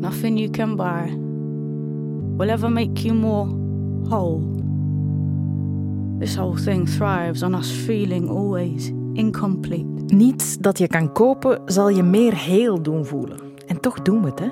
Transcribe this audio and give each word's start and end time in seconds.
Nothing 0.00 0.38
you 0.38 0.50
can 0.50 0.76
buy 0.76 1.10
will 2.36 2.50
ever 2.50 2.70
make 2.70 3.04
you 3.04 3.14
more 3.14 3.46
whole. 4.08 4.42
This 6.18 6.36
whole 6.36 6.56
thing 6.56 6.86
thrives 6.86 7.42
on 7.42 7.54
us 7.54 7.70
feeling 7.70 8.28
always 8.28 8.92
incomplete. 9.14 9.86
Niets 10.06 10.56
dat 10.58 10.78
je 10.78 10.86
kan 10.86 11.12
kopen 11.12 11.62
zal 11.64 11.88
je 11.88 12.02
meer 12.02 12.34
heel 12.34 12.82
doen 12.82 13.04
voelen. 13.04 13.45
Toch 13.86 14.02
doen 14.02 14.22
we 14.22 14.28
het, 14.28 14.38
hè? 14.38 14.48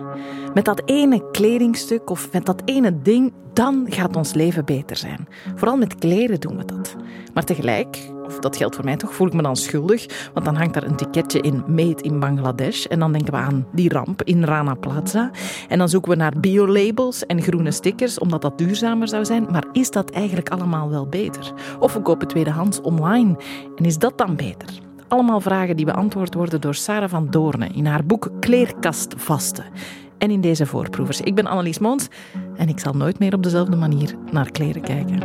Met 0.55 0.65
dat 0.65 0.83
ene 0.85 1.31
kledingstuk 1.31 2.11
of 2.11 2.33
met 2.33 2.47
dat 2.47 2.63
ene 2.65 3.03
ding, 3.03 3.33
dan 3.53 3.87
gaat 3.89 4.17
ons 4.17 4.35
leven 4.35 4.65
beter 4.65 4.97
zijn. 4.97 5.29
Vooral 5.55 5.77
met 5.77 5.95
kleren 5.95 6.41
doen 6.41 6.57
we 6.57 6.65
dat. 6.65 6.97
Maar 7.33 7.45
tegelijk, 7.45 8.11
of 8.25 8.39
dat 8.39 8.57
geldt 8.57 8.75
voor 8.75 8.85
mij 8.85 8.97
toch, 8.97 9.15
voel 9.15 9.27
ik 9.27 9.33
me 9.33 9.43
dan 9.43 9.57
schuldig. 9.57 10.31
Want 10.35 10.47
dan 10.47 10.57
hangt 10.57 10.75
daar 10.75 10.83
een 10.83 10.97
ticketje 10.97 11.41
in 11.41 11.65
Made 11.67 12.03
in 12.03 12.21
Bangladesh. 12.21 12.85
En 12.85 12.99
dan 12.99 13.13
denken 13.13 13.33
we 13.33 13.39
aan 13.39 13.67
die 13.73 13.89
ramp 13.89 14.23
in 14.23 14.45
Rana 14.45 14.75
Plaza. 14.75 15.31
En 15.69 15.79
dan 15.79 15.89
zoeken 15.89 16.11
we 16.11 16.17
naar 16.17 16.33
biolabels 16.41 17.27
en 17.27 17.43
groene 17.43 17.71
stickers, 17.71 18.19
omdat 18.19 18.43
dat 18.43 18.59
duurzamer 18.59 19.09
zou 19.09 19.25
zijn. 19.25 19.47
Maar 19.51 19.65
is 19.73 19.91
dat 19.91 20.11
eigenlijk 20.11 20.49
allemaal 20.49 20.91
wel 20.91 21.07
beter? 21.07 21.53
Of 21.79 21.93
we 21.93 22.03
kopen 22.03 22.29
tweedehands 22.29 22.81
online. 22.81 23.37
En 23.77 23.85
is 23.85 23.99
dat 23.99 24.19
dan 24.19 24.37
beter? 24.37 24.83
Allemaal 25.15 25.41
vragen 25.41 25.77
die 25.77 25.85
beantwoord 25.85 26.35
worden 26.35 26.61
door 26.61 26.75
Sarah 26.75 27.09
van 27.09 27.31
Doorne 27.31 27.67
in 27.67 27.87
haar 27.87 28.05
boek 28.05 28.31
Kleerkast 28.41 29.15
Vasten. 29.17 29.65
En 30.19 30.31
in 30.31 30.41
deze 30.41 30.67
voorproevers. 30.67 31.21
Ik 31.21 31.35
ben 31.35 31.47
Annelies 31.47 31.79
Moons 31.79 32.09
en 32.57 32.69
ik 32.69 32.79
zal 32.79 32.93
nooit 32.93 33.19
meer 33.19 33.35
op 33.35 33.43
dezelfde 33.43 33.77
manier 33.77 34.15
naar 34.31 34.51
kleren 34.51 34.83
kijken. 34.83 35.21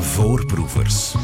Voorproevers. 0.00 1.14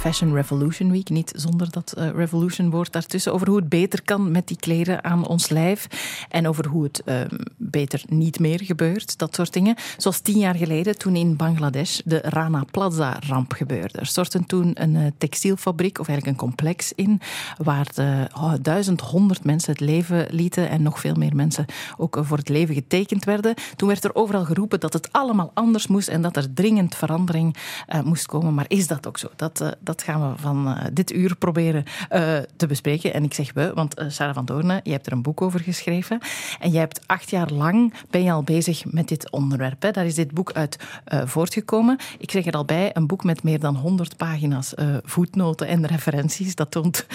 Fashion 0.00 0.34
Revolution 0.34 0.90
Week, 0.90 1.08
niet 1.08 1.32
zonder 1.36 1.70
dat 1.70 1.94
uh, 1.98 2.10
revolution 2.10 2.70
woord 2.70 2.92
daartussen, 2.92 3.32
over 3.32 3.48
hoe 3.48 3.56
het 3.56 3.68
beter 3.68 4.02
kan 4.02 4.30
met 4.30 4.46
die 4.48 4.56
kleren 4.56 5.04
aan 5.04 5.26
ons 5.26 5.48
lijf 5.48 5.86
en 6.28 6.48
over 6.48 6.66
hoe 6.66 6.82
het 6.82 7.02
uh, 7.04 7.20
beter 7.56 8.02
niet 8.08 8.38
meer 8.38 8.64
gebeurt, 8.64 9.18
dat 9.18 9.34
soort 9.34 9.52
dingen. 9.52 9.76
Zoals 9.96 10.20
tien 10.20 10.38
jaar 10.38 10.54
geleden, 10.54 10.98
toen 10.98 11.16
in 11.16 11.36
Bangladesh 11.36 12.00
de 12.04 12.20
Rana 12.22 12.64
Plaza-ramp 12.70 13.52
gebeurde. 13.52 13.98
Er 13.98 14.06
stortte 14.06 14.46
toen 14.46 14.70
een 14.74 14.94
uh, 14.94 15.06
textielfabriek, 15.18 15.98
of 15.98 16.08
eigenlijk 16.08 16.38
een 16.38 16.46
complex 16.46 16.92
in, 16.92 17.20
waar 17.56 17.86
de, 17.94 18.28
oh, 18.34 18.54
1100 18.62 19.44
mensen 19.44 19.72
het 19.72 19.80
leven 19.80 20.26
lieten 20.30 20.68
en 20.68 20.82
nog 20.82 21.00
veel 21.00 21.14
meer 21.14 21.36
mensen 21.36 21.66
ook 21.96 22.18
voor 22.20 22.36
het 22.36 22.48
leven 22.48 22.74
getekend 22.74 23.24
werden. 23.24 23.54
Toen 23.76 23.88
werd 23.88 24.04
er 24.04 24.14
overal 24.14 24.44
geroepen 24.44 24.80
dat 24.80 24.92
het 24.92 25.12
allemaal 25.12 25.50
anders 25.54 25.86
moest 25.86 26.08
en 26.08 26.22
dat 26.22 26.36
er 26.36 26.52
dringend 26.52 26.94
verandering 26.94 27.56
moest 28.04 28.26
komen. 28.26 28.54
Maar 28.54 28.64
is 28.68 28.86
dat 28.86 29.06
ook 29.06 29.18
zo? 29.18 29.28
Dat, 29.36 29.76
dat 29.80 29.89
gaan 29.96 30.30
we 30.30 30.38
van 30.38 30.68
uh, 30.68 30.84
dit 30.92 31.12
uur 31.12 31.36
proberen 31.36 31.84
uh, 32.12 32.38
te 32.56 32.66
bespreken. 32.66 33.14
En 33.14 33.24
ik 33.24 33.34
zeg 33.34 33.52
we, 33.52 33.72
want 33.74 34.00
uh, 34.00 34.04
Sarah 34.08 34.34
van 34.34 34.44
Doornen, 34.44 34.80
je 34.82 34.90
hebt 34.90 35.06
er 35.06 35.12
een 35.12 35.22
boek 35.22 35.42
over 35.42 35.60
geschreven. 35.60 36.20
En 36.60 36.70
jij 36.70 36.80
hebt 36.80 37.00
acht 37.06 37.30
jaar 37.30 37.50
lang 37.50 37.94
ben 38.10 38.22
je 38.22 38.32
al 38.32 38.42
bezig 38.42 38.84
met 38.84 39.08
dit 39.08 39.30
onderwerp. 39.30 39.82
Hè. 39.82 39.90
Daar 39.90 40.06
is 40.06 40.14
dit 40.14 40.30
boek 40.30 40.52
uit 40.52 40.76
voortgekomen. 41.24 41.98
Ik 42.18 42.30
zeg 42.30 42.46
er 42.46 42.52
al 42.52 42.64
bij, 42.64 42.90
een 42.92 43.06
boek 43.06 43.24
met 43.24 43.42
meer 43.42 43.60
dan 43.60 43.76
100 43.76 44.16
pagina's 44.16 44.74
voetnoten 45.04 45.66
en 45.66 45.86
referenties. 45.86 46.54
Dat 46.54 46.70
toont 46.70 47.06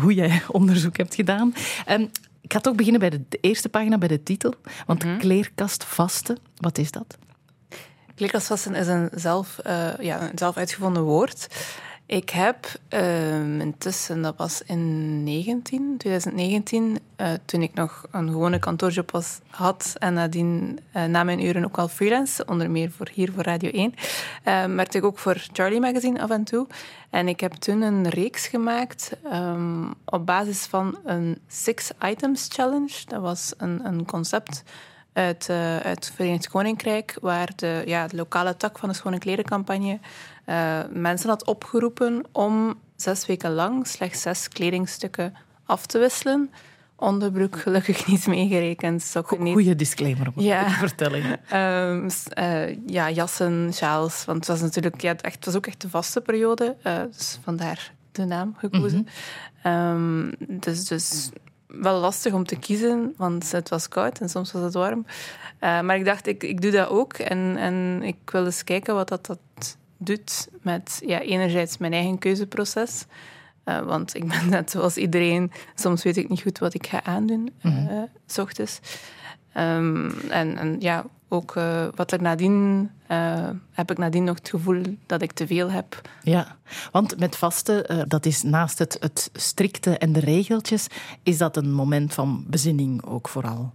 hoe 0.00 0.14
jij 0.14 0.42
onderzoek 0.48 0.96
hebt 0.96 1.14
gedaan. 1.14 1.54
Um, 1.90 2.10
ik 2.40 2.52
ga 2.52 2.60
toch 2.60 2.74
beginnen 2.74 3.00
bij 3.00 3.10
de, 3.10 3.22
de, 3.28 3.38
eerste 3.40 3.68
pagina, 3.68 3.98
bij 3.98 4.08
de 4.08 4.22
titel. 4.22 4.54
Want 4.86 5.04
mm 5.04 5.10
-hmm. 5.10 5.18
kleerkast 5.18 5.84
vasten, 5.84 6.38
wat 6.56 6.78
is 6.78 6.90
dat? 6.90 7.16
Kleerkastvasten 8.14 8.74
is 8.74 8.86
een 8.86 9.08
zelf, 9.14 9.58
ja, 10.00 10.22
een 10.22 10.38
zelf 10.38 10.56
uitgevonden 10.56 11.02
woord. 11.02 11.46
Ik 12.06 12.30
heb 12.30 12.66
uh, 12.90 13.60
intussen, 13.60 14.22
dat 14.22 14.36
was 14.36 14.62
in 14.62 15.24
19, 15.24 15.94
2019, 15.98 16.98
uh, 17.16 17.28
toen 17.44 17.62
ik 17.62 17.74
nog 17.74 18.06
een 18.10 18.28
gewone 18.28 18.58
kantoorjob 18.58 19.10
was, 19.10 19.40
had 19.50 19.94
en 19.98 20.14
nadien 20.14 20.78
uh, 20.96 21.04
na 21.04 21.24
mijn 21.24 21.44
uren 21.44 21.64
ook 21.64 21.78
al 21.78 21.88
freelance, 21.88 22.44
onder 22.44 22.70
meer 22.70 22.90
voor 22.90 23.08
hier 23.12 23.32
voor 23.32 23.42
Radio 23.42 23.70
1, 23.70 23.94
werkte 24.76 24.98
ik 24.98 25.04
ook 25.04 25.18
voor 25.18 25.36
Charlie 25.52 25.80
Magazine 25.80 26.22
af 26.22 26.30
en 26.30 26.44
toe. 26.44 26.66
En 27.10 27.28
ik 27.28 27.40
heb 27.40 27.52
toen 27.52 27.82
een 27.82 28.08
reeks 28.08 28.46
gemaakt 28.46 29.16
um, 29.32 29.94
op 30.04 30.26
basis 30.26 30.64
van 30.66 30.98
een 31.04 31.38
Six 31.48 31.90
Items 32.04 32.48
Challenge. 32.52 32.94
Dat 33.06 33.20
was 33.20 33.54
een, 33.56 33.86
een 33.86 34.04
concept 34.04 34.62
uit, 35.16 35.48
uh, 35.50 35.76
uit 35.76 36.04
het 36.04 36.12
Verenigd 36.14 36.48
Koninkrijk, 36.48 37.18
waar 37.20 37.52
de, 37.56 37.82
ja, 37.86 38.06
de 38.06 38.16
lokale 38.16 38.56
tak 38.56 38.78
van 38.78 38.88
de 38.88 38.94
Schone 38.94 39.18
Klerencampagne 39.18 39.98
uh, 40.46 40.80
mensen 40.90 41.28
had 41.28 41.44
opgeroepen 41.44 42.24
om 42.32 42.74
zes 42.96 43.26
weken 43.26 43.52
lang 43.52 43.86
slechts 43.86 44.22
zes 44.22 44.48
kledingstukken 44.48 45.34
af 45.64 45.86
te 45.86 45.98
wisselen. 45.98 46.50
Onderbroek 46.96 47.58
gelukkig 47.58 48.06
niet 48.06 48.26
meegerekend. 48.26 49.02
Sokken 49.02 49.42
niet. 49.42 49.52
Goeie 49.52 49.74
disclaimer 49.74 50.26
om 50.34 50.42
ja. 50.42 50.64
te 50.64 50.70
vertellen. 50.70 51.22
Um, 51.54 52.08
uh, 52.38 52.86
ja, 52.86 53.10
jassen, 53.10 53.72
sjaals. 53.74 54.24
Want 54.24 54.38
het 54.38 54.46
was 54.46 54.60
natuurlijk 54.60 55.00
ja, 55.00 55.16
echt, 55.16 55.34
het 55.34 55.44
was 55.44 55.54
ook 55.54 55.66
echt 55.66 55.80
de 55.80 55.88
vaste 55.88 56.20
periode. 56.20 56.76
Uh, 56.86 56.98
dus 57.16 57.38
vandaar 57.42 57.92
de 58.12 58.24
naam 58.24 58.54
gekozen. 58.56 58.98
Mm 58.98 59.06
-hmm. 59.62 59.72
um, 59.72 60.60
dus, 60.60 60.84
dus 60.84 61.30
wel 61.66 62.00
lastig 62.00 62.32
om 62.32 62.44
te 62.44 62.56
kiezen, 62.56 63.14
want 63.16 63.52
het 63.52 63.68
was 63.68 63.88
koud 63.88 64.18
en 64.18 64.28
soms 64.28 64.52
was 64.52 64.62
het 64.62 64.74
warm. 64.74 65.06
Uh, 65.60 65.80
maar 65.80 65.96
ik 65.96 66.04
dacht, 66.04 66.26
ik, 66.26 66.42
ik 66.42 66.60
doe 66.60 66.70
dat 66.70 66.88
ook. 66.88 67.12
En, 67.12 67.56
en 67.56 68.02
ik 68.02 68.16
wil 68.24 68.44
eens 68.44 68.64
kijken 68.64 68.94
wat 68.94 69.08
dat, 69.08 69.26
dat 69.26 69.38
doet 69.96 70.48
met 70.62 71.02
ja, 71.06 71.20
enerzijds 71.20 71.78
mijn 71.78 71.92
eigen 71.92 72.18
keuzeproces. 72.18 73.06
Uh, 73.64 73.80
want 73.80 74.14
ik 74.14 74.28
ben 74.28 74.48
net 74.48 74.70
zoals 74.70 74.96
iedereen, 74.96 75.52
soms 75.74 76.02
weet 76.02 76.16
ik 76.16 76.28
niet 76.28 76.42
goed 76.42 76.58
wat 76.58 76.74
ik 76.74 76.86
ga 76.86 77.04
aandoen, 77.04 77.40
mm 77.40 77.72
-hmm. 77.72 77.88
uh, 77.90 78.02
s 78.26 78.38
ochtends. 78.38 78.80
Um, 79.56 80.10
en, 80.30 80.56
en 80.56 80.76
ja, 80.80 81.04
ook 81.28 81.54
uh, 81.56 81.86
wat 81.94 82.12
er 82.12 82.22
nadien 82.22 82.90
heb 83.72 83.90
ik 83.90 83.98
nadien 83.98 84.24
nog 84.24 84.36
het 84.36 84.48
gevoel 84.48 84.82
dat 85.06 85.22
ik 85.22 85.32
te 85.32 85.46
veel 85.46 85.70
heb. 85.70 86.00
Ja, 86.22 86.56
want 86.92 87.18
met 87.18 87.36
vasten, 87.36 87.92
uh, 87.92 88.02
dat 88.06 88.26
is 88.26 88.42
naast 88.42 88.78
het, 88.78 88.96
het 89.00 89.30
strikte 89.32 89.98
en 89.98 90.12
de 90.12 90.20
regeltjes, 90.20 90.86
is 91.22 91.38
dat 91.38 91.56
een 91.56 91.72
moment 91.72 92.14
van 92.14 92.44
bezinning 92.46 93.04
ook 93.04 93.28
vooral. 93.28 93.72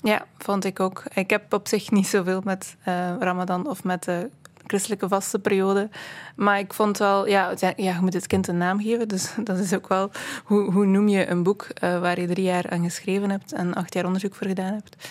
Ja, 0.00 0.24
vond 0.38 0.64
ik 0.64 0.80
ook. 0.80 1.04
Ik 1.14 1.30
heb 1.30 1.52
op 1.52 1.68
zich 1.68 1.90
niet 1.90 2.06
zoveel 2.06 2.40
met 2.44 2.76
Ramadan 3.18 3.68
of 3.68 3.84
met 3.84 4.04
de 4.04 4.30
christelijke 4.72 5.08
vastenperiode. 5.08 5.88
Maar 6.36 6.58
ik 6.58 6.72
vond 6.72 6.98
wel, 6.98 7.28
ja, 7.28 7.54
ja, 7.58 7.72
je 7.76 7.98
moet 8.00 8.14
het 8.14 8.26
kind 8.26 8.48
een 8.48 8.56
naam 8.56 8.80
geven. 8.80 9.08
Dus 9.08 9.34
dat 9.44 9.58
is 9.58 9.74
ook 9.74 9.88
wel, 9.88 10.10
hoe, 10.44 10.72
hoe 10.72 10.86
noem 10.86 11.08
je 11.08 11.28
een 11.28 11.42
boek 11.42 11.66
uh, 11.84 12.00
waar 12.00 12.20
je 12.20 12.26
drie 12.26 12.44
jaar 12.44 12.70
aan 12.70 12.82
geschreven 12.82 13.30
hebt 13.30 13.52
en 13.52 13.74
acht 13.74 13.94
jaar 13.94 14.04
onderzoek 14.04 14.34
voor 14.34 14.46
gedaan 14.46 14.72
hebt. 14.72 15.08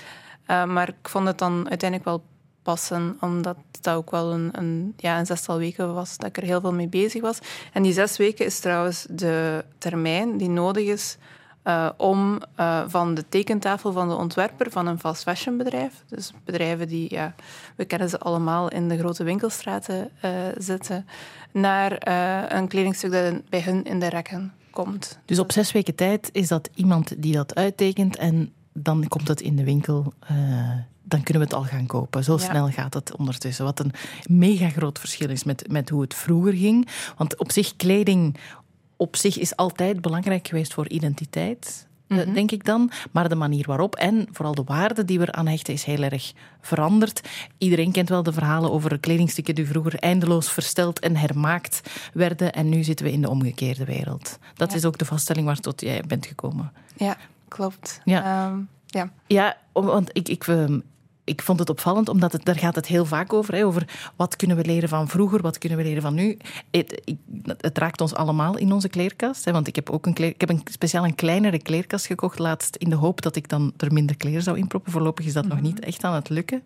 Uh, 0.48 0.66
maar 0.66 0.90
ik 0.90 1.10
vond 1.10 1.28
het 1.28 1.38
dan 1.38 1.70
uiteindelijk 1.70 2.10
wel 2.10 2.24
passen, 2.64 3.18
omdat 3.20 3.58
dat 3.82 3.96
ook 3.96 4.12
wel 4.12 4.32
een, 4.32 4.50
een, 4.52 4.94
ja, 4.98 5.20
een 5.20 5.26
zestal 5.26 5.58
weken 5.58 5.94
was 5.94 6.18
dat 6.18 6.28
ik 6.28 6.38
er 6.38 6.44
heel 6.44 6.62
veel 6.62 6.74
mee 6.74 6.88
bezig 6.88 7.22
was. 7.22 7.40
En 7.74 7.84
die 7.84 7.94
zes 7.94 8.18
weken 8.18 8.46
is 8.46 8.60
trouwens 8.60 9.06
de 9.10 9.66
termijn 9.78 10.38
die 10.38 10.50
nodig 10.50 10.88
is 10.88 11.18
uh, 11.64 11.90
om 11.98 12.42
uh, 12.60 12.84
van 12.88 13.14
de 13.14 13.26
tekentafel 13.30 13.92
van 13.92 14.10
de 14.10 14.16
ontwerper 14.16 14.72
van 14.72 14.88
een 14.88 15.00
fast 15.00 15.24
fashion 15.24 15.58
bedrijf, 15.58 16.04
dus 16.08 16.34
bedrijven 16.46 16.88
die, 16.88 17.14
ja, 17.14 17.36
we 17.76 17.86
kennen 17.86 18.10
ze 18.10 18.20
allemaal 18.20 18.70
in 18.70 18.90
de 18.90 18.98
grote 18.98 19.24
winkelstraten 19.24 20.10
uh, 20.26 20.32
zitten, 20.58 21.08
naar 21.52 22.12
een 22.54 22.68
kledingstuk 22.68 23.12
dat 23.12 23.50
bij 23.50 23.62
hun 23.62 23.84
in 23.84 24.00
de 24.00 24.10
rekken 24.10 24.54
komt. 24.72 25.20
Dus 25.26 25.40
op 25.40 25.52
zes 25.52 25.72
weken 25.72 25.96
tijd 25.96 26.30
is 26.32 26.48
dat 26.48 26.70
iemand 26.74 27.22
die 27.22 27.34
dat 27.34 27.56
uittekent 27.56 28.16
en 28.16 28.54
dan 28.74 29.08
komt 29.08 29.28
het 29.28 29.42
in 29.42 29.56
de 29.56 29.64
winkel 29.64 30.14
dan 31.12 31.24
kunnen 31.24 31.44
we 31.44 31.50
het 31.50 31.58
al 31.58 31.70
gaan 31.70 31.86
kopen. 31.86 32.24
Zo 32.24 32.34
ja. 32.34 32.40
snel 32.40 32.68
gaat 32.68 32.94
het 32.94 33.16
ondertussen. 33.18 33.66
Wat 33.66 33.80
een 33.80 33.92
mega 34.26 34.70
groot 34.70 35.00
verschil 35.00 35.30
is 35.30 35.44
met, 35.44 35.72
met 35.72 35.90
hoe 35.90 36.02
het 36.02 36.14
vroeger 36.14 36.54
ging. 36.54 36.88
Want 37.18 37.38
op 37.38 37.52
zich, 37.52 37.76
kleding 37.76 38.38
op 39.02 39.16
zich 39.16 39.38
is 39.38 39.56
altijd 39.56 40.02
belangrijk 40.02 40.48
geweest 40.48 40.74
voor 40.74 40.88
identiteit. 40.90 41.88
Mm 42.08 42.18
-hmm. 42.18 42.34
denk 42.34 42.52
ik 42.52 42.66
dan. 42.66 42.92
Maar 43.12 43.30
de 43.30 43.36
manier 43.36 43.66
waarop 43.68 43.96
en 43.96 44.28
vooral 44.32 44.56
de 44.56 44.64
waarde 44.64 45.06
die 45.06 45.20
we 45.20 45.28
eraan 45.28 45.48
hechten 45.48 45.74
is 45.74 45.84
heel 45.84 46.02
erg 46.02 46.34
veranderd. 46.62 47.22
Iedereen 47.58 47.92
kent 47.92 48.10
wel 48.10 48.24
de 48.24 48.34
verhalen 48.34 48.72
over 48.72 49.00
kledingstukken 49.00 49.56
die 49.56 49.68
vroeger 49.68 49.96
eindeloos 49.96 50.52
versteld 50.52 51.00
en 51.00 51.16
hermaakt 51.16 51.82
werden. 52.14 52.54
En 52.54 52.70
nu 52.70 52.84
zitten 52.84 53.06
we 53.06 53.12
in 53.12 53.22
de 53.22 53.30
omgekeerde 53.30 53.86
wereld. 53.86 54.40
Dat 54.54 54.72
ja. 54.72 54.78
is 54.78 54.86
ook 54.86 54.98
de 54.98 55.06
vaststelling 55.06 55.46
waar 55.46 55.60
tot 55.60 55.82
jij 55.82 56.04
bent 56.08 56.26
gekomen. 56.26 56.72
Ja, 56.96 57.18
klopt. 57.48 58.02
Ja, 58.06 58.50
um, 58.50 58.70
ja. 58.86 59.12
ja 59.28 59.58
want 59.74 60.10
ik, 60.14 60.30
ik, 60.30 60.46
ik 61.24 61.42
vond 61.42 61.60
het 61.60 61.70
opvallend, 61.70 62.10
omdat 62.10 62.32
het, 62.32 62.46
daar 62.46 62.58
gaat 62.58 62.76
het 62.76 62.88
heel 62.88 63.06
vaak 63.06 63.34
over. 63.34 63.54
Hè, 63.54 63.66
over 63.66 64.12
wat 64.16 64.36
kunnen 64.36 64.58
we 64.58 64.66
leren 64.66 64.90
van 64.90 65.08
vroeger, 65.08 65.42
wat 65.42 65.58
kunnen 65.58 65.78
we 65.78 65.84
leren 65.84 66.02
van 66.02 66.14
nu. 66.14 66.38
Het, 66.72 67.02
ik, 67.04 67.18
het 67.58 67.78
raakt 67.78 68.02
ons 68.02 68.14
allemaal 68.14 68.58
in 68.58 68.72
onze 68.72 68.90
kleerkast. 68.90 69.46
Hè, 69.46 69.52
want 69.52 69.68
ik 69.68 69.76
heb 69.76 69.90
ook 69.90 70.06
een, 70.06 70.14
kleer, 70.14 70.30
ik 70.30 70.42
heb 70.42 70.50
een 70.50 70.62
speciaal 70.72 71.06
een 71.06 71.16
kleinere 71.16 71.62
kleerkast 71.62 72.06
gekocht 72.06 72.40
laatst, 72.40 72.76
in 72.76 72.90
de 72.90 72.96
hoop 72.96 73.22
dat 73.22 73.36
ik 73.36 73.50
dan 73.50 73.74
er 73.78 73.94
minder 73.94 74.18
kleren 74.18 74.44
zou 74.44 74.58
inproppen. 74.58 74.92
Voorlopig 74.92 75.26
is 75.26 75.34
dat 75.34 75.48
nog 75.48 75.62
niet 75.62 75.80
echt 75.80 76.04
aan 76.04 76.14
het 76.14 76.30
lukken. 76.30 76.64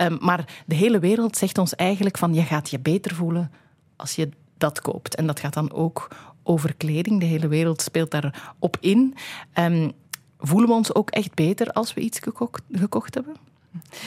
Um, 0.00 0.18
maar 0.20 0.62
de 0.66 0.74
hele 0.74 0.98
wereld 0.98 1.36
zegt 1.36 1.58
ons 1.58 1.74
eigenlijk 1.74 2.18
van, 2.18 2.34
je 2.34 2.42
gaat 2.42 2.70
je 2.70 2.78
beter 2.78 3.14
voelen 3.14 3.50
als 3.96 4.14
je 4.14 4.28
dat 4.58 4.80
koopt. 4.80 5.14
En 5.14 5.26
dat 5.26 5.40
gaat 5.40 5.54
dan 5.54 5.72
ook 5.72 6.08
over 6.42 6.74
kleding. 6.74 7.20
De 7.20 7.26
hele 7.26 7.48
wereld 7.48 7.82
speelt 7.82 8.10
daarop 8.10 8.76
in. 8.80 9.14
Um, 9.58 9.92
voelen 10.38 10.68
we 10.68 10.74
ons 10.74 10.94
ook 10.94 11.10
echt 11.10 11.34
beter 11.34 11.72
als 11.72 11.94
we 11.94 12.00
iets 12.00 12.18
gekocht, 12.18 12.62
gekocht 12.72 13.14
hebben? 13.14 13.34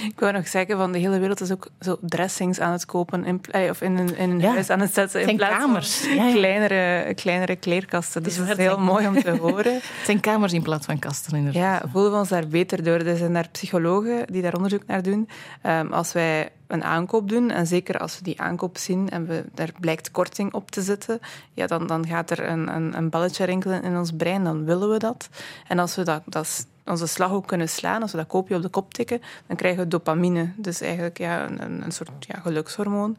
Ik 0.04 0.19
wou 0.19 0.33
nog 0.33 0.48
zeggen, 0.48 0.77
van 0.77 0.92
de 0.92 1.00
hele 1.00 1.19
wereld 1.19 1.42
is 1.42 1.51
ook 1.51 1.68
zo 1.80 1.98
dressings 2.01 2.60
aan 2.60 2.71
het 2.71 2.86
kopen 2.86 3.25
in, 3.25 3.42
eh, 3.51 3.69
of 3.69 3.81
in 3.81 3.98
een, 3.98 4.18
in 4.18 4.30
een 4.30 4.44
huis 4.44 4.69
aan 4.69 4.80
het 4.80 4.94
zetten. 4.94 5.27
in 5.27 5.36
plaats 5.36 5.57
kamers. 5.57 5.98
van 5.98 6.15
ja, 6.15 6.31
Kleinere, 6.31 7.13
kleinere 7.13 7.56
kleerkasten. 7.56 8.24
Dus 8.24 8.38
dat 8.38 8.48
is 8.50 8.57
heel 8.57 8.80
mooi 8.80 9.07
om 9.07 9.21
te 9.21 9.30
horen. 9.42 9.74
Het 9.74 9.83
zijn 10.06 10.19
kamers 10.19 10.54
in 10.54 10.62
plaats 10.62 10.86
van 10.86 11.00
kasten, 11.00 11.38
inderdaad. 11.38 11.62
Ja, 11.62 11.89
voelen 11.92 12.12
we 12.12 12.18
ons 12.18 12.30
daar 12.30 12.48
beter 12.48 12.83
door. 12.83 13.00
Er 13.00 13.18
zijn 13.18 13.33
daar 13.33 13.50
psychologen 13.51 14.25
die 14.31 14.42
daar 14.42 14.56
onderzoek 14.56 14.86
naar 14.86 15.04
doen. 15.04 15.30
Um, 15.65 15.94
als 15.94 16.13
wij 16.13 16.50
een 16.68 16.83
aankoop 16.83 17.30
doen, 17.30 17.51
en 17.51 17.68
zeker 17.68 17.98
als 17.98 18.18
we 18.18 18.24
die 18.24 18.42
aankoop 18.42 18.77
zien 18.77 19.10
en 19.10 19.25
we, 19.27 19.45
daar 19.54 19.71
blijkt 19.80 20.12
korting 20.12 20.54
op 20.54 20.71
te 20.71 20.81
zitten, 20.81 21.19
ja, 21.54 21.68
dan, 21.68 21.88
dan 21.88 22.07
gaat 22.07 22.30
er 22.30 22.48
een, 22.48 22.75
een, 22.75 22.98
een 22.98 23.10
balletje 23.10 23.45
rinkelen 23.45 23.83
in 23.83 23.98
ons 23.98 24.12
brein, 24.12 24.44
dan 24.44 24.65
willen 24.65 24.89
we 24.89 24.98
dat. 24.98 25.30
En 25.68 25.80
als 25.80 25.95
we 25.95 26.04
dat, 26.04 26.21
dat 26.25 26.65
onze 26.85 27.07
slag 27.07 27.31
ook 27.31 27.47
kunnen 27.47 27.69
slaan, 27.69 28.01
als 28.01 28.12
we 28.12 28.18
dat 28.18 28.27
koopje 28.27 28.56
op 28.56 28.62
de 28.62 28.69
kop 28.69 28.94
tikken, 28.94 29.21
dan 29.47 29.56
krijgen 29.56 29.83
we 29.83 29.88
dopamine. 29.88 30.51
Dus 30.56 30.81
eigenlijk 30.81 31.18
ja, 31.18 31.50
een, 31.50 31.83
een 31.83 31.91
soort 31.91 32.09
ja, 32.19 32.39
gelukshormoon. 32.39 33.18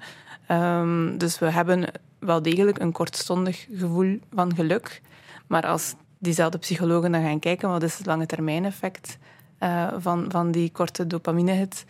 Um, 0.49 1.19
dus 1.19 1.38
we 1.38 1.50
hebben 1.50 1.84
wel 2.19 2.43
degelijk 2.43 2.78
een 2.78 2.93
kortstondig 2.93 3.66
gevoel 3.72 4.19
van 4.34 4.55
geluk. 4.55 5.00
Maar 5.46 5.66
als 5.66 5.94
diezelfde 6.19 6.58
psychologen 6.58 7.12
dan 7.12 7.22
gaan 7.22 7.38
kijken, 7.38 7.69
wat 7.69 7.82
is 7.82 7.99
het 7.99 8.06
lange 8.06 8.26
termijn 8.26 8.64
effect 8.64 9.19
uh, 9.61 9.93
van, 9.99 10.26
van 10.28 10.50
die 10.50 10.70
korte 10.72 11.06
dopamine-hit, 11.06 11.84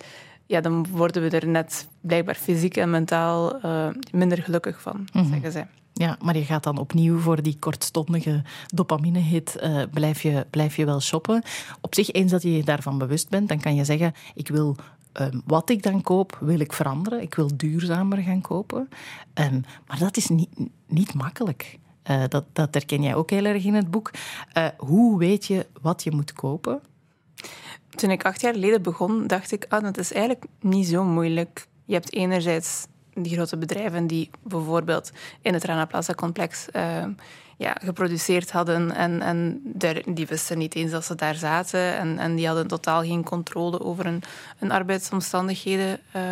ja, 0.47 0.61
dan 0.61 0.87
worden 0.91 1.23
we 1.23 1.39
er 1.39 1.47
net 1.47 1.89
blijkbaar 2.01 2.35
fysiek 2.35 2.77
en 2.77 2.91
mentaal 2.91 3.65
uh, 3.65 3.87
minder 4.13 4.43
gelukkig 4.43 4.81
van, 4.81 4.97
mm 4.97 5.07
-hmm. 5.13 5.31
zeggen 5.31 5.53
zij. 5.53 5.67
Ja, 5.97 6.17
maar 6.23 6.37
je 6.37 6.45
gaat 6.45 6.63
dan 6.63 6.79
opnieuw 6.79 7.19
voor 7.19 7.43
die 7.43 7.57
kortstondige 7.59 8.43
dopamine-hit 8.67 9.57
uh, 9.63 9.83
blijf, 9.91 10.23
je, 10.23 10.47
blijf 10.51 10.77
je 10.77 10.85
wel 10.85 11.01
shoppen. 11.01 11.43
Op 11.81 11.95
zich, 11.95 12.11
eens 12.11 12.31
dat 12.31 12.43
je 12.43 12.57
je 12.57 12.65
daarvan 12.65 12.99
bewust 12.99 13.29
bent, 13.29 13.49
dan 13.49 13.61
kan 13.61 13.75
je 13.75 13.85
zeggen, 13.85 14.13
ik 14.35 14.49
wil 14.49 14.77
um, 15.21 15.43
wat 15.47 15.71
ik 15.71 15.83
dan 15.83 16.03
koop, 16.03 16.39
wil 16.41 16.61
ik 16.61 16.73
veranderen. 16.73 17.23
Ik 17.23 17.35
wil 17.35 17.57
duurzamer 17.57 18.19
gaan 18.19 18.41
kopen. 18.41 18.89
Um, 19.35 19.65
maar 19.87 19.99
dat 19.99 20.17
is 20.17 20.29
niet, 20.29 20.51
niet 20.87 21.15
makkelijk. 21.15 21.79
Uh, 22.11 22.23
dat, 22.29 22.45
dat 22.53 22.75
herken 22.75 23.03
jij 23.03 23.15
ook 23.15 23.31
heel 23.31 23.45
erg 23.45 23.65
in 23.65 23.75
het 23.75 23.91
boek. 23.91 24.11
Uh, 24.59 24.67
hoe 24.77 25.19
weet 25.19 25.47
je 25.47 25.67
wat 25.83 26.03
je 26.03 26.11
moet 26.11 26.33
kopen? 26.33 26.81
Toen 27.91 28.11
ik 28.11 28.25
acht 28.25 28.41
jaar 28.41 28.53
geleden 28.53 28.83
begon, 28.83 29.27
dacht 29.27 29.53
ik, 29.53 29.67
ah, 29.69 29.83
dat 29.83 29.99
is 29.99 30.13
eigenlijk 30.13 30.45
niet 30.61 30.87
zo 30.87 31.05
moeilijk. 31.05 31.67
Je 31.85 31.95
hebt 31.95 32.13
enerzijds 32.13 32.87
die 33.15 33.35
grote 33.35 33.57
bedrijven 33.57 34.07
die 34.07 34.31
bijvoorbeeld 34.43 35.13
in 35.41 35.55
het 35.55 35.65
Rana 35.65 35.85
Plaza 35.85 36.15
complex 36.15 36.67
uh, 36.73 37.05
ja, 37.57 37.77
geproduceerd 37.83 38.51
hadden 38.53 38.91
en, 38.91 39.23
en 39.23 39.61
die 40.15 40.27
wisten 40.27 40.59
niet 40.59 40.75
eens 40.75 40.91
dat 40.91 41.05
ze 41.05 41.15
daar 41.15 41.35
zaten 41.35 41.97
en, 41.97 42.19
en 42.19 42.35
die 42.35 42.47
hadden 42.47 42.67
totaal 42.67 43.03
geen 43.03 43.25
controle 43.25 43.81
over 43.81 44.21
hun, 44.59 44.71
arbeidsomstandigheden. 44.71 46.01
Uh, 46.17 46.23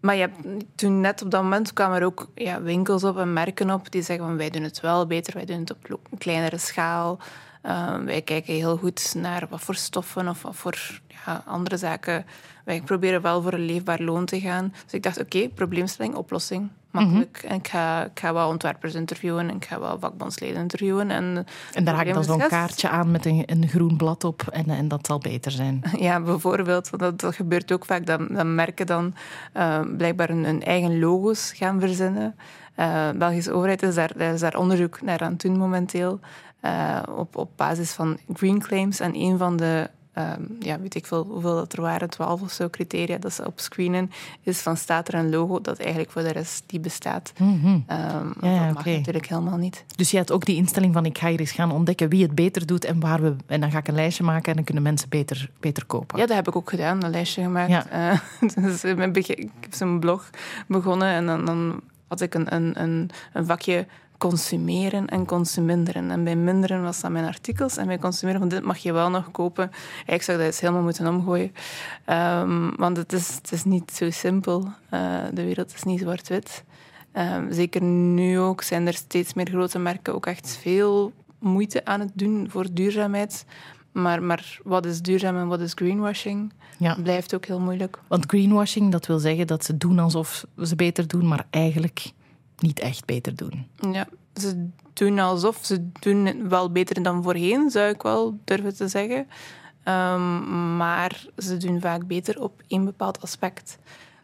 maar 0.00 0.16
ja, 0.16 0.28
toen 0.74 1.00
net 1.00 1.22
op 1.22 1.30
dat 1.30 1.42
moment 1.42 1.72
kwamen 1.72 1.98
er 1.98 2.04
ook 2.04 2.30
ja, 2.34 2.62
winkels 2.62 3.04
op 3.04 3.18
en 3.18 3.32
merken 3.32 3.70
op 3.70 3.90
die 3.90 4.02
zeggen 4.02 4.26
van 4.26 4.36
wij 4.36 4.50
doen 4.50 4.62
het 4.62 4.80
wel 4.80 5.06
beter, 5.06 5.34
wij 5.34 5.44
doen 5.44 5.60
het 5.60 5.74
op 5.92 6.08
kleinere 6.18 6.58
schaal. 6.58 7.18
Uh, 7.66 7.96
wij 7.96 8.22
kijken 8.22 8.54
heel 8.54 8.76
goed 8.76 9.14
naar 9.16 9.46
wat 9.50 9.60
voor 9.60 9.74
stoffen 9.74 10.28
of 10.28 10.42
wat 10.42 10.56
voor 10.56 11.00
ja, 11.24 11.42
andere 11.46 11.76
zaken 11.76 12.24
wij 12.64 12.80
proberen 12.80 13.22
wel 13.22 13.42
voor 13.42 13.52
een 13.52 13.64
leefbaar 13.64 14.00
loon 14.00 14.24
te 14.24 14.40
gaan. 14.40 14.72
Dus 14.84 14.92
ik 14.92 15.02
dacht, 15.02 15.20
oké, 15.20 15.48
probleemstelling, 15.48 16.14
oplossing. 16.14 16.68
Makkelijk. 16.90 17.38
Mhm. 17.42 17.52
En 17.52 17.58
ik 17.58 17.68
ga, 17.68 18.04
ik 18.04 18.20
ga 18.20 18.32
wel 18.32 18.48
ontwerpers 18.48 18.94
interviewen 18.94 19.48
en 19.48 19.56
ik 19.56 19.64
ga 19.64 19.80
wel 19.80 19.98
vakbondsleden 19.98 20.60
interviewen. 20.60 21.10
En, 21.10 21.46
en 21.72 21.84
daar 21.84 22.06
ik 22.06 22.14
dan 22.14 22.24
zo'n 22.24 22.48
kaartje 22.48 22.88
aan 22.88 23.10
met 23.10 23.26
een, 23.26 23.42
een 23.46 23.68
groen 23.68 23.96
blad 23.96 24.24
op 24.24 24.42
en, 24.50 24.68
en 24.68 24.88
dat 24.88 25.06
zal 25.06 25.18
beter 25.18 25.52
zijn. 25.52 25.82
Ja, 25.98 26.20
bijvoorbeeld. 26.20 26.98
Dat, 26.98 27.20
dat 27.20 27.34
gebeurt 27.34 27.72
ook 27.72 27.84
vaak. 27.84 28.06
Dat, 28.06 28.20
dat 28.28 28.46
merken 28.46 28.86
dan 28.86 29.14
uh, 29.56 29.80
blijkbaar 29.96 30.28
hun, 30.28 30.62
eigen 30.62 30.98
logo's 30.98 31.52
gaan 31.52 31.80
verzinnen. 31.80 32.34
Uh, 32.76 33.10
de 33.10 33.18
Belgische 33.18 33.52
overheid 33.52 33.82
is 33.82 33.94
daar, 33.94 34.16
is 34.16 34.40
daar 34.40 34.56
onderzoek 34.56 35.02
naar 35.02 35.20
aan 35.20 35.32
het 35.32 35.40
doen 35.40 35.58
momenteel. 35.58 36.20
Uh, 36.62 37.02
op, 37.16 37.36
op 37.36 37.50
basis 37.56 37.90
van 37.90 38.18
green 38.32 38.58
claims. 38.58 39.00
En 39.00 39.14
een 39.14 39.38
van 39.38 39.56
de 39.56 39.90
um, 40.14 40.56
ja, 40.60 40.80
weet 40.80 40.94
ik 40.94 41.06
veel 41.06 41.24
hoeveel 41.24 41.54
dat 41.54 41.72
er 41.72 41.80
waren, 41.80 42.10
twaalf 42.10 42.42
of 42.42 42.50
zo 42.50 42.70
criteria 42.70 43.18
dat 43.18 43.32
ze 43.32 43.46
op 43.46 43.60
screenen, 43.60 44.10
is 44.42 44.60
van 44.60 44.76
staat 44.76 45.08
er 45.08 45.14
een 45.14 45.30
logo 45.30 45.60
dat 45.60 45.78
eigenlijk 45.78 46.10
voor 46.10 46.22
de 46.22 46.32
rest 46.32 46.62
die 46.66 46.80
bestaat. 46.80 47.32
Mm 47.38 47.60
-hmm. 47.60 47.84
um, 47.88 48.34
ja, 48.40 48.66
dat 48.66 48.74
mag 48.74 48.84
natuurlijk 48.84 49.26
helemaal 49.26 49.56
niet. 49.56 49.84
Dus 49.96 50.10
je 50.10 50.16
had 50.16 50.32
ook 50.32 50.44
die 50.44 50.56
instelling 50.56 50.92
van 50.92 51.04
ik 51.04 51.18
ga 51.18 51.28
hier 51.28 51.40
eens 51.40 51.52
gaan 51.52 51.72
ontdekken 51.72 52.08
wie 52.08 52.22
het 52.22 52.34
beter 52.34 52.66
doet 52.66 52.84
en 52.84 53.00
waar 53.00 53.22
we... 53.22 53.36
En 53.46 53.60
dan 53.60 53.70
ga 53.70 53.78
ik 53.78 53.88
een 53.88 53.94
lijstje 53.94 54.24
maken 54.24 54.48
en 54.48 54.54
dan 54.54 54.64
kunnen 54.64 54.82
mensen 54.82 55.08
beter, 55.08 55.50
beter 55.60 55.84
kopen. 55.84 56.18
Ja, 56.18 56.26
dat 56.26 56.36
heb 56.36 56.48
ik 56.48 56.56
ook 56.56 56.70
gedaan, 56.70 57.04
een 57.04 57.10
lijstje 57.10 57.42
gemaakt. 57.42 57.70
Ja. 57.70 58.12
Uh, 58.40 58.54
dus 58.64 58.84
ik 58.84 59.36
heb 59.60 59.74
zo'n 59.74 60.00
blog 60.00 60.30
begonnen 60.66 61.08
en 61.08 61.26
dan, 61.26 61.44
dan 61.44 61.80
had 62.08 62.20
ik 62.20 62.34
een, 62.34 62.54
een, 62.54 62.82
een, 62.82 63.10
een 63.32 63.46
vakje 63.46 63.86
consumeren 64.28 65.06
en 65.06 65.26
consuminderen. 65.26 66.10
En 66.10 66.24
bij 66.24 66.36
minderen 66.36 66.82
was 66.82 67.00
dat 67.00 67.10
mijn 67.10 67.24
artikels. 67.24 67.76
En 67.76 67.86
bij 67.86 67.98
consumeren 67.98 68.40
van 68.40 68.48
dit 68.48 68.62
mag 68.62 68.78
je 68.78 68.92
wel 68.92 69.10
nog 69.10 69.30
kopen. 69.30 69.70
Ik 70.06 70.22
zou 70.22 70.38
dat 70.38 70.46
eens 70.46 70.60
helemaal 70.60 70.82
moeten 70.82 71.06
omgooien. 71.06 71.52
Um, 72.06 72.76
want 72.76 72.96
het 72.96 73.12
is, 73.12 73.34
het 73.34 73.52
is 73.52 73.64
niet 73.64 73.90
zo 73.90 74.10
simpel. 74.10 74.68
Uh, 74.94 75.18
de 75.32 75.44
wereld 75.44 75.74
is 75.74 75.82
niet 75.82 76.00
zwart-wit. 76.00 76.64
Um, 77.12 77.52
zeker 77.52 77.82
nu 77.82 78.38
ook 78.38 78.62
zijn 78.62 78.86
er 78.86 78.94
steeds 78.94 79.34
meer 79.34 79.48
grote 79.48 79.78
merken 79.78 80.14
ook 80.14 80.26
echt 80.26 80.58
veel 80.60 81.12
moeite 81.38 81.84
aan 81.84 82.00
het 82.00 82.12
doen 82.14 82.46
voor 82.50 82.66
duurzaamheid. 82.72 83.44
Maar, 83.92 84.22
maar 84.22 84.58
wat 84.64 84.86
is 84.86 85.00
duurzaam 85.00 85.36
en 85.36 85.48
wat 85.48 85.60
is 85.60 85.72
greenwashing? 85.74 86.52
Ja. 86.78 86.96
Blijft 87.02 87.34
ook 87.34 87.44
heel 87.46 87.60
moeilijk. 87.60 87.98
Want 88.08 88.24
greenwashing, 88.26 88.92
dat 88.92 89.06
wil 89.06 89.18
zeggen 89.18 89.46
dat 89.46 89.64
ze 89.64 89.76
doen 89.76 89.98
alsof 89.98 90.46
ze 90.62 90.76
beter 90.76 91.08
doen, 91.08 91.28
maar 91.28 91.46
eigenlijk 91.50 92.12
niet 92.62 92.80
echt 92.80 93.04
beter 93.04 93.36
doen. 93.36 93.66
Ja, 93.92 94.08
ze 94.34 94.68
doen 94.92 95.18
alsof 95.18 95.58
ze 95.62 95.88
doen 96.00 96.48
wel 96.48 96.72
beter 96.72 97.02
dan 97.02 97.22
voorheen, 97.22 97.70
zou 97.70 97.88
ik 97.88 98.02
wel 98.02 98.38
durven 98.44 98.76
te 98.76 98.88
zeggen. 98.88 99.26
Um, 99.84 100.76
maar 100.76 101.26
ze 101.38 101.56
doen 101.56 101.80
vaak 101.80 102.06
beter 102.06 102.42
op 102.42 102.62
één 102.66 102.84
bepaald 102.84 103.20
aspect. 103.22 103.78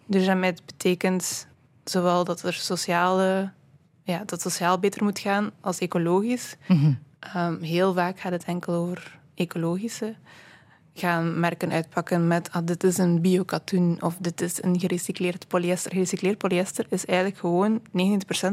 Duurzaamheid 0.07 0.67
betekent 0.67 1.47
zowel 1.85 2.25
dat 2.25 2.43
er 2.43 2.53
sociale, 2.53 3.51
ja, 4.03 4.23
dat 4.27 4.41
sociaal 4.41 4.79
beter 4.79 5.05
moet 5.05 5.19
gaan 5.19 5.51
als 5.61 5.79
ecologisch. 5.79 6.57
Mm 6.67 6.79
-hmm. 6.79 6.99
um, 7.43 7.63
heel 7.63 7.95
vaak 7.95 8.21
gaat 8.21 8.33
het 8.33 8.45
enkel 8.45 8.75
over 8.75 9.19
ecologische 9.35 10.15
gaan 10.99 11.41
merken 11.41 11.73
uitpakken 11.73 12.27
met 12.27 12.53
ah, 12.53 12.67
dit 12.67 12.85
is 12.85 12.99
een 12.99 13.21
biokatoen 13.21 13.99
of 14.01 14.17
dit 14.21 14.41
is 14.41 14.63
een 14.63 14.81
gerecycleerd 14.81 15.49
polyester. 15.49 15.93
Gerecycleerd 15.93 16.39
polyester 16.39 16.87
is 16.89 17.07
eigenlijk 17.07 17.39
gewoon 17.39 17.81
90% 17.81 17.83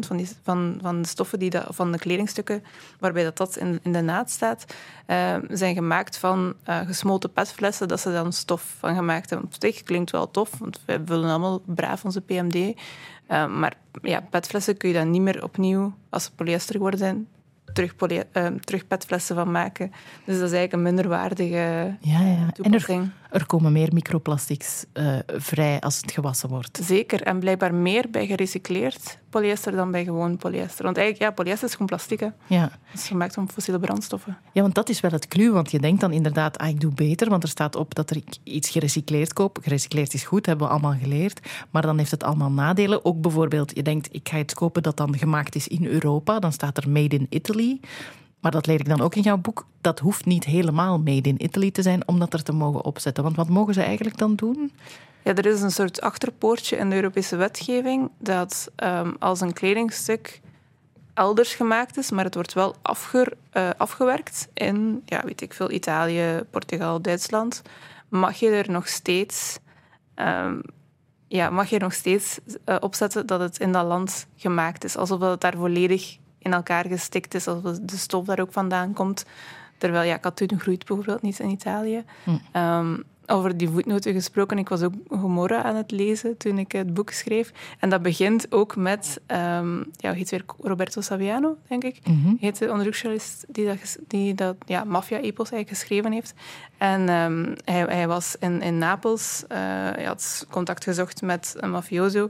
van, 0.08 0.18
die, 0.18 0.30
van, 0.44 0.80
van 0.82 1.02
de 1.02 1.08
stoffen 1.08 1.40
die 1.40 1.52
van 1.70 1.92
de 1.92 1.98
kledingstukken 1.98 2.64
waarbij 3.00 3.24
dat, 3.24 3.38
dat 3.38 3.58
in, 3.58 3.80
in 3.84 3.94
de 3.94 4.02
naad 4.02 4.30
staat, 4.30 4.66
uh, 5.08 5.36
zijn 5.50 5.76
gemaakt 5.76 6.18
van 6.18 6.54
uh, 6.70 6.80
gesmolten 6.80 7.32
petflessen 7.32 7.88
dat 7.88 8.00
ze 8.00 8.12
dan 8.12 8.34
stof 8.34 8.76
van 8.80 8.96
gemaakt 8.96 9.30
hebben. 9.30 9.48
Op 9.48 9.56
zich 9.60 9.84
klinkt 9.84 10.12
wel 10.12 10.32
tof, 10.32 10.58
want 10.58 10.80
wij 10.86 11.02
vullen 11.06 11.30
allemaal 11.30 11.62
braaf 11.66 12.06
onze 12.06 12.22
PMD. 12.22 12.56
Uh, 12.56 12.74
eh, 13.28 13.48
maar 13.48 13.74
ja, 14.02 14.22
petflessen 14.30 14.78
kun 14.78 14.90
je 14.90 14.96
dan 14.96 15.10
niet 15.10 15.22
meer 15.22 15.44
opnieuw, 15.44 15.94
als 16.10 16.24
ze 16.24 16.32
polyester 16.36 16.76
geworden 16.76 17.00
zijn, 17.00 17.28
terug, 17.76 17.96
uh, 18.12 18.46
terug 18.64 18.88
petflessen 18.88 19.36
van 19.36 19.52
maken. 19.52 19.92
Dus 20.26 20.40
dat 20.40 20.50
is 20.50 20.56
eigenlijk 20.56 20.74
een 20.74 20.82
minderwaardige 20.82 21.96
ja, 22.00 22.20
ja. 22.20 22.50
toepassing. 22.54 23.02
En 23.02 23.10
er, 23.10 23.25
er, 23.36 23.46
komen 23.46 23.72
meer 23.72 23.94
microplastics 23.94 24.86
uh, 24.94 25.18
vrij 25.28 25.80
als 25.80 25.98
het 26.02 26.12
gewassen 26.12 26.50
wordt. 26.50 26.80
Zeker, 26.84 27.22
en 27.22 27.40
blijkbaar 27.40 27.74
meer 27.74 28.10
bij 28.10 28.26
gerecycleerd 28.26 29.18
polyester 29.36 29.72
dan 29.72 29.92
bij 29.92 30.04
gewoon 30.04 30.38
polyester. 30.38 30.84
Want 30.84 30.98
eigenlijk, 30.98 31.30
ja, 31.30 31.36
polyester 31.36 31.68
is 31.68 31.72
gewoon 31.72 31.88
plastic. 31.88 32.20
Hè. 32.20 32.28
Ja. 32.48 32.72
Het 32.86 33.00
is 33.00 33.08
gemaakt 33.08 33.34
van 33.34 33.50
fossiele 33.50 33.80
brandstoffen. 33.80 34.38
Ja, 34.52 34.62
want 34.62 34.76
dat 34.76 34.90
is 34.90 35.00
wel 35.00 35.12
het 35.12 35.28
clue. 35.28 35.52
Want 35.52 35.72
je 35.72 35.80
denkt 35.80 36.02
dan 36.02 36.12
inderdaad, 36.12 36.58
ah, 36.58 36.70
ik 36.70 36.80
doe 36.80 36.94
beter, 36.94 37.30
want 37.30 37.44
er 37.44 37.50
staat 37.50 37.76
op 37.76 37.96
dat 37.96 38.10
er 38.10 38.22
iets 38.44 38.70
gerecycleerd 38.70 39.34
koop. 39.34 39.58
Gerecycleerd 39.62 40.14
is 40.14 40.24
goed, 40.24 40.46
hebben 40.46 40.66
we 40.66 40.72
allemaal 40.72 40.96
geleerd. 41.02 41.40
Maar 41.70 41.82
dan 41.82 41.98
heeft 41.98 42.12
het 42.12 42.24
allemaal 42.24 42.52
nadelen. 42.52 43.06
Ook 43.06 43.22
bijvoorbeeld, 43.22 43.76
je 43.76 43.82
denkt, 43.82 44.08
ik 44.12 44.30
ga 44.30 44.38
iets 44.38 44.54
kopen 44.54 44.84
dat 44.84 44.98
dan 44.98 45.18
gemaakt 45.18 45.56
is 45.56 45.68
in 45.68 45.86
Europa. 45.86 46.40
Dan 46.40 46.52
staat 46.52 46.78
er 46.78 46.90
Made 46.90 47.16
in 47.16 47.28
Italy. 47.30 47.80
Maar 48.46 48.54
dat 48.54 48.66
leer 48.66 48.80
ik 48.80 48.90
dan 48.90 49.02
ook 49.02 49.16
in 49.16 49.22
jouw 49.22 49.38
boek. 49.38 49.66
Dat 49.82 50.00
hoeft 50.00 50.26
niet 50.26 50.44
helemaal 50.44 51.00
Made 51.00 51.30
in 51.30 51.44
Italy 51.44 51.72
te 51.72 51.82
zijn 51.82 52.08
om 52.08 52.20
dat 52.20 52.34
er 52.34 52.44
te 52.44 52.52
mogen 52.52 52.84
opzetten. 52.84 53.24
Want 53.24 53.36
wat 53.36 53.50
mogen 53.50 53.74
ze 53.74 53.82
eigenlijk 53.82 54.18
dan 54.18 54.36
doen? 54.36 54.72
Ja, 55.24 55.36
er 55.36 55.46
is 55.46 55.62
een 55.62 55.72
soort 55.72 56.02
achterpoortje 56.02 56.78
in 56.78 56.90
de 56.90 56.96
Europese 56.96 57.36
wetgeving 57.36 58.10
dat 58.18 58.72
um, 58.84 59.16
als 59.20 59.42
een 59.42 59.54
kledingstuk 59.54 60.42
elders 61.14 61.54
gemaakt 61.54 61.98
is, 61.98 62.12
maar 62.12 62.24
het 62.24 62.34
wordt 62.34 62.54
wel 62.54 62.76
uh, 62.84 63.70
afgewerkt 63.78 64.48
in, 64.54 65.02
ja, 65.06 65.22
weet 65.24 65.42
ik 65.42 65.54
veel, 65.54 65.72
Italië, 65.72 66.44
Portugal, 66.50 67.02
Duitsland, 67.02 67.62
mag 68.10 68.36
je 68.36 68.50
er 68.50 68.72
nog 68.72 68.88
steeds, 68.88 69.60
um, 70.16 70.62
ja, 71.28 71.50
mag 71.50 71.70
je 71.70 71.80
nog 71.80 71.94
steeds 71.94 72.40
uh, 72.66 72.76
opzetten 72.80 73.26
dat 73.26 73.40
het 73.40 73.60
in 73.60 73.72
dat 73.72 73.86
land 73.86 74.28
gemaakt 74.36 74.84
is, 74.84 74.98
alsof 74.98 75.22
het 75.22 75.42
daar 75.42 75.58
volledig 75.58 76.18
in 76.46 76.54
elkaar 76.54 76.86
gestikt 76.86 77.34
is, 77.34 77.48
als 77.48 77.80
de 77.82 77.98
stof 77.98 78.26
daar 78.26 78.40
ook 78.40 78.52
vandaan 78.52 78.94
komt. 78.94 79.26
Terwijl 79.78 80.08
ja, 80.08 80.18
katoen 80.18 80.60
groeit 80.60 80.86
bijvoorbeeld 80.86 81.22
niet 81.22 81.40
in 81.40 81.50
Italië. 81.50 82.04
Hm. 82.24 82.38
Ehm, 82.52 82.96
over 83.28 83.58
die 83.58 83.70
voetnoten 83.70 84.14
gesproken, 84.14 84.58
ik 84.58 84.70
was 84.70 84.82
ook 84.82 84.94
Gomorra 85.10 85.64
aan 85.64 85.76
het 85.76 85.92
lezen 85.92 86.38
toen 86.38 86.58
ik 86.58 86.72
het 86.72 86.94
boek 86.94 87.10
schreef. 87.10 87.52
En 87.80 87.90
dat 87.90 88.02
begint 88.02 88.52
ook 88.52 88.76
met, 88.76 89.22
um, 89.28 89.86
ja, 89.98 90.14
heet 90.14 90.30
weer 90.30 90.46
Roberto 90.62 91.02
Saviano, 91.02 91.58
denk 91.68 91.84
ik. 91.84 92.00
Mhm. 92.08 92.34
Heet 92.40 92.60
de 92.60 92.70
onderzoeksjournalist 92.70 93.46
die 93.48 93.66
dat, 93.66 93.98
die 94.08 94.34
dat 94.34 94.56
ja, 94.66 94.84
maffia-epos 94.84 95.52
eigenlijk 95.52 95.82
geschreven 95.82 96.12
heeft. 96.12 96.34
En 96.78 97.10
ehm, 97.10 97.56
hij, 97.64 97.84
hij 97.84 98.08
was 98.08 98.36
in, 98.40 98.62
in 98.62 98.78
Napels, 98.78 99.44
eh, 99.48 99.58
hij 99.60 100.04
had 100.04 100.48
contact 100.50 100.84
gezocht 100.84 101.22
met 101.22 101.56
een 101.60 101.72
mafioso. 101.72 102.30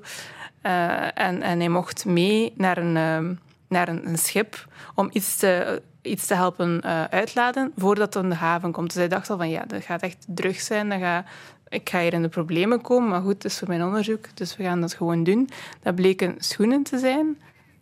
Eh, 0.62 1.04
en, 1.04 1.42
en 1.42 1.60
hij 1.60 1.70
mocht 1.70 2.06
mee 2.06 2.54
naar 2.56 2.78
een, 2.78 3.40
naar 3.76 3.88
een, 3.88 4.08
een 4.08 4.18
schip 4.18 4.68
om 4.96 5.10
iets 5.12 5.38
te, 5.38 5.82
iets 6.02 6.26
te 6.26 6.36
helpen 6.36 6.82
eh, 6.82 7.04
uitladen 7.04 7.72
voordat 7.78 8.14
het 8.14 8.24
aan 8.24 8.30
de 8.30 8.36
haven 8.36 8.72
komt. 8.72 8.88
Dus 8.88 8.98
hij 8.98 9.08
dacht 9.08 9.30
al 9.30 9.38
van 9.38 9.50
ja, 9.50 9.66
dat 9.66 9.84
gaat 9.84 10.02
echt 10.02 10.26
drug 10.28 10.60
zijn. 10.60 10.90
Dat 10.90 11.00
ga, 11.00 11.26
ik 11.70 11.90
ga 11.90 12.02
hier 12.02 12.14
in 12.14 12.22
de 12.22 12.30
problemen 12.30 12.82
komen, 12.82 13.10
maar 13.10 13.22
goed, 13.22 13.34
het 13.34 13.46
is 13.46 13.60
voor 13.60 13.68
mijn 13.68 13.84
onderzoek, 13.84 14.26
dus 14.34 14.58
we 14.58 14.64
gaan 14.64 14.82
dat 14.82 14.94
gewoon 14.94 15.24
doen. 15.24 15.50
Dat 15.82 15.96
bleken 15.96 16.36
schoenen 16.38 16.84
te 16.84 16.98
zijn, 16.98 17.42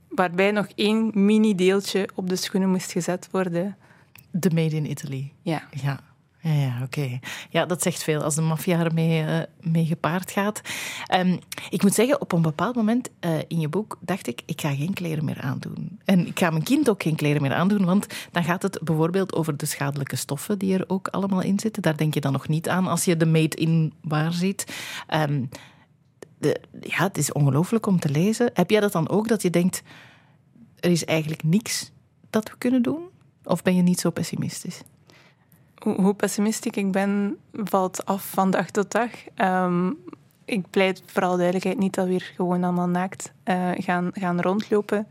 waarbij 0.09 0.51
nog 0.51 0.67
één 0.75 1.11
mini-deeltje 1.13 2.09
op 2.15 2.29
de 2.29 2.35
schoenen 2.35 2.69
moest 2.69 2.91
gezet 2.91 3.27
worden. 3.31 3.77
De 4.31 4.49
Made 4.53 4.75
in 4.75 4.89
Italy. 4.89 5.31
Ja. 5.41 5.63
Ja, 5.71 5.99
ja, 6.43 6.81
oké. 6.83 7.19
Ja, 7.49 7.65
dat 7.65 7.81
zegt 7.81 8.03
veel 8.03 8.21
als 8.21 8.35
de 8.35 8.41
maffia 8.41 8.79
ermee 8.79 9.23
eh, 9.23 9.71
mee 9.71 9.85
gepaard 9.85 10.31
gaat. 10.31 10.61
Ehm, 11.05 11.37
ik 11.69 11.81
moet 11.81 11.93
zeggen, 11.93 12.21
op 12.21 12.31
een 12.31 12.41
bepaald 12.41 12.75
moment 12.75 13.09
eh, 13.19 13.31
in 13.47 13.59
je 13.59 13.69
boek 13.69 13.97
dacht 13.99 14.27
ik, 14.27 14.41
ik 14.45 14.61
ga 14.61 14.75
geen 14.75 14.93
kleren 14.93 15.25
meer 15.25 15.41
aandoen. 15.41 15.99
En 16.05 16.27
ik 16.27 16.39
ga 16.39 16.49
mijn 16.49 16.63
kind 16.63 16.89
ook 16.89 17.03
geen 17.03 17.15
kleren 17.15 17.41
meer 17.41 17.53
aandoen, 17.53 17.85
want 17.85 18.07
dan 18.31 18.43
gaat 18.43 18.61
het 18.61 18.79
bijvoorbeeld 18.83 19.33
over 19.33 19.57
de 19.57 19.65
schadelijke 19.65 20.15
stoffen 20.15 20.59
die 20.59 20.77
er 20.77 20.83
ook 20.87 21.07
allemaal 21.07 21.41
in 21.41 21.59
zitten. 21.59 21.81
Daar 21.81 21.97
denk 21.97 22.13
je 22.13 22.21
dan 22.21 22.31
nog 22.31 22.47
niet 22.47 22.69
aan 22.69 22.87
als 22.87 23.05
je 23.05 23.17
de 23.17 23.25
made 23.25 23.55
in 23.55 23.93
waar 24.01 24.33
ziet. 24.33 24.73
Ehm, 25.07 25.45
ja, 26.81 27.03
het 27.03 27.17
is 27.17 27.31
ongelooflijk 27.31 27.85
om 27.85 27.99
te 27.99 28.09
lezen. 28.09 28.49
Heb 28.53 28.69
jij 28.69 28.79
dat 28.79 28.91
dan 28.91 29.09
ook, 29.09 29.27
dat 29.27 29.41
je 29.41 29.49
denkt, 29.49 29.83
er 30.79 30.91
is 30.91 31.05
eigenlijk 31.05 31.43
niks 31.43 31.91
dat 32.29 32.49
we 32.49 32.57
kunnen 32.57 32.81
doen? 32.81 33.01
Of 33.43 33.61
ben 33.61 33.75
je 33.75 33.81
niet 33.81 33.99
zo 33.99 34.09
pessimistisch? 34.09 34.81
Hoe, 35.83 36.13
pessimistisch 36.13 36.71
ik 36.71 36.91
ben, 36.91 37.37
valt 37.51 38.05
af 38.05 38.29
van 38.29 38.51
dag 38.51 38.69
tot 38.69 38.91
dag. 38.91 39.09
Ehm, 39.35 39.91
ik 40.45 40.69
pleit 40.69 41.03
vooral 41.05 41.35
duidelijkheid 41.35 41.77
niet 41.77 41.93
dat 41.93 42.05
we 42.05 42.11
hier 42.11 42.31
gewoon 42.35 42.63
allemaal 42.63 42.87
naakt 42.87 43.33
eh, 43.43 43.69
gaan, 43.73 44.09
gaan 44.13 44.41
rondlopen. 44.41 45.07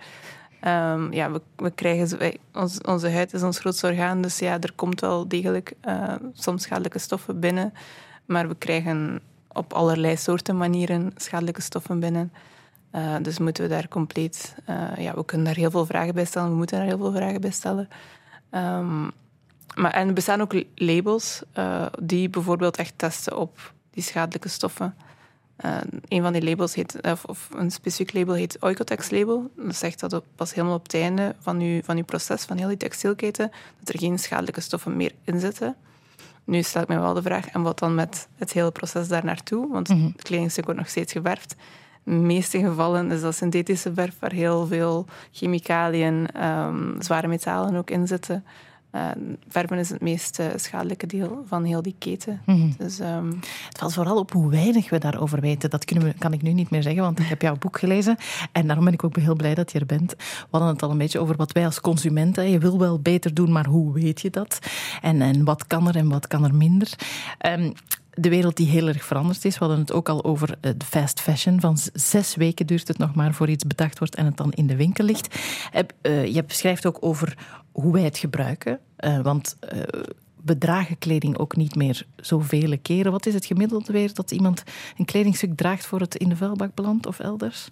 Ehm, 0.61 1.13
ja, 1.13 1.31
we, 1.31 1.41
we 1.57 1.71
krijgen, 1.71 2.39
onze 2.87 3.11
huid 3.11 3.33
is 3.33 3.43
ons 3.43 3.59
grootste 3.59 3.87
orgaan, 3.87 4.23
dus 4.23 4.39
ja, 4.39 4.61
er 4.61 4.73
komt 4.75 5.01
wel 5.01 5.29
degelijk 5.29 5.73
eh, 5.81 6.15
soms 6.33 6.63
schadelijke 6.63 6.99
stoffen 6.99 7.41
binnen. 7.41 7.73
Maar 8.27 8.49
we 8.49 8.55
krijgen 8.55 9.21
op 9.49 9.73
allerlei 9.73 10.17
soorten 10.17 10.57
manieren 10.57 11.13
schadelijke 11.17 11.63
stoffen 11.63 12.01
binnen. 12.01 12.33
Eh, 12.91 13.17
dus 13.23 13.39
moeten 13.39 13.63
we 13.63 13.69
daar 13.69 13.89
compleet... 13.89 14.55
ja, 14.97 15.15
we 15.15 15.25
kunnen 15.25 15.47
daar 15.47 15.57
heel 15.57 15.71
veel 15.71 15.87
vragen 15.87 16.15
bij 16.15 16.25
stellen, 16.25 16.51
we 16.51 16.57
moeten 16.57 16.79
daar 16.79 16.87
heel 16.87 16.99
veel 16.99 17.13
vragen 17.13 17.41
bij 17.41 17.51
stellen. 17.51 17.89
Ehm, 18.51 19.05
maar, 19.75 19.91
en 19.91 20.09
er 20.09 20.15
bestaan 20.15 20.41
ook 20.41 20.65
labels 20.75 21.43
eh, 21.53 21.87
die 22.03 22.29
bijvoorbeeld 22.29 22.77
echt 22.77 22.93
testen 22.97 23.39
op 23.39 23.73
die 23.91 24.03
schadelijke 24.03 24.49
stoffen. 24.49 24.95
Eh, 25.57 25.77
een 26.09 26.23
van 26.23 26.33
die 26.33 26.45
labels 26.45 26.75
heet, 26.75 26.99
of, 27.03 27.25
of 27.25 27.49
een 27.57 27.71
specifiek 27.71 28.13
label 28.13 28.35
heet 28.35 28.57
Oikotex 28.61 29.11
label. 29.11 29.51
Dat 29.57 29.77
zegt 29.77 30.01
dat 30.01 30.13
op, 30.13 30.25
pas 30.35 30.55
helemaal 30.55 30.77
op 30.77 30.83
het 30.83 30.95
einde 30.95 31.35
van 31.39 31.61
uw, 31.61 31.83
van 31.83 31.97
uw 31.97 32.05
proces, 32.05 32.45
van 32.45 32.57
heel 32.57 32.69
die 32.69 32.77
textielketen, 32.77 33.51
dat 33.79 33.95
er 33.95 34.01
geen 34.01 34.19
schadelijke 34.19 34.61
stoffen 34.61 34.97
meer 34.97 35.13
in 35.25 35.41
zitten. 35.41 35.77
Nu 36.45 36.63
stelt 36.63 36.89
mij 36.89 37.01
wel 37.01 37.15
de 37.15 37.23
vraag, 37.23 37.49
en 37.49 37.63
wat 37.63 37.79
dan 37.79 37.95
met 37.95 38.29
het 38.37 38.53
hele 38.53 38.71
proces 38.71 39.09
daar 39.09 39.25
naartoe? 39.25 39.69
Want 39.69 39.89
het 39.89 40.23
kledingstuk 40.23 40.65
wordt 40.65 40.81
nog 40.81 40.89
steeds 40.89 41.13
geverfd. 41.13 41.55
In 42.05 42.13
de 42.19 42.25
meeste 42.25 42.59
gevallen 42.59 43.11
is 43.11 43.21
dat 43.21 43.35
synthetische 43.35 43.95
verf 43.95 44.19
waar 44.19 44.33
heel 44.33 44.67
veel 44.67 45.07
chemicaliën, 45.33 46.29
ehm, 46.33 47.01
zware 47.01 47.27
metalen 47.27 47.77
ook 47.77 47.91
in 47.91 48.07
zitten. 48.07 48.45
Eh, 48.93 49.09
verven 49.49 49.79
is 49.79 49.91
het 49.91 50.01
meest 50.01 50.39
eh, 50.39 50.47
schadelijke 50.57 51.07
deel 51.07 51.45
van 51.47 51.65
heel 51.65 51.83
die 51.83 51.95
keten. 51.99 52.41
Dus 52.79 52.99
ehm, 52.99 53.27
Het 53.69 53.79
valt 53.79 53.93
vooral 53.93 54.19
op 54.19 54.33
hoe 54.33 54.51
weinig 54.51 54.91
we 54.91 54.99
daarover 54.99 55.41
weten. 55.41 55.71
Dat 55.71 55.85
kunnen 55.85 56.05
we, 56.05 56.15
kan 56.19 56.33
ik 56.33 56.43
nu 56.43 56.53
niet 56.53 56.71
meer 56.71 56.83
zeggen, 56.83 57.03
want 57.03 57.19
ik 57.19 57.27
heb 57.27 57.43
jouw 57.43 57.57
boek 57.57 57.79
gelezen. 57.79 58.17
En 58.53 58.67
daarom 58.67 58.85
ben 58.85 58.95
ik 58.95 59.05
ook 59.05 59.17
heel 59.17 59.35
blij 59.35 59.55
dat 59.55 59.73
je 59.73 59.79
er 59.79 59.87
bent. 59.87 60.15
We 60.17 60.47
hadden 60.51 60.69
het 60.69 60.83
al 60.83 60.91
een 60.91 60.99
beetje 60.99 61.19
over 61.19 61.37
wat 61.37 61.53
wij 61.53 61.65
als 61.65 61.81
consumenten... 61.81 62.51
Je 62.51 62.59
wil 62.59 62.79
wel 62.79 63.01
beter 63.01 63.35
doen, 63.35 63.53
maar 63.53 63.67
hoe 63.67 63.93
weet 63.93 64.21
je 64.21 64.31
dat? 64.31 64.59
En, 65.03 65.23
en 65.23 65.45
wat 65.45 65.67
kan 65.67 65.89
er 65.89 65.97
en 65.97 66.09
wat 66.09 66.27
kan 66.27 66.45
er 66.45 66.55
minder? 66.55 66.93
Ehm, 67.39 67.71
de 68.15 68.29
wereld 68.29 68.57
die 68.57 68.69
heel 68.69 68.89
erg 68.89 69.05
veranderd 69.05 69.45
is. 69.45 69.59
We 69.59 69.65
hadden 69.65 69.81
het 69.81 69.93
ook 69.93 70.09
al 70.09 70.25
over 70.25 70.57
eh, 70.61 70.73
de 70.77 70.85
fast 70.85 71.21
fashion. 71.21 71.61
Van 71.61 71.79
zes 71.93 72.35
weken 72.35 72.67
duurt 72.67 72.89
het 72.89 72.99
nog 72.99 73.15
maar 73.15 73.35
voor 73.35 73.49
iets 73.49 73.67
bedacht 73.67 73.99
wordt 73.99 74.15
en 74.15 74.25
het 74.25 74.37
dan 74.37 74.53
in 74.53 74.67
de 74.67 74.77
winkel 74.77 75.05
ligt. 75.05 75.39
Eh, 76.03 76.27
je 76.27 76.45
beschrijft 76.45 76.87
ook 76.87 76.99
over 77.01 77.37
hoe 77.73 77.93
wij 77.93 78.03
het 78.03 78.19
gebruiken. 78.19 78.79
Eh, 78.97 79.21
want 79.21 79.57
we 80.45 80.59
dragen 80.59 80.99
kleding 80.99 81.39
ook 81.39 81.57
niet 81.57 81.75
meer 81.75 82.07
zoveel 82.17 82.79
keren. 82.83 83.13
Wat 83.13 83.27
is 83.27 83.35
het 83.35 83.45
gemiddeld 83.45 83.87
weer 83.87 84.15
dat 84.15 84.31
iemand 84.31 84.63
een 84.97 85.05
kledingstuk 85.05 85.57
draagt 85.57 85.87
voor 85.87 86.01
het 86.01 86.15
in 86.15 86.29
de 86.29 86.37
vuilbak 86.37 86.75
belandt 86.75 87.07
of 87.07 87.19
elders? 87.19 87.69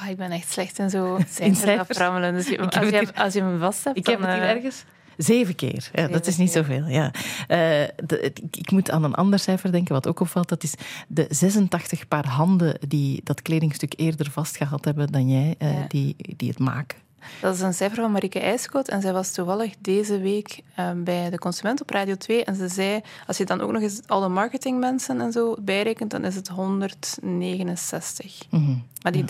ah, 0.00 0.08
ik 0.08 0.16
ben 0.16 0.30
echt 0.30 0.52
slecht 0.52 0.78
in 0.78 0.90
zo 0.90 1.18
cijfers 1.28 1.88
aframmelen. 1.88 2.34
Dus 2.34 2.58
als, 2.58 2.88
je, 2.88 3.14
als 3.14 3.32
je 3.32 3.42
me 3.42 3.58
vast 3.58 3.84
hebt, 3.84 3.96
Ik 3.96 4.06
heb 4.06 4.20
het 4.20 4.28
hier 4.28 4.42
ergens. 4.42 4.84
Zeven 5.16 5.54
keer. 5.54 5.90
Ja, 5.92 6.08
dat 6.08 6.26
is 6.26 6.36
niet 6.36 6.52
zoveel. 6.52 6.86
Ja. 6.86 7.10
Eh, 7.48 7.58
de- 8.06 8.20
ik- 8.50 8.70
moet 8.70 8.90
aan 8.90 9.04
een 9.04 9.14
ander 9.14 9.38
cijfer 9.38 9.72
denken, 9.72 9.94
wat 9.94 10.06
ook 10.08 10.20
opvalt. 10.20 10.48
Dat 10.48 10.62
is 10.62 10.74
de 11.08 11.26
86 11.30 12.08
paar 12.08 12.26
handen 12.26 12.78
die 12.88 13.20
dat 13.24 13.42
kledingstuk 13.42 13.92
eerder 13.96 14.30
vastgehad 14.30 14.84
hebben 14.84 15.12
dan 15.12 15.28
jij, 15.30 15.54
eh, 15.58 15.72
Ja. 15.72 15.84
die, 15.88 16.16
die 16.36 16.48
het 16.48 16.58
maken. 16.58 16.98
Dat 17.40 17.54
is 17.54 17.60
een 17.60 17.74
cijfer 17.74 18.02
van 18.02 18.12
Marieke 18.12 18.40
IJskoot. 18.40 18.88
En 18.88 19.00
zij 19.00 19.12
was 19.12 19.32
toevallig 19.32 19.74
deze 19.78 20.18
week 20.18 20.60
eh, 20.74 20.90
bij 20.96 21.30
de 21.30 21.38
consument 21.38 21.80
op 21.80 21.90
Radio 21.90 22.14
2. 22.14 22.44
En 22.44 22.54
ze 22.54 22.68
zei, 22.68 23.00
als 23.26 23.36
je 23.36 23.44
dan 23.44 23.60
ook 23.60 23.72
nog 23.72 23.82
eens 23.82 24.00
alle 24.06 24.28
marketingmensen 24.28 25.20
en 25.20 25.32
zo 25.32 25.56
bijrekent, 25.60 26.10
dan 26.10 26.24
is 26.24 26.34
het 26.34 26.48
169. 26.48 28.42
Mhm. 28.50 28.74
Maar 29.02 29.12
die 29.12 29.24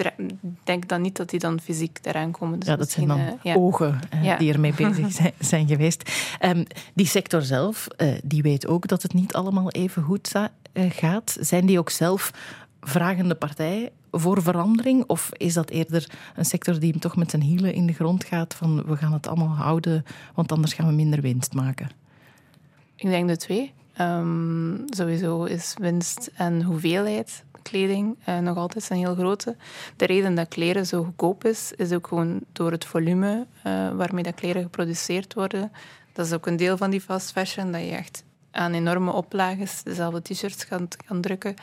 denk 0.64 0.88
dan 0.88 1.00
niet 1.00 1.16
dat 1.16 1.30
die 1.30 1.38
dan 1.38 1.60
fysiek 1.60 1.98
eraan 2.02 2.30
komen. 2.30 2.58
Dus 2.58 2.68
Ja, 2.68 2.76
dat 2.76 2.90
zijn 2.90 3.08
dan 3.08 3.18
eh, 3.18 3.32
ja. 3.42 3.54
ogen 3.54 4.00
eh, 4.10 4.24
Ja. 4.24 4.36
die 4.36 4.52
ermee 4.52 4.74
bezig 4.88 5.12
zijn, 5.12 5.32
zijn 5.38 5.66
geweest. 5.66 6.10
Ehm, 6.38 6.64
die 6.94 7.06
sector 7.06 7.42
zelf, 7.42 7.86
eh, 7.96 8.08
die 8.24 8.42
weet 8.42 8.66
ook 8.66 8.86
dat 8.86 9.02
het 9.02 9.12
niet 9.12 9.34
allemaal 9.34 9.70
even 9.70 10.02
goed 10.02 10.32
gaat. 10.88 11.36
Zijn 11.40 11.66
die 11.66 11.78
ook 11.78 11.90
zelf 11.90 12.30
vragende 12.84 13.34
partij 13.34 13.92
voor 14.10 14.42
verandering? 14.42 15.04
Of 15.06 15.30
is 15.36 15.54
dat 15.54 15.70
eerder 15.70 16.10
een 16.36 16.44
sector 16.44 16.78
die 16.78 16.90
hem 16.90 17.00
toch 17.00 17.16
met 17.16 17.30
zijn 17.30 17.42
hielen 17.42 17.74
in 17.74 17.86
de 17.86 17.92
grond 17.92 18.24
gaat 18.24 18.54
van 18.54 18.82
we 18.86 18.96
gaan 18.96 19.12
het 19.12 19.26
allemaal 19.26 19.56
houden, 19.56 20.04
want 20.34 20.52
anders 20.52 20.72
gaan 20.72 20.86
we 20.86 20.92
minder 20.92 21.20
winst 21.20 21.54
maken? 21.54 21.90
Ik 22.96 23.08
denk 23.08 23.28
de 23.28 23.36
twee. 23.36 23.72
Ehm, 23.94 24.76
sowieso 24.86 25.44
is 25.44 25.74
winst 25.78 26.30
en 26.34 26.62
hoeveelheid 26.62 27.44
kleding 27.64 28.16
eh, 28.24 28.38
nog 28.38 28.56
altijd 28.56 28.90
een 28.90 28.96
heel 28.96 29.14
grote. 29.14 29.56
De 29.96 30.06
reden 30.06 30.34
dat 30.34 30.48
kleren 30.48 30.86
zo 30.86 31.04
goedkoop 31.04 31.44
is, 31.44 31.72
is 31.76 31.92
ook 31.92 32.06
gewoon 32.06 32.40
door 32.52 32.70
het 32.70 32.84
volume 32.84 33.46
eh, 33.62 33.90
waarmee 33.90 34.22
dat 34.22 34.34
kleren 34.34 34.62
geproduceerd 34.62 35.34
worden. 35.34 35.72
Dat 36.12 36.26
is 36.26 36.32
ook 36.32 36.46
een 36.46 36.56
deel 36.56 36.76
van 36.76 36.90
die 36.90 37.00
fast 37.00 37.32
fashion, 37.32 37.72
dat 37.72 37.80
je 37.80 37.90
echt 37.90 38.24
aan 38.50 38.72
enorme 38.72 39.12
oplages 39.12 39.82
dezelfde 39.82 40.22
t-shirts 40.22 40.66
kan, 40.66 40.88
kan 41.06 41.20
drukken 41.20 41.54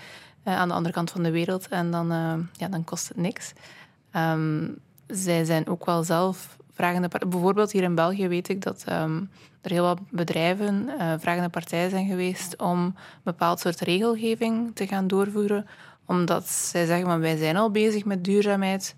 eh, 0.43 0.55
aan 0.55 0.67
de 0.67 0.73
andere 0.73 0.93
kant 0.93 1.11
van 1.11 1.23
de 1.23 1.31
wereld. 1.31 1.67
En 1.67 1.91
dan, 1.91 2.11
eh, 2.11 2.33
ja, 2.53 2.67
dan 2.67 2.83
kost 2.83 3.07
het 3.07 3.17
niks. 3.17 3.53
Ehm, 4.11 4.67
zij 5.07 5.45
zijn 5.45 5.67
ook 5.67 5.85
wel 5.85 6.03
zelf 6.03 6.57
vragende 6.71 7.07
partijen. 7.07 7.33
Bijvoorbeeld 7.33 7.71
hier 7.71 7.83
in 7.83 7.95
België 7.95 8.27
weet 8.27 8.49
ik 8.49 8.61
dat 8.61 8.83
ehm, 8.85 9.21
er 9.61 9.71
heel 9.71 9.83
wat 9.83 9.99
bedrijven 10.09 10.89
eh, 10.99 11.13
vragende 11.19 11.49
partijen 11.49 11.89
zijn 11.89 12.07
geweest 12.07 12.61
om 12.61 12.79
een 12.79 12.95
bepaald 13.23 13.59
soort 13.59 13.79
regelgeving 13.79 14.75
te 14.75 14.87
gaan 14.87 15.07
doorvoeren. 15.07 15.65
Omdat 16.05 16.47
zij 16.47 16.85
zeggen, 16.85 17.05
van 17.07 17.19
wij 17.19 17.37
zijn 17.37 17.57
al 17.57 17.71
bezig 17.71 18.05
met 18.05 18.23
duurzaamheid. 18.23 18.95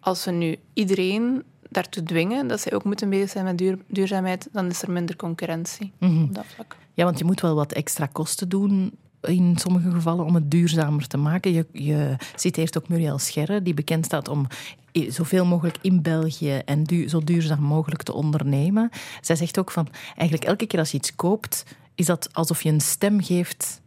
Als 0.00 0.24
we 0.24 0.30
nu 0.30 0.56
iedereen 0.72 1.44
daartoe 1.70 2.02
dwingen 2.02 2.46
dat 2.46 2.60
zij 2.60 2.72
ook 2.72 2.84
moeten 2.84 3.10
bezig 3.10 3.30
zijn 3.30 3.44
met 3.44 3.58
duur- 3.58 3.78
duurzaamheid, 3.86 4.48
dan 4.52 4.66
is 4.66 4.82
er 4.82 4.90
minder 4.90 5.16
concurrentie 5.16 5.92
op 6.00 6.34
dat 6.34 6.44
vlak. 6.46 6.76
Ja, 6.94 7.04
want 7.04 7.18
je 7.18 7.24
moet 7.24 7.40
wel 7.40 7.54
wat 7.54 7.72
extra 7.72 8.06
kosten 8.06 8.48
doen 8.48 8.98
in 9.20 9.56
sommige 9.58 9.90
gevallen 9.90 10.24
om 10.24 10.34
het 10.34 10.50
duurzamer 10.50 11.06
te 11.06 11.16
maken. 11.16 11.52
Je, 11.52 11.66
je 11.72 12.16
citeert 12.34 12.78
ook 12.78 12.88
Muriel 12.88 13.18
Scherre, 13.18 13.62
die 13.62 13.74
bekend 13.74 14.04
staat 14.04 14.28
om 14.28 14.46
zoveel 14.92 15.44
mogelijk 15.44 15.78
in 15.80 16.02
België 16.02 16.60
en 16.64 17.08
zo 17.08 17.20
duurzaam 17.20 17.62
mogelijk 17.62 18.02
te 18.02 18.12
ondernemen. 18.12 18.90
Zij 19.20 19.36
zegt 19.36 19.58
ook 19.58 19.70
van, 19.70 19.88
eigenlijk 20.16 20.44
elke 20.44 20.66
keer 20.66 20.78
als 20.78 20.90
je 20.90 20.96
iets 20.96 21.16
koopt, 21.16 21.64
is 21.94 22.06
dat 22.06 22.28
alsof 22.32 22.62
je 22.62 22.68
een 22.68 22.80
stem 22.80 23.22
geeft, 23.22 23.80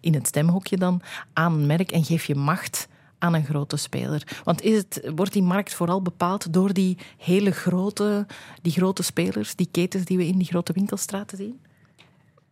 in 0.00 0.14
het 0.14 0.26
stemhokje 0.26 0.76
dan, 0.76 1.00
aan 1.32 1.52
een 1.52 1.66
merk 1.66 1.90
en 1.90 2.04
geef 2.04 2.24
je 2.24 2.34
macht 2.34 2.88
aan 3.18 3.34
een 3.34 3.44
grote 3.44 3.76
speler? 3.76 4.40
Want 4.44 4.62
is 4.62 4.76
het, 4.76 5.10
wordt 5.14 5.32
die 5.32 5.42
markt 5.42 5.74
vooral 5.74 6.02
bepaald 6.02 6.52
door 6.52 6.72
die 6.72 6.98
hele 7.18 7.50
grote, 7.50 8.26
die 8.62 8.72
grote 8.72 9.02
spelers, 9.02 9.54
die 9.54 9.68
ketens 9.70 10.04
die 10.04 10.16
we 10.16 10.26
in 10.26 10.38
die 10.38 10.46
grote 10.46 10.72
winkelstraten 10.72 11.36
zien? 11.36 11.60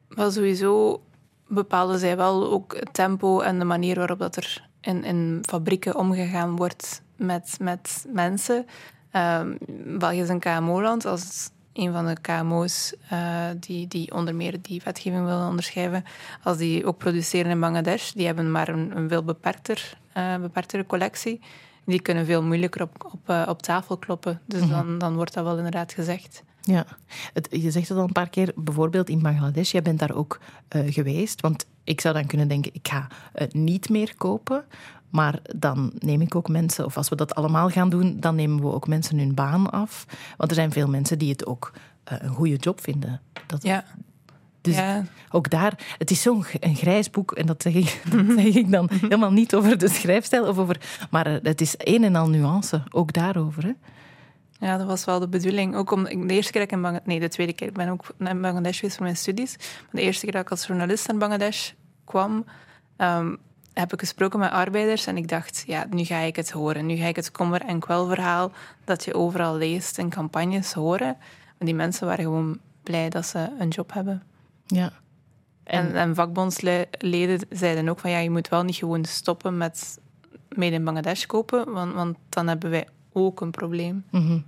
Wel, 0.08 0.30
sowieso 0.30 1.00
bepalen 1.48 1.98
zij 1.98 2.16
wel 2.16 2.50
ook 2.50 2.76
het 2.76 2.94
tempo 2.94 3.40
en 3.40 3.58
de 3.58 3.64
manier 3.64 3.96
waarop 3.96 4.18
dat 4.18 4.36
er 4.36 4.68
in, 4.80 5.04
in 5.04 5.42
fabrieken 5.46 5.96
omgegaan 5.96 6.56
wordt 6.56 7.02
met, 7.16 7.56
met 7.60 8.06
mensen. 8.08 8.66
Um, 9.12 9.58
België 9.98 10.20
is 10.20 10.28
een 10.28 10.38
KMO-land. 10.38 11.04
Als 11.04 11.50
een 11.72 11.92
van 11.92 12.06
de 12.06 12.16
KMO's 12.20 12.94
uh, 13.12 13.46
die, 13.60 13.88
die 13.88 14.12
onder 14.14 14.34
meer 14.34 14.62
die 14.62 14.80
wetgeving 14.84 15.24
willen 15.24 15.48
onderschrijven, 15.48 16.04
als 16.42 16.56
die 16.56 16.86
ook 16.86 16.98
produceren 16.98 17.50
in 17.50 17.60
Bangladesh, 17.60 18.10
die 18.10 18.26
hebben 18.26 18.50
maar 18.50 18.68
een, 18.68 18.96
een 18.96 19.08
veel 19.08 19.22
beperkter, 19.24 19.98
uh, 20.16 20.36
beperktere 20.36 20.86
collectie. 20.86 21.40
Die 21.84 22.00
kunnen 22.00 22.26
veel 22.26 22.42
moeilijker 22.42 22.82
op, 22.82 23.10
op, 23.12 23.28
uh, 23.30 23.42
op 23.48 23.62
tafel 23.62 23.96
kloppen. 23.96 24.40
Dus 24.46 24.60
mm 24.60 24.70
-hmm. 24.70 24.76
dan, 24.76 24.98
dan 24.98 25.14
wordt 25.14 25.34
dat 25.34 25.44
wel 25.44 25.56
inderdaad 25.56 25.92
gezegd. 25.92 26.42
Ja, 26.66 26.86
het, 27.32 27.48
je 27.50 27.70
zegt 27.70 27.88
het 27.88 27.98
al 27.98 28.04
een 28.04 28.12
paar 28.12 28.28
keer, 28.28 28.52
bijvoorbeeld 28.54 29.08
in 29.08 29.22
Bangladesh. 29.22 29.72
Jij 29.72 29.82
bent 29.82 29.98
daar 29.98 30.14
ook 30.14 30.40
geweest. 30.68 31.40
Want 31.40 31.66
ik 31.84 32.00
zou 32.00 32.14
dan 32.14 32.26
kunnen 32.26 32.48
denken, 32.48 32.74
ik 32.74 32.88
ga 32.88 33.06
niet 33.52 33.88
meer 33.88 34.14
kopen. 34.16 34.64
Maar 35.14 35.38
dan 35.56 35.92
neem 35.98 36.20
ik 36.20 36.34
ook 36.34 36.48
mensen, 36.48 36.84
of 36.84 36.96
als 36.96 37.08
we 37.08 37.16
dat 37.16 37.34
allemaal 37.34 37.68
gaan 37.68 37.90
doen, 37.90 38.20
dan 38.20 38.34
nemen 38.34 38.60
we 38.60 38.72
ook 38.72 38.86
mensen 38.86 39.18
hun 39.18 39.34
baan 39.34 39.70
af. 39.70 40.06
Want 40.36 40.50
er 40.50 40.56
zijn 40.56 40.72
veel 40.72 40.88
mensen 40.88 41.18
die 41.18 41.30
het 41.30 41.46
ook 41.46 41.72
uh, 42.12 42.18
een 42.20 42.28
goede 42.28 42.56
job 42.56 42.80
vinden. 42.80 43.20
Dat, 43.46 43.62
ja. 43.62 43.84
Dus 44.60 44.76
ja. 44.76 45.04
ook 45.30 45.50
daar, 45.50 45.94
het 45.98 46.10
is 46.10 46.22
zo'n 46.22 46.44
een 46.60 46.76
grijs 46.76 47.10
boek 47.10 47.32
en 47.32 47.46
dat 47.46 47.62
zeg 47.62 47.74
ik, 47.74 48.02
dat 48.12 48.24
zeg 48.26 48.54
ik 48.54 48.70
dan 48.70 48.88
helemaal 48.90 49.32
niet 49.32 49.54
over 49.54 49.78
de 49.78 49.88
schrijfstijl, 49.88 50.46
of 50.46 50.58
over, 50.58 51.06
maar 51.10 51.26
het 51.26 51.60
is 51.60 51.74
een 51.78 52.04
en 52.04 52.16
al 52.16 52.28
nuance, 52.28 52.82
ook 52.90 53.12
daarover. 53.12 53.62
Hè? 53.62 53.72
Ja, 54.64 54.76
dat 54.76 54.86
was 54.86 55.04
wel 55.04 55.18
de 55.18 55.28
bedoeling. 55.28 55.76
Ook 55.76 55.90
om 55.90 56.04
de 56.04 56.34
eerste 56.34 56.52
keer 56.52 56.60
dat 56.60 56.70
ik 56.70 56.76
in 56.76 56.82
Bangladesh... 56.82 57.06
Nee, 57.06 57.20
de 57.20 57.28
tweede 57.28 57.52
keer. 57.52 57.68
Ik 57.68 57.74
ben 57.74 57.88
ook 57.88 58.04
in 58.18 58.40
Bangladesh 58.40 58.76
geweest 58.76 58.96
voor 58.96 59.04
mijn 59.04 59.16
studies. 59.16 59.56
Maar 59.58 59.90
de 59.90 60.00
eerste 60.00 60.24
keer 60.24 60.32
dat 60.32 60.42
ik 60.42 60.50
als 60.50 60.66
journalist 60.66 61.08
in 61.08 61.18
Bangladesh 61.18 61.70
kwam... 62.04 62.44
Um, 62.96 63.38
heb 63.72 63.92
ik 63.92 63.98
gesproken 63.98 64.38
met 64.38 64.50
arbeiders 64.50 65.06
en 65.06 65.16
ik 65.16 65.28
dacht, 65.28 65.64
ja, 65.66 65.86
nu 65.90 66.04
ga 66.04 66.18
ik 66.18 66.36
het 66.36 66.50
horen. 66.50 66.86
Nu 66.86 66.96
ga 66.96 67.06
ik 67.06 67.16
het 67.16 67.30
kommer- 67.30 67.64
en 67.64 67.80
kwelverhaal 67.80 68.52
dat 68.84 69.04
je 69.04 69.14
overal 69.14 69.56
leest 69.56 69.98
in 69.98 70.10
campagnes 70.10 70.72
horen. 70.72 71.16
Maar 71.18 71.66
die 71.66 71.74
mensen 71.74 72.06
waren 72.06 72.24
gewoon 72.24 72.58
blij 72.82 73.08
dat 73.08 73.26
ze 73.26 73.50
een 73.58 73.68
job 73.68 73.92
hebben. 73.92 74.22
Ja. 74.66 74.92
En, 75.64 75.86
en, 75.86 75.94
en 75.94 76.14
vakbondsleden 76.14 77.46
zeiden 77.50 77.88
ook 77.88 77.98
van, 77.98 78.10
ja, 78.10 78.18
je 78.18 78.30
moet 78.30 78.48
wel 78.48 78.62
niet 78.62 78.76
gewoon 78.76 79.04
stoppen 79.04 79.56
met 79.56 79.98
made 80.54 80.74
in 80.74 80.84
Bangladesh 80.84 81.24
kopen, 81.24 81.72
want, 81.72 81.94
want 81.94 82.16
dan 82.28 82.48
hebben 82.48 82.70
wij 82.70 82.88
ook 83.12 83.40
een 83.40 83.50
probleem. 83.50 84.04
Mm 84.10 84.26
-hmm. 84.26 84.44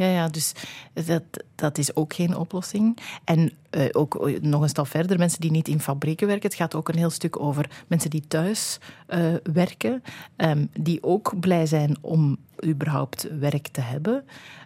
Ja, 0.00 0.06
ja, 0.06 0.28
dus 0.28 0.52
dat, 0.92 1.22
dat 1.54 1.78
is 1.78 1.96
ook 1.96 2.14
geen 2.14 2.36
oplossing. 2.36 2.98
En 3.24 3.52
uh, 3.70 3.84
ook 3.92 4.40
nog 4.40 4.62
een 4.62 4.68
stap 4.68 4.86
verder, 4.86 5.18
mensen 5.18 5.40
die 5.40 5.50
niet 5.50 5.68
in 5.68 5.80
fabrieken 5.80 6.26
werken. 6.26 6.48
Het 6.48 6.58
gaat 6.58 6.74
ook 6.74 6.88
een 6.88 6.98
heel 6.98 7.10
stuk 7.10 7.40
over 7.40 7.84
mensen 7.86 8.10
die 8.10 8.24
thuis 8.28 8.78
uh, 9.08 9.34
werken, 9.52 10.02
um, 10.36 10.70
die 10.72 11.02
ook 11.02 11.40
blij 11.40 11.66
zijn 11.66 11.96
om 12.00 12.36
überhaupt 12.64 13.28
werk 13.38 13.68
te 13.68 13.80
hebben. 13.80 14.24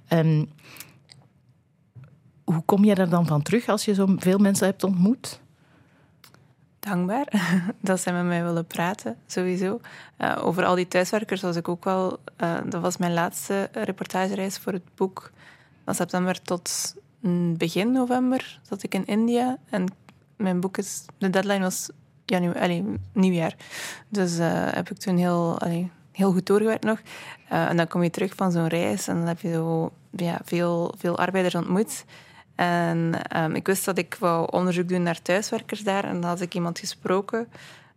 Um, 0.09 0.51
hoe 2.45 2.63
kom 2.65 2.85
je 2.85 2.95
er 2.95 3.11
dan 3.11 3.27
van 3.27 3.43
terug 3.43 3.69
als 3.69 3.85
je 3.85 3.95
zo 3.95 4.15
veel 4.19 4.39
mensen 4.39 4.67
hebt 4.67 4.85
ontmoet? 4.85 5.41
Dankbaar 6.85 7.27
dat 7.81 8.01
zij 8.01 8.13
met 8.13 8.25
mij 8.25 8.45
willen 8.45 8.67
praten, 8.67 9.17
sowieso. 9.27 9.81
Uh, 10.19 10.41
over 10.45 10.65
al 10.65 10.75
die 10.75 10.89
thuiswerkers 10.89 11.41
was 11.43 11.57
ik 11.57 11.69
ook 11.69 11.85
wel... 11.85 12.19
Uh, 12.43 12.57
dat 12.67 12.81
was 12.81 12.97
mijn 12.97 13.13
laatste 13.13 13.69
reportagereis 13.73 14.59
voor 14.59 14.73
het 14.73 14.95
boek. 14.95 15.31
Van 15.85 15.95
september 15.95 16.43
tot 16.43 16.95
begin 17.57 17.93
november 17.93 18.61
zat 18.63 18.83
ik 18.83 18.95
in 18.95 19.07
India. 19.07 19.59
En 19.71 19.87
mijn 20.37 20.61
boek 20.61 20.79
is... 20.79 21.05
De 21.19 21.31
deadline 21.31 21.61
was 21.61 21.89
januari, 22.25 22.61
allee, 22.61 22.85
nieuwjaar. 23.13 23.57
Dus 24.09 24.39
uh, 24.39 24.73
heb 24.73 24.91
ik 24.91 24.99
toen 24.99 25.17
heel, 25.17 25.59
heel 26.13 26.33
goed 26.33 26.47
doorgewerkt 26.47 26.85
nog. 26.85 27.01
en 27.49 27.77
dan 27.77 27.89
kom 27.89 28.03
je 28.03 28.11
terug 28.11 28.35
van 28.35 28.53
zo'n 28.53 28.69
reis 28.69 29.09
en 29.09 29.17
dan 29.17 29.27
heb 29.27 29.41
je 29.41 29.53
zo, 29.53 29.93
ja, 30.11 30.41
veel, 30.45 30.95
veel 30.99 31.19
arbeiders 31.19 31.55
ontmoet. 31.55 32.05
En 32.55 33.15
um, 33.37 33.55
ik 33.55 33.67
wist 33.67 33.85
dat 33.85 33.99
ik 33.99 34.17
wou 34.19 34.51
onderzoek 34.51 34.89
doen 34.89 35.03
naar 35.03 35.23
thuiswerkers 35.23 35.85
daar. 35.85 36.05
En 36.05 36.21
dan 36.21 36.31
had 36.31 36.41
ik 36.41 36.55
iemand 36.55 36.79
gesproken 36.79 37.49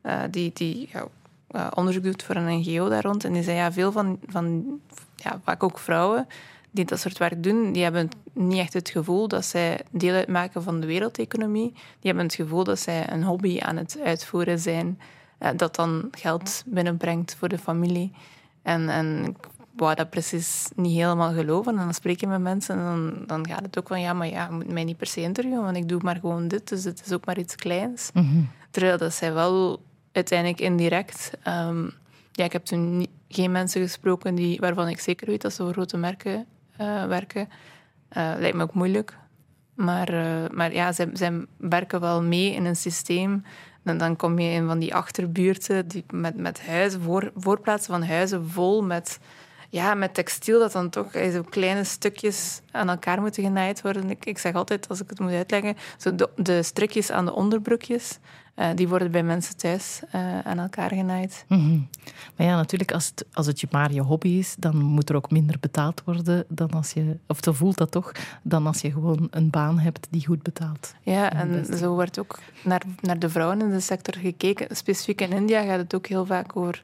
uh, 0.03 0.21
die, 0.31 0.51
die 0.53 0.89
ja, 0.91 1.07
uh, 1.51 1.67
onderzoek 1.73 2.03
doet 2.03 2.23
voor 2.23 2.35
een 2.35 2.59
NGO 2.59 2.89
daar 2.89 3.03
rond. 3.03 3.23
En 3.23 3.33
die 3.33 3.43
zei, 3.43 3.57
ja, 3.57 3.71
veel 3.71 3.91
van, 3.91 4.19
van 4.27 4.65
ja, 5.15 5.39
vaak 5.43 5.63
ook 5.63 5.79
vrouwen 5.79 6.27
die 6.71 6.85
dat 6.85 6.99
soort 6.99 7.17
werk 7.17 7.43
doen, 7.43 7.71
die 7.71 7.83
hebben 7.83 8.09
niet 8.33 8.59
echt 8.59 8.73
het 8.73 8.89
gevoel 8.89 9.27
dat 9.27 9.45
zij 9.45 9.81
deel 9.91 10.13
uitmaken 10.13 10.63
van 10.63 10.79
de 10.79 10.87
wereldeconomie. 10.87 11.71
Die 11.71 11.81
hebben 12.01 12.23
het 12.23 12.35
gevoel 12.35 12.63
dat 12.63 12.79
zij 12.79 13.11
een 13.11 13.23
hobby 13.23 13.59
aan 13.59 13.77
het 13.77 13.99
uitvoeren 14.03 14.59
zijn, 14.59 14.99
uh, 15.39 15.49
dat 15.55 15.75
dan 15.75 16.07
geld 16.11 16.63
binnenbrengt 16.65 17.35
voor 17.35 17.47
de 17.47 17.57
familie. 17.57 18.11
En, 18.61 18.89
en 18.89 19.35
wou 19.77 19.95
dat 19.95 20.09
precies 20.09 20.69
niet 20.75 20.95
helemaal 20.95 21.33
geloven. 21.33 21.71
En 21.71 21.83
dan 21.83 21.93
spreek 21.93 22.19
je 22.19 22.27
met 22.27 22.41
mensen 22.41 22.77
en 22.77 22.83
dan, 22.83 23.23
dan 23.25 23.47
gaat 23.47 23.61
het 23.61 23.79
ook 23.79 23.87
van... 23.87 24.01
Ja, 24.01 24.13
maar 24.13 24.27
ja, 24.27 24.45
je 24.45 24.51
moet 24.51 24.71
mij 24.71 24.83
niet 24.83 24.97
per 24.97 25.07
se 25.07 25.21
interviewen, 25.21 25.63
want 25.63 25.77
ik 25.77 25.89
doe 25.89 25.99
maar 26.03 26.15
gewoon 26.15 26.47
dit. 26.47 26.69
Dus 26.69 26.83
het 26.83 27.01
is 27.05 27.13
ook 27.13 27.25
maar 27.25 27.37
iets 27.37 27.55
kleins. 27.55 28.09
Mm 28.13 28.29
-hmm. 28.29 28.49
Terwijl 28.71 28.97
dat 28.97 29.13
zij 29.13 29.33
wel 29.33 29.83
uiteindelijk 30.11 30.59
indirect... 30.59 31.31
Um, 31.47 31.91
ja, 32.31 32.43
ik 32.43 32.53
heb 32.53 32.65
toen 32.65 32.97
niet, 32.97 33.09
geen 33.27 33.51
mensen 33.51 33.81
gesproken 33.81 34.35
die, 34.35 34.59
waarvan 34.59 34.87
ik 34.87 34.99
zeker 34.99 35.27
weet 35.27 35.41
dat 35.41 35.53
ze 35.53 35.63
voor 35.63 35.71
grote 35.71 35.97
merken 35.97 36.45
uh, 36.81 37.05
werken. 37.05 37.49
Uh, 38.17 38.33
lijkt 38.37 38.55
me 38.55 38.63
ook 38.63 38.73
moeilijk. 38.73 39.17
Maar, 39.73 40.13
uh, 40.13 40.49
maar 40.51 40.73
ja, 40.73 40.91
zij, 40.91 41.09
zij 41.13 41.45
werken 41.57 41.99
wel 41.99 42.23
mee 42.23 42.53
in 42.53 42.65
een 42.65 42.75
systeem 42.75 43.43
en 43.83 43.97
dan 43.97 44.15
kom 44.15 44.39
je 44.39 44.49
in 44.49 44.67
van 44.67 44.79
die 44.79 44.95
achterbuurten 44.95 45.87
die 45.87 46.03
met, 46.11 46.37
met 46.37 46.65
huizen, 46.67 47.01
voor, 47.01 47.31
voorplaatsen 47.35 47.93
van 47.93 48.03
huizen 48.03 48.49
vol 48.49 48.83
met 48.83 49.19
ja, 49.69 49.93
met 49.93 50.13
textiel 50.13 50.59
dat 50.59 50.71
dan 50.71 50.89
toch 50.89 51.11
zo 51.11 51.43
kleine 51.49 51.83
stukjes 51.83 52.61
aan 52.71 52.89
elkaar 52.89 53.21
moeten 53.21 53.43
genaaid 53.43 53.81
worden. 53.81 54.09
Ik, 54.09 54.25
ik 54.25 54.37
zeg 54.37 54.53
altijd, 54.53 54.89
als 54.89 55.01
ik 55.01 55.09
het 55.09 55.19
moet 55.19 55.31
uitleggen, 55.31 55.75
zo 55.97 56.15
de, 56.15 56.29
de 56.35 56.63
strikjes 56.63 57.11
aan 57.11 57.25
de 57.25 57.33
onderbroekjes, 57.33 58.19
uh, 58.55 58.67
die 58.75 58.87
worden 58.87 59.11
bij 59.11 59.23
mensen 59.23 59.57
thuis 59.57 60.01
uh, 60.15 60.39
aan 60.39 60.59
elkaar 60.59 60.89
genaaid. 60.89 61.45
Mm 61.47 61.57
-hmm. 61.57 61.87
Maar 62.35 62.47
ja, 62.47 62.55
natuurlijk, 62.55 62.91
als 62.91 63.05
het, 63.05 63.25
als 63.33 63.47
het 63.47 63.71
maar 63.71 63.91
je 63.91 64.01
hobby 64.01 64.29
is, 64.29 64.55
dan 64.59 64.77
moet 64.77 65.09
er 65.09 65.15
ook 65.15 65.31
minder 65.31 65.57
betaald 65.59 66.01
worden 66.05 66.45
dan 66.47 66.71
als 66.71 66.91
je, 66.91 67.17
of 67.27 67.37
zo 67.41 67.51
voelt 67.51 67.77
dat 67.77 67.91
toch, 67.91 68.11
dan 68.41 68.67
als 68.67 68.81
je 68.81 68.91
gewoon 68.91 69.27
een 69.29 69.49
baan 69.49 69.79
hebt 69.79 70.07
die 70.09 70.25
goed 70.25 70.43
betaalt. 70.43 70.93
Ja, 71.01 71.33
en 71.33 71.77
zo 71.77 71.93
wordt 71.93 72.19
ook 72.19 72.39
naar, 72.63 72.81
naar 73.01 73.19
de 73.19 73.29
vrouwen 73.29 73.61
in 73.61 73.69
de 73.69 73.79
sector 73.79 74.15
gekeken. 74.17 74.75
Specifiek 74.75 75.21
in 75.21 75.31
India 75.31 75.63
gaat 75.63 75.79
het 75.79 75.95
ook 75.95 76.07
heel 76.07 76.25
vaak 76.25 76.55
over 76.55 76.83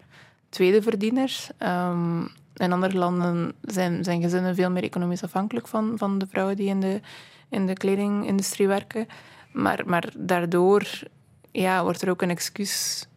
tweede 0.50 0.82
verdieners. 0.82 1.50
Um, 1.60 2.30
in 2.56 2.72
andere 2.72 2.98
landen 2.98 3.54
zijn, 3.62 4.04
zijn 4.04 4.22
gezinnen 4.22 4.56
veel 4.56 4.72
meer 4.72 4.84
economisch 4.84 5.24
afhankelijk 5.24 5.68
van, 5.68 5.94
van 5.96 6.18
de 6.18 6.28
vrouwen 6.30 6.56
die 6.56 6.68
in 6.68 6.80
de, 6.80 7.02
in 7.50 7.66
de 7.68 7.74
kledingindustrie 7.74 8.68
werken. 8.68 9.08
Maar, 9.52 9.84
maar 9.86 10.12
daardoor 10.18 10.88
ja, 11.52 11.84
wordt 11.84 12.02
er 12.02 12.10
ook 12.10 12.22
een 12.22 12.30
excuus 12.30 13.08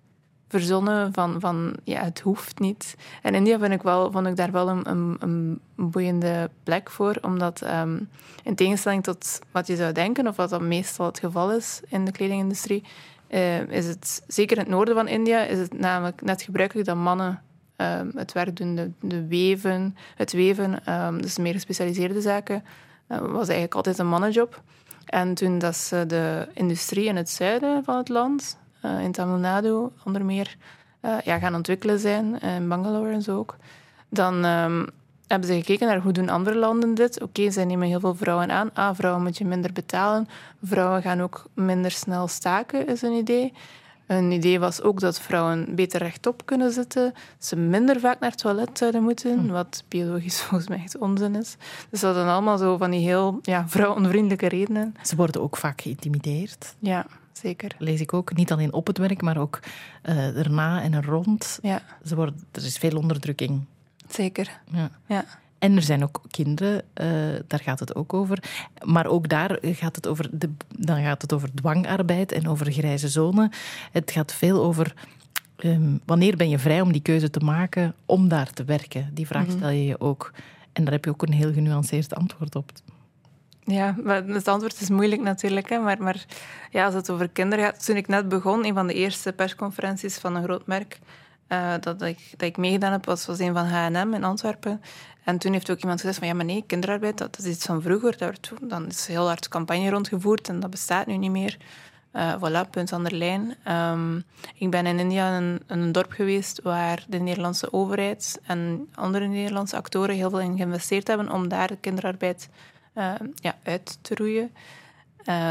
verzonnen 0.48 1.12
van, 1.12 1.40
van 1.40 1.76
ja, 1.84 2.02
het 2.02 2.20
hoeft 2.20 2.58
niet. 2.58 2.94
En 3.22 3.34
India 3.34 3.58
vind 3.58 3.72
ik 3.72 3.82
wel, 3.82 4.12
vond 4.12 4.26
ik 4.26 4.36
daar 4.36 4.52
wel 4.52 4.68
een, 4.68 5.16
een, 5.20 5.60
boeiende 5.74 6.50
plek 6.62 6.90
voor, 6.90 7.18
omdat 7.20 7.62
um, 7.62 8.08
in 8.42 8.54
tegenstelling 8.54 9.02
tot 9.02 9.38
wat 9.50 9.66
je 9.66 9.76
zou 9.76 9.92
denken, 9.92 10.26
of 10.26 10.36
wat 10.36 10.50
dan 10.50 10.68
meestal 10.68 11.06
het 11.06 11.18
geval 11.18 11.52
is 11.52 11.80
in 11.88 12.04
de 12.04 12.12
kledingindustrie, 12.12 12.84
uh, 13.30 13.68
is 13.68 13.86
het, 13.86 14.22
zeker 14.26 14.56
in 14.56 14.62
het 14.62 14.72
noorden 14.72 14.94
van 14.94 15.08
India, 15.08 15.42
is 15.42 15.58
het 15.58 15.78
namelijk 15.78 16.22
net 16.22 16.42
gebruikelijk 16.42 16.88
dat 16.88 16.96
mannen 16.96 17.42
um, 17.76 18.12
het 18.14 18.32
werk 18.32 18.56
doen, 18.56 18.94
de, 19.00 19.26
weven, 19.26 19.96
het 20.14 20.32
weven, 20.32 20.82
dus 21.20 21.38
meer 21.38 21.52
gespecialiseerde 21.52 22.20
zaken, 22.20 22.64
uh, 23.08 23.18
was 23.18 23.46
eigenlijk 23.46 23.74
altijd 23.74 23.98
een 23.98 24.08
mannenjob. 24.08 24.62
En 25.04 25.34
toen 25.34 25.58
dat 25.58 25.76
ze 25.76 26.04
de 26.06 26.48
industrie 26.52 27.06
in 27.06 27.16
het 27.16 27.30
zuiden 27.30 27.84
van 27.84 27.96
het 27.96 28.08
land, 28.08 28.58
uh, 28.84 29.00
in 29.00 29.12
Tamil 29.12 29.36
Nadu 29.36 29.88
onder 30.04 30.24
meer, 30.24 30.56
uh, 31.02 31.20
ja, 31.24 31.38
gaan 31.38 31.54
ontwikkelen 31.54 31.98
zijn, 31.98 32.40
in 32.40 32.68
Bangalore 32.68 33.12
en 33.12 33.22
zo 33.22 33.38
ook, 33.38 33.56
dan 34.08 34.44
um, 34.44 34.86
hebben 35.26 35.48
ze 35.48 35.54
gekeken 35.54 35.86
naar 35.86 36.00
hoe 36.00 36.12
doen 36.12 36.28
andere 36.28 36.56
landen 36.56 36.94
dit. 36.94 37.14
Oké, 37.14 37.40
okay, 37.40 37.50
zij 37.50 37.64
nemen 37.64 37.88
heel 37.88 38.00
veel 38.00 38.14
vrouwen 38.14 38.50
aan. 38.50 38.70
Ah, 38.74 38.94
vrouwen 38.94 39.22
moet 39.22 39.38
je 39.38 39.44
minder 39.44 39.72
betalen. 39.72 40.28
Vrouwen 40.62 41.02
gaan 41.02 41.22
ook 41.22 41.44
minder 41.54 41.90
snel 41.90 42.28
staken, 42.28 42.86
is 42.86 43.02
een 43.02 43.12
idee. 43.12 43.52
Een 44.06 44.30
idee 44.30 44.60
was 44.60 44.82
ook 44.82 45.00
dat 45.00 45.20
vrouwen 45.20 45.74
beter 45.74 46.00
rechtop 46.00 46.42
kunnen 46.44 46.72
zitten, 46.72 47.12
ze 47.38 47.56
minder 47.56 48.00
vaak 48.00 48.20
naar 48.20 48.30
het 48.30 48.38
toilet 48.38 48.78
zouden 48.78 49.02
moeten, 49.02 49.38
hm. 49.38 49.46
wat 49.46 49.84
biologisch 49.88 50.40
volgens 50.42 50.68
mij 50.68 50.78
echt 50.78 50.98
onzin 50.98 51.34
is. 51.34 51.56
Dus 51.90 52.00
dat 52.00 52.14
zijn 52.14 52.28
allemaal 52.28 52.58
zo 52.58 52.76
van 52.76 52.90
die 52.90 53.00
heel 53.00 53.38
ja, 53.42 53.68
vrouwonvriendelijke 53.68 54.48
redenen. 54.48 54.94
Ze 55.02 55.16
worden 55.16 55.42
ook 55.42 55.56
vaak 55.56 55.80
geïntimideerd. 55.80 56.74
Ja, 56.78 57.06
zeker. 57.32 57.74
Lees 57.78 58.00
ik 58.00 58.12
ook. 58.12 58.34
Niet 58.34 58.52
alleen 58.52 58.72
op 58.72 58.86
het 58.86 58.98
werk, 58.98 59.22
maar 59.22 59.38
ook 59.38 59.60
uh, 60.02 60.38
erna 60.38 60.82
en 60.82 60.94
er 60.94 61.04
rond. 61.04 61.58
Ja. 61.62 61.82
Ze 62.04 62.14
worden, 62.14 62.46
er 62.52 62.64
is 62.64 62.78
veel 62.78 62.96
onderdrukking. 62.96 63.64
Zeker. 64.08 64.60
Ja. 64.72 64.90
ja. 65.06 65.24
En 65.58 65.76
er 65.76 65.82
zijn 65.82 66.02
ook 66.02 66.20
kinderen, 66.30 66.74
uh, 66.74 67.06
daar 67.46 67.60
gaat 67.60 67.80
het 67.80 67.94
ook 67.94 68.14
over. 68.14 68.42
Maar 68.84 69.06
ook 69.06 69.28
daar 69.28 69.58
gaat 69.62 69.96
het 69.96 70.06
over, 70.06 70.28
de, 70.38 70.50
dan 70.78 71.02
gaat 71.02 71.22
het 71.22 71.32
over 71.32 71.54
dwangarbeid 71.54 72.32
en 72.32 72.48
over 72.48 72.72
grijze 72.72 73.08
zone. 73.08 73.50
Het 73.92 74.10
gaat 74.10 74.32
veel 74.32 74.62
over 74.62 74.94
um, 75.56 76.00
wanneer 76.04 76.36
ben 76.36 76.48
je 76.48 76.58
vrij 76.58 76.80
om 76.80 76.92
die 76.92 77.02
keuze 77.02 77.30
te 77.30 77.40
maken 77.40 77.94
om 78.06 78.28
daar 78.28 78.50
te 78.50 78.64
werken. 78.64 79.10
Die 79.12 79.26
vraag 79.26 79.46
stel 79.50 79.68
je 79.68 79.84
je 79.84 80.00
ook. 80.00 80.32
En 80.72 80.84
daar 80.84 80.92
heb 80.92 81.04
je 81.04 81.10
ook 81.10 81.22
een 81.22 81.32
heel 81.32 81.52
genuanceerd 81.52 82.14
antwoord 82.14 82.56
op. 82.56 82.72
Ja, 83.64 83.96
het 84.26 84.48
antwoord 84.48 84.80
is 84.80 84.90
moeilijk 84.90 85.22
natuurlijk. 85.22 85.68
Hè. 85.68 85.78
Maar, 85.78 86.02
maar 86.02 86.24
ja, 86.70 86.84
als 86.84 86.94
het 86.94 87.10
over 87.10 87.28
kinderen 87.28 87.64
gaat... 87.64 87.84
Toen 87.84 87.96
ik 87.96 88.08
net 88.08 88.28
begon, 88.28 88.64
een 88.64 88.74
van 88.74 88.86
de 88.86 88.94
eerste 88.94 89.32
persconferenties 89.32 90.18
van 90.18 90.36
een 90.36 90.42
groot 90.42 90.66
merk... 90.66 90.98
Uh, 91.48 91.74
dat, 91.80 92.02
ik, 92.02 92.18
dat 92.30 92.48
ik 92.48 92.56
meegedaan 92.56 92.92
heb, 92.92 93.04
was, 93.04 93.26
was 93.26 93.38
een 93.38 93.54
van 93.54 93.66
H&M 93.66 94.14
in 94.14 94.24
Antwerpen. 94.24 94.80
En 95.24 95.38
toen 95.38 95.52
heeft 95.52 95.70
ook 95.70 95.80
iemand 95.80 96.00
gezegd 96.00 96.18
van... 96.18 96.28
Ja, 96.28 96.34
maar 96.34 96.44
nee, 96.44 96.64
kinderarbeid, 96.66 97.18
dat 97.18 97.38
is 97.38 97.44
iets 97.44 97.64
van 97.64 97.82
vroeger. 97.82 98.16
Daar 98.16 98.34
dan 98.60 98.86
is 98.86 99.06
heel 99.06 99.26
hard 99.26 99.48
campagne 99.48 99.90
rondgevoerd 99.90 100.48
en 100.48 100.60
dat 100.60 100.70
bestaat 100.70 101.06
nu 101.06 101.16
niet 101.16 101.30
meer. 101.30 101.56
Uh, 102.12 102.34
voilà, 102.34 102.70
punt 102.70 102.92
aan 102.92 103.04
de 103.04 103.16
lijn. 103.16 103.56
Um, 103.68 104.24
ik 104.54 104.70
ben 104.70 104.86
in 104.86 104.98
India 104.98 105.36
in, 105.36 105.62
in 105.68 105.78
een 105.78 105.92
dorp 105.92 106.12
geweest 106.12 106.62
waar 106.62 107.04
de 107.08 107.18
Nederlandse 107.18 107.72
overheid 107.72 108.40
en 108.42 108.88
andere 108.94 109.26
Nederlandse 109.26 109.76
actoren 109.76 110.14
heel 110.14 110.30
veel 110.30 110.40
in 110.40 110.56
geïnvesteerd 110.56 111.06
hebben 111.06 111.32
om 111.32 111.48
daar 111.48 111.68
de 111.68 111.76
kinderarbeid 111.76 112.48
uh, 112.94 113.12
ja, 113.34 113.56
uit 113.62 113.98
te 114.00 114.14
roeien. 114.14 114.54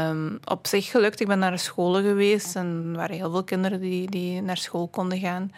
Um, 0.08 0.38
op 0.44 0.66
zich 0.66 0.90
gelukt. 0.90 1.20
Ik 1.20 1.26
ben 1.26 1.38
naar 1.38 1.58
scholen 1.58 2.02
geweest 2.02 2.56
en 2.56 2.86
er 2.90 2.96
waren 2.96 3.16
heel 3.16 3.30
veel 3.30 3.44
kinderen 3.44 3.80
die, 3.80 4.10
die 4.10 4.42
naar 4.42 4.56
school 4.56 4.88
konden 4.88 5.18
gaan 5.18 5.50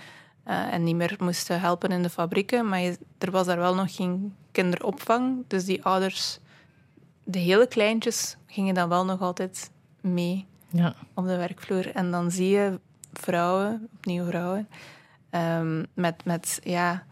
uh, 0.48 0.72
en 0.72 0.84
niet 0.84 0.96
meer 0.96 1.16
moesten 1.18 1.60
helpen 1.60 1.90
in 1.90 2.02
de 2.02 2.10
fabrieken. 2.10 2.68
Maar 2.68 2.80
je, 2.80 2.98
er 3.18 3.30
was 3.30 3.46
daar 3.46 3.58
wel 3.58 3.74
nog 3.74 3.94
geen 3.94 4.34
kinderopvang. 4.52 5.44
Dus 5.46 5.64
die 5.64 5.84
ouders, 5.84 6.38
de 7.24 7.38
hele 7.38 7.66
kleintjes, 7.66 8.36
gingen 8.46 8.74
dan 8.74 8.88
wel 8.88 9.04
nog 9.04 9.20
altijd 9.20 9.70
mee 10.00 10.46
ja. 10.68 10.94
op 11.14 11.26
de 11.26 11.36
werkvloer. 11.36 11.94
En 11.94 12.10
dan 12.10 12.30
zie 12.30 12.48
je 12.48 12.80
vrouwen, 13.12 13.88
opnieuw 13.96 14.24
vrouwen, 14.24 14.68
um, 15.30 15.86
met, 15.94 16.24
met 16.24 16.60
ja, 16.62 17.04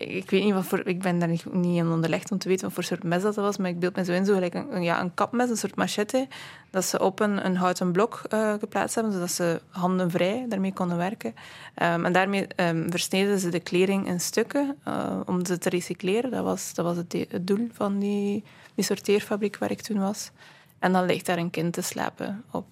ik 0.00 0.30
weet 0.30 0.44
niet 0.44 0.54
wat 0.54 0.64
voor, 0.64 0.86
ik 0.86 1.02
ben 1.02 1.18
daar 1.18 1.28
niet, 1.28 1.52
niet 1.52 1.76
in 1.76 1.88
onderlegd 1.88 2.30
om 2.30 2.38
te 2.38 2.48
weten 2.48 2.64
wat 2.64 2.74
voor 2.74 2.84
soort 2.84 3.02
mes 3.02 3.22
dat 3.22 3.34
was, 3.34 3.56
maar 3.56 3.70
ik 3.70 3.78
beeld 3.78 3.96
me 3.96 4.04
zo 4.04 4.12
in, 4.12 4.24
zo 4.24 4.34
gelijk 4.34 4.54
een, 4.54 4.82
ja, 4.82 5.00
een 5.00 5.14
kapmes, 5.14 5.50
een 5.50 5.56
soort 5.56 5.76
machette, 5.76 6.28
dat 6.70 6.84
ze 6.84 7.00
op 7.00 7.20
een, 7.20 7.46
een 7.46 7.56
houten 7.56 7.92
blok 7.92 8.22
uh, 8.30 8.54
geplaatst 8.58 8.94
hebben, 8.94 9.12
zodat 9.12 9.30
ze 9.30 9.60
handen 9.68 10.10
vrij 10.10 10.46
daarmee 10.48 10.72
konden 10.72 10.96
werken. 10.96 11.34
Um, 11.82 12.04
en 12.04 12.12
daarmee 12.12 12.46
um, 12.56 12.90
versneden 12.90 13.38
ze 13.38 13.48
de 13.48 13.60
kleding 13.60 14.06
in 14.06 14.20
stukken 14.20 14.76
uh, 14.88 15.20
om 15.26 15.44
ze 15.44 15.58
te 15.58 15.68
recycleren. 15.68 16.30
Dat 16.30 16.44
was, 16.44 16.74
dat 16.74 16.84
was 16.84 16.96
het, 16.96 17.12
het, 17.12 17.46
doel 17.46 17.68
van 17.72 17.98
die, 17.98 18.44
die 18.74 18.84
sorteerfabriek 18.84 19.58
waar 19.58 19.70
ik 19.70 19.80
toen 19.80 19.98
was. 19.98 20.30
En 20.78 20.92
dan 20.92 21.06
ligt 21.06 21.26
daar 21.26 21.38
een 21.38 21.50
kind 21.50 21.72
te 21.72 21.82
slapen 21.82 22.44
op 22.50 22.66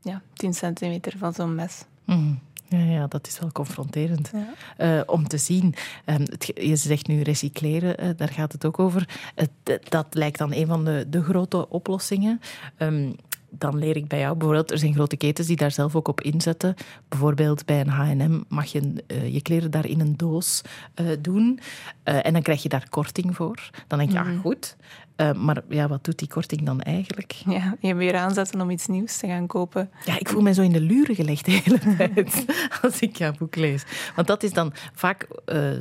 ja, 0.00 0.22
10 0.32 0.54
centimeter 0.54 1.18
van 1.18 1.32
zo'n 1.32 1.54
mes. 1.54 1.84
Mm. 2.04 2.40
Ja, 2.68 2.78
ja, 2.78 3.06
dat 3.06 3.26
is 3.26 3.38
wel 3.38 3.52
confronterend 3.52 4.30
ja. 4.78 4.96
uh, 4.96 5.02
om 5.06 5.28
te 5.28 5.38
zien. 5.38 5.74
Um, 6.06 6.20
het, 6.20 6.50
je 6.54 6.76
zegt 6.76 7.06
nu 7.06 7.22
recycleren, 7.22 8.04
uh, 8.04 8.10
daar 8.16 8.28
gaat 8.28 8.52
het 8.52 8.64
ook 8.64 8.78
over. 8.78 9.08
Het, 9.34 9.80
dat 9.88 10.06
lijkt 10.10 10.38
dan 10.38 10.52
een 10.52 10.66
van 10.66 10.84
de, 10.84 11.06
de 11.08 11.22
grote 11.22 11.68
oplossingen. 11.68 12.40
Um, 12.78 13.16
dan 13.58 13.78
leer 13.78 13.96
ik 13.96 14.08
bij 14.08 14.18
jou 14.18 14.36
bijvoorbeeld, 14.36 14.70
er 14.70 14.78
zijn 14.78 14.94
grote 14.94 15.16
ketens 15.16 15.46
die 15.46 15.56
daar 15.56 15.70
zelf 15.70 15.96
ook 15.96 16.08
op 16.08 16.20
inzetten. 16.20 16.74
Bijvoorbeeld 17.08 17.64
bij 17.66 17.80
een 17.80 17.88
H&M 17.88 18.40
mag 18.48 18.64
je 18.64 19.04
uh, 19.06 19.34
je 19.34 19.42
kleren 19.42 19.70
daar 19.70 19.86
in 19.86 20.00
een 20.00 20.16
doos 20.16 20.62
uh, 21.00 21.06
doen 21.20 21.60
uh, 22.04 22.26
en 22.26 22.32
dan 22.32 22.42
krijg 22.42 22.62
je 22.62 22.68
daar 22.68 22.86
korting 22.90 23.36
voor. 23.36 23.70
Dan 23.86 23.98
denk 23.98 24.10
je, 24.10 24.18
mm 24.18 24.24
-hmm. 24.24 24.36
ah 24.36 24.40
goed, 24.40 24.76
maar 25.16 25.62
ja, 25.68 25.88
wat 25.88 26.04
doet 26.04 26.18
die 26.18 26.28
korting 26.28 26.62
dan 26.62 26.80
eigenlijk? 26.80 27.32
Ja, 27.32 27.76
je 27.80 27.94
weer 27.94 28.16
aanzetten 28.16 28.60
om 28.60 28.70
iets 28.70 28.86
nieuws 28.86 29.16
te 29.16 29.26
gaan 29.26 29.46
kopen. 29.46 29.90
Ja, 30.04 30.18
ik 30.18 30.28
voel 30.28 30.42
mij 30.42 30.52
zo 30.52 30.62
in 30.62 30.72
de 30.72 30.80
luren 30.80 31.14
gelegd 31.14 31.44
de 31.44 31.50
hele 31.50 31.78
tijd 31.96 32.44
als 32.82 33.00
ik 33.00 33.16
jouw 33.16 33.32
boek 33.38 33.56
lees. 33.56 33.84
Want 34.14 34.26
dat 34.26 34.42
is 34.42 34.52
dan, 34.52 34.72
vaak 34.94 35.28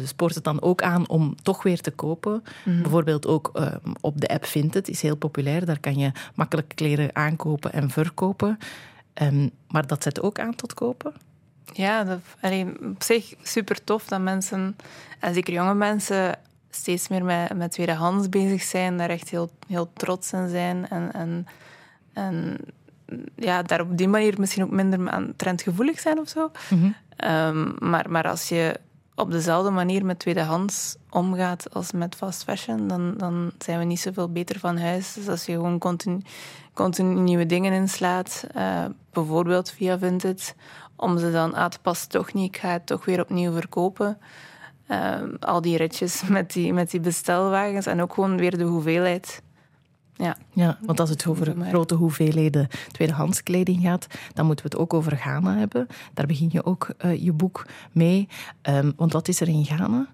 spoort 0.05 0.35
het 0.35 0.43
dan 0.43 0.61
ook 0.61 0.81
aan 0.81 1.09
om 1.09 1.35
toch 1.41 1.63
weer 1.63 1.81
te 1.81 1.91
kopen. 1.91 2.31
Mm 2.31 2.73
-hmm. 2.73 2.81
Bijvoorbeeld 2.81 3.27
ook 3.27 3.51
op 4.01 4.21
de 4.21 4.27
app 4.27 4.45
Vinted, 4.45 4.89
is 4.89 5.01
heel 5.01 5.15
populair. 5.15 5.65
Daar 5.65 5.79
kan 5.79 5.97
je 5.97 6.11
makkelijk 6.35 6.71
kleren 6.75 7.15
aankopen 7.15 7.73
en 7.73 7.89
verkopen. 7.89 8.57
Um, 9.21 9.51
maar 9.67 9.87
dat 9.87 10.03
zet 10.03 10.21
ook 10.21 10.39
aan 10.39 10.55
tot 10.55 10.73
kopen? 10.73 11.13
Ja, 11.73 12.03
dat, 12.03 12.19
allee, 12.41 12.65
op 12.83 13.03
zich 13.03 13.33
super 13.41 13.83
tof 13.83 14.05
dat 14.05 14.21
mensen, 14.21 14.75
en 15.19 15.33
zeker 15.33 15.53
jonge 15.53 15.73
mensen, 15.73 16.39
steeds 16.75 17.07
meer 17.07 17.25
met, 17.25 17.53
met 17.57 17.71
tweedehands 17.71 18.29
bezig 18.29 18.61
zijn, 18.61 18.97
daar 18.97 19.09
echt 19.09 19.29
heel, 19.29 19.49
heel 19.67 19.89
trots 19.93 20.33
in 20.33 20.49
zijn. 20.49 20.89
En, 20.89 21.13
en, 21.13 21.47
en 22.13 22.57
ja, 23.35 23.61
daar 23.61 23.81
op 23.81 23.97
die 23.97 24.07
manier 24.07 24.39
misschien 24.39 24.63
ook 24.63 24.71
minder 24.71 25.09
aan 25.09 25.33
trendgevoelig 25.35 25.99
zijn 25.99 26.19
of 26.19 26.29
zo. 26.29 26.51
Mm 26.69 26.79
-hmm. 26.79 26.95
um, 27.29 27.75
maar, 27.79 28.11
maar 28.11 28.27
als 28.27 28.49
je 28.49 28.79
op 29.15 29.31
dezelfde 29.31 29.69
manier 29.69 30.05
met 30.05 30.19
tweedehands 30.19 30.95
omgaat 31.09 31.73
als 31.73 31.91
met 31.91 32.15
fast 32.15 32.43
fashion, 32.43 32.87
dan, 32.87 33.13
dan 33.17 33.51
zijn 33.59 33.79
we 33.79 33.85
niet 33.85 33.99
zoveel 33.99 34.31
beter 34.31 34.59
van 34.59 34.77
huis. 34.77 35.13
Dus 35.13 35.27
als 35.27 35.45
je 35.45 35.51
gewoon 35.53 35.79
continu, 35.79 36.21
continu 36.73 37.19
nieuwe 37.19 37.45
dingen 37.45 37.73
inslaat, 37.73 38.47
uh, 38.55 38.85
bijvoorbeeld 39.11 39.71
via 39.71 39.97
Vinted, 39.97 40.55
om 40.95 41.17
ze 41.17 41.31
dan 41.31 41.55
aan 41.55 41.69
te 41.69 41.79
passen, 41.79 42.09
toch 42.09 42.33
niet, 42.33 42.55
ik 42.55 42.61
ga 42.61 42.69
het 42.69 42.85
toch 42.85 43.05
weer 43.05 43.21
opnieuw 43.21 43.53
verkopen. 43.53 44.17
Uh, 44.93 45.21
al 45.39 45.61
die 45.61 45.77
ritjes 45.77 46.23
met 46.37 46.53
die, 46.53 46.73
met 46.73 46.91
die 46.91 46.99
bestelwagens 46.99 47.85
en 47.85 48.01
ook 48.01 48.13
gewoon 48.13 48.37
weer 48.37 48.57
de 48.57 48.63
hoeveelheid. 48.63 49.41
Ja. 50.15 50.37
ja, 50.51 50.77
want 50.81 50.99
als 50.99 51.09
het 51.09 51.27
over 51.27 51.55
grote 51.69 51.95
hoeveelheden 51.95 52.67
tweedehands 52.91 53.43
kleding 53.43 53.81
gaat, 53.81 54.07
dan 54.33 54.45
moeten 54.45 54.65
we 54.65 54.71
het 54.71 54.81
ook 54.81 54.93
over 54.93 55.17
Ghana 55.17 55.57
hebben. 55.57 55.87
Daar 56.13 56.25
begin 56.25 56.49
je 56.51 56.65
ook 56.65 56.89
uh, 57.05 57.23
je 57.23 57.33
boek 57.33 57.65
mee. 57.91 58.27
Um, 58.61 58.93
want 58.95 59.13
wat 59.13 59.27
is 59.27 59.41
er 59.41 59.47
in 59.47 59.65
Ghana? 59.65 60.07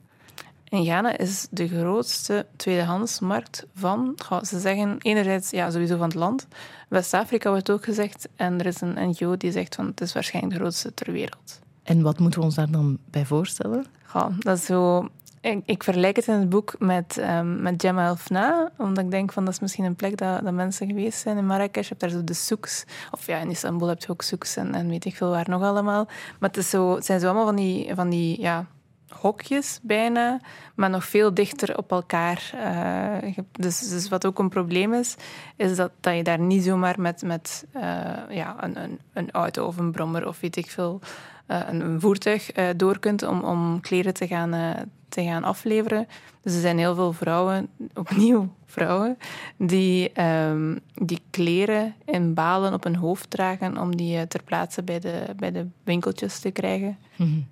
In 0.70 0.84
Ghana 0.84 1.18
is 1.18 1.48
de 1.52 1.68
grootste 1.68 2.46
tweedehandsmarkt 2.56 3.66
van, 3.74 4.18
ze 4.42 4.60
zeggen 4.60 4.98
enerzijds 5.02 5.50
ja, 5.50 5.72
sowieso 5.72 5.98
van 5.98 6.08
het 6.08 6.16
land. 6.16 6.48
West-Afrika 6.88 7.50
wordt 7.50 7.70
ook 7.70 7.84
gezegd. 7.84 8.30
En 8.36 8.60
er 8.60 8.66
is 8.66 8.82
een 8.82 9.10
NGO 9.10 9.38
die 9.38 9.52
zegt 9.52 9.76
van 9.76 9.86
het 9.86 10.02
is 10.02 10.14
waarschijnlijk 10.14 10.56
de 10.56 10.60
grootste 10.60 10.94
ter 10.94 11.12
wereld. 11.12 11.60
En 11.90 12.02
wat 12.02 12.20
moeten 12.20 12.40
we 12.40 12.46
ons 12.46 12.56
daar 12.56 12.72
dan 12.72 12.98
bij 13.12 13.26
voorstellen? 13.26 13.86
Ja, 14.14 14.30
dat 14.40 14.58
is 14.58 14.66
zo 14.66 15.10
ik, 15.42 15.84
vergelijk 15.84 16.16
het 16.16 16.28
in 16.28 16.34
het 16.34 16.50
boek 16.50 16.76
met, 16.80 17.18
um, 17.18 17.62
met 17.62 17.82
Gemma 17.82 18.06
Elfna, 18.06 18.72
omdat 18.78 19.04
ik 19.04 19.12
denk 19.12 19.32
van 19.32 19.46
dat 19.46 19.54
is 19.54 19.60
misschien 19.60 19.84
een 19.86 19.96
plek 19.96 20.18
dat, 20.18 20.44
dat 20.44 20.54
mensen 20.54 20.88
geweest 20.88 21.20
zijn 21.20 21.38
in 21.38 21.46
Marrakesh. 21.46 21.84
Je 21.84 21.90
hebt 21.90 22.00
daar 22.00 22.10
zo 22.10 22.24
de 22.24 22.34
souks, 22.34 22.86
of 23.12 23.26
ja, 23.26 23.38
in 23.38 23.50
Istanbul 23.50 23.88
heb 23.88 24.02
je 24.02 24.10
ook 24.10 24.22
souks 24.22 24.56
en, 24.56 24.74
en 24.74 24.90
weet 24.90 25.06
ik 25.06 25.16
veel 25.16 25.30
waar 25.30 25.50
nog 25.50 25.62
allemaal. 25.62 26.06
Maar 26.40 26.50
het, 26.50 26.58
is 26.58 26.70
zo, 26.70 26.98
zijn 27.00 27.20
zo 27.20 27.26
allemaal 27.26 27.46
van 27.46 27.56
die, 27.56 27.96
van 27.96 28.10
die 28.10 28.42
ja, 28.42 28.66
hokjes 29.10 29.80
bijna, 29.82 30.40
maar 30.76 30.90
nog 30.90 31.06
veel 31.06 31.34
dichter 31.34 31.78
op 31.78 31.92
elkaar. 31.92 32.52
Uh, 32.56 33.38
dus, 33.52 33.90
dus 33.90 34.10
wat 34.10 34.26
ook 34.26 34.40
een 34.40 34.50
probleem 34.50 34.94
is, 34.94 35.16
is 35.56 35.76
dat, 35.76 35.92
dat 36.00 36.16
je 36.16 36.24
daar 36.24 36.40
niet 36.40 36.64
zomaar 36.64 37.02
met, 37.02 37.22
met 37.22 37.66
uh, 37.76 37.82
ja, 38.30 38.56
een, 38.60 38.84
een, 38.84 39.00
een 39.14 39.32
auto 39.32 39.66
of 39.66 39.78
een 39.78 39.92
brommer 39.92 40.28
of 40.28 40.40
weet 40.40 40.56
ik 40.56 40.70
veel, 40.70 41.00
uh, 41.48 41.60
een, 41.68 41.82
een, 41.82 42.02
voertuig 42.02 42.52
door 42.76 43.00
kunt 43.00 43.24
om, 43.24 43.42
om 43.42 43.82
kleren 43.82 44.14
te 44.14 44.28
gaan, 44.28 44.76
te 45.10 45.24
gaan 45.24 45.44
afleveren. 45.44 46.08
Dus 46.42 46.54
er 46.54 46.62
zijn 46.62 46.78
heel 46.78 46.96
veel 46.96 47.14
vrouwen, 47.14 47.70
opnieuw 47.94 48.50
vrouwen, 48.66 49.18
die, 49.58 50.22
um, 50.24 50.80
die 50.94 51.20
kleren 51.30 51.96
in 52.06 52.34
balen 52.34 52.74
op 52.74 52.84
hun 52.84 52.96
hoofd 52.96 53.30
dragen 53.30 53.78
om 53.78 53.96
die 53.96 54.28
ter 54.28 54.44
plaatse 54.44 54.84
bij 54.84 55.00
de, 55.00 55.24
bij 55.36 55.52
de 55.52 55.68
winkeltjes 55.84 56.40
te 56.40 56.52
krijgen. 56.52 56.98
Mm-hmm. 57.16 57.48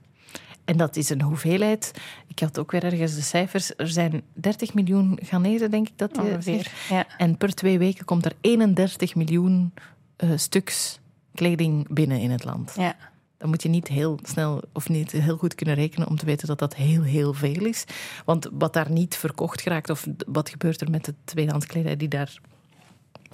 En 0.67 0.77
dat 0.77 0.95
is 0.95 1.09
een 1.09 1.21
hoeveelheid. 1.21 1.91
Ik 2.27 2.39
had 2.39 2.59
ook 2.59 2.71
weer 2.71 2.83
ergens 2.83 3.15
de 3.15 3.21
cijfers. 3.21 3.75
Er 3.75 3.87
zijn 3.87 4.23
30 4.33 4.73
miljoen 4.73 5.19
Ghanese, 5.23 5.69
denk 5.69 5.87
ik 5.87 5.97
dat 5.97 6.15
je 6.15 6.21
Ongeveer, 6.21 6.71
ja. 6.89 7.07
En 7.17 7.37
per 7.37 7.53
twee 7.53 7.77
weken 7.77 8.05
komt 8.05 8.25
er 8.25 8.33
31 8.41 9.15
miljoen 9.15 9.73
uh, 10.17 10.31
stuks 10.35 10.99
kleding 11.33 11.87
binnen 11.89 12.19
in 12.19 12.31
het 12.31 12.43
land. 12.43 12.73
Ja. 12.77 12.95
Dan 13.37 13.49
moet 13.49 13.63
je 13.63 13.69
niet 13.69 13.87
heel 13.87 14.19
snel 14.23 14.61
of 14.73 14.89
niet 14.89 15.11
heel 15.11 15.37
goed 15.37 15.55
kunnen 15.55 15.75
rekenen 15.75 16.07
om 16.07 16.17
te 16.17 16.25
weten 16.25 16.47
dat 16.47 16.59
dat 16.59 16.75
heel, 16.75 17.03
heel 17.03 17.33
veel 17.33 17.65
is. 17.65 17.83
Want 18.25 18.49
wat 18.51 18.73
daar 18.73 18.91
niet 18.91 19.15
verkocht 19.15 19.61
geraakt, 19.61 19.89
of 19.89 20.07
wat 20.27 20.49
gebeurt 20.49 20.81
er 20.81 20.89
met 20.89 21.05
de 21.05 21.13
tweedehands 21.23 21.65
kledij 21.65 21.97
die 21.97 22.07
daar 22.07 22.39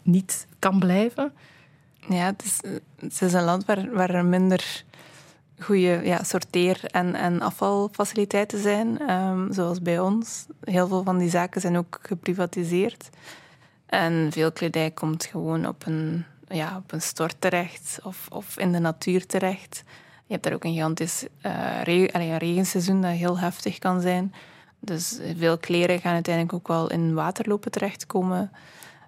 niet 0.04 0.48
kan 0.60 0.80
blijven? 0.80 1.34
Ja, 2.10 2.26
het 2.26 2.44
is, 2.44 2.60
het 3.00 3.22
is 3.22 3.34
een 3.34 3.44
land 3.44 3.66
waar, 3.66 3.94
waar 3.94 4.10
er 4.10 4.26
minder 4.26 4.84
goede 5.64 6.02
ja, 6.04 6.24
sorteer- 6.24 6.86
en, 6.86 7.16
en 7.16 7.42
afvalfaciliteiten 7.42 8.60
zijn, 8.60 9.12
um, 9.12 9.54
zoals 9.54 9.82
bij 9.82 10.00
ons. 10.00 10.46
Heel 10.64 10.88
veel 10.88 11.04
van 11.04 11.18
die 11.18 11.30
zaken 11.30 11.62
zijn 11.62 11.78
ook 11.78 12.00
geprivatiseerd. 12.02 13.10
En 13.86 14.28
veel 14.32 14.52
kledij 14.52 14.92
komt 14.92 15.26
gewoon 15.26 15.68
op 15.68 15.86
een, 15.86 16.26
ja, 16.48 16.78
op 16.78 16.92
een 16.92 17.02
stort 17.02 17.36
terecht 17.40 18.00
of, 18.04 18.28
of 18.32 18.58
in 18.58 18.72
de 18.72 18.80
natuur 18.80 19.26
terecht. 19.26 19.84
Je 20.26 20.34
hebt 20.34 20.44
daar 20.44 20.54
ook 20.54 20.64
een 20.64 20.74
gigantisch 20.74 21.26
uh, 21.46 21.82
regen, 21.84 22.22
een 22.22 22.38
regenseizoen 22.38 23.02
dat 23.02 23.12
heel 23.12 23.40
heftig 23.40 23.80
kan 23.80 24.02
zijn. 24.02 24.34
Dus 24.80 25.20
veel 25.38 25.58
kleren 25.58 26.00
gaan 26.00 26.14
uiteindelijk 26.14 26.56
ook 26.56 26.68
wel 26.68 26.90
in 26.90 27.14
waterlopen 27.14 27.72
terechtkomen. 27.72 28.52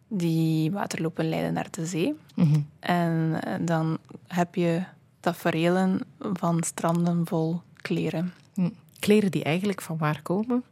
Die 0.07 0.71
waterlopen 0.71 1.29
leiden 1.29 1.53
naar 1.53 1.67
de 1.71 1.85
zee. 1.85 2.15
Mhm. 2.35 2.59
En 2.79 3.39
eh, 3.43 3.53
dan 3.61 3.97
heb 4.27 4.55
je 4.55 4.83
tafereelen 5.25 5.99
van 6.19 6.63
stranden 6.63 7.25
vol 7.27 7.61
kleren. 7.75 8.33
Hm. 8.53 8.69
Kleren 8.99 9.31
die 9.31 9.43
eigenlijk 9.43 9.81
van 9.81 9.97
waar 9.97 10.21
komen? 10.21 10.63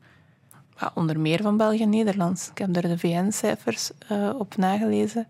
Ja, 0.80 0.92
onder 0.96 1.20
meer 1.20 1.42
van 1.42 1.58
België 1.58 1.82
en 1.82 1.90
Nederland. 1.90 2.50
Ik 2.52 2.58
heb 2.58 2.74
daar 2.74 2.82
de 2.82 2.98
VN-cijfers 2.98 3.92
uh, 4.12 4.30
op 4.38 4.58
nagelezen. 4.58 5.28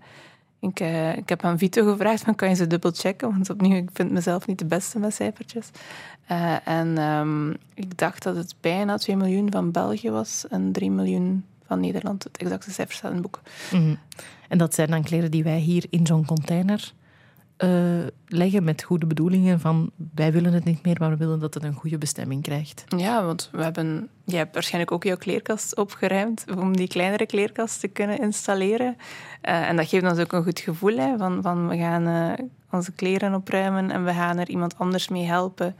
Ik, 0.59 0.79
uh, 0.79 1.17
ik 1.17 1.29
heb 1.29 1.43
aan 1.43 1.57
Vito 1.57 1.91
gevraagd, 1.91 2.23
van, 2.23 2.35
kan 2.35 2.49
je 2.49 2.55
ze 2.55 2.67
dubbel 2.67 2.91
checken? 2.91 3.29
Want 3.29 3.49
opnieuw, 3.49 3.75
ik 3.75 3.89
vind 3.93 4.11
mezelf 4.11 4.47
niet 4.47 4.59
de 4.59 4.65
beste 4.65 4.99
met 4.99 5.13
cijfertjes. 5.13 5.69
Uh, 6.31 6.67
en 6.67 6.97
um, 6.97 7.55
ik 7.73 7.97
dacht 7.97 8.23
dat 8.23 8.35
het 8.35 8.55
bijna 8.61 8.97
2 8.97 9.15
miljoen 9.15 9.51
van 9.51 9.71
België 9.71 10.11
was 10.11 10.45
en 10.49 10.71
3 10.71 10.91
miljoen 10.91 11.45
van 11.65 11.79
Nederland. 11.79 12.23
Het 12.23 12.37
exacte 12.37 12.71
cijfer 12.71 12.95
staat 12.95 13.11
in 13.11 13.17
het 13.17 13.31
boek. 13.31 13.41
Mm 13.71 13.79
-hmm. 13.79 13.97
En 14.49 14.57
dat 14.57 14.73
zijn 14.73 14.89
dan 14.89 15.03
kleren 15.03 15.31
die 15.31 15.43
wij 15.43 15.59
hier 15.59 15.85
in 15.89 16.05
zo'n 16.05 16.25
container 16.25 16.93
uh, 17.57 18.07
leggen 18.27 18.63
met 18.63 18.83
goede 18.83 19.05
bedoelingen 19.05 19.59
van 19.59 19.91
wij 20.15 20.31
willen 20.31 20.53
het 20.53 20.63
niet 20.63 20.85
meer, 20.85 20.95
maar 20.99 21.09
we 21.09 21.17
willen 21.17 21.39
dat 21.39 21.53
het 21.53 21.63
een 21.63 21.73
goede 21.73 21.97
bestemming 21.97 22.41
krijgt. 22.41 22.83
Ja, 22.97 23.25
want 23.25 23.49
we 23.51 23.63
hebben, 23.63 24.09
jij 24.23 24.37
hebt 24.37 24.53
waarschijnlijk 24.53 24.91
ook 24.91 25.03
jouw 25.03 25.17
kleerkast 25.17 25.75
opgeruimd 25.75 26.45
om 26.57 26.75
die 26.75 26.87
kleinere 26.87 27.25
kleerkast 27.25 27.79
te 27.79 27.87
kunnen 27.87 28.19
installeren. 28.19 28.95
Uh, 28.97 29.69
en 29.69 29.75
dat 29.75 29.87
geeft 29.87 30.05
ons 30.05 30.19
ook 30.19 30.31
een 30.31 30.43
goed 30.43 30.59
gevoel 30.59 30.97
hè, 30.97 31.17
van, 31.17 31.41
van 31.41 31.67
we 31.67 31.77
gaan 31.77 32.07
uh, 32.07 32.45
onze 32.71 32.91
kleren 32.91 33.33
opruimen 33.33 33.91
en 33.91 34.05
we 34.05 34.13
gaan 34.13 34.37
er 34.37 34.49
iemand 34.49 34.77
anders 34.77 35.07
mee 35.07 35.25
helpen. 35.25 35.75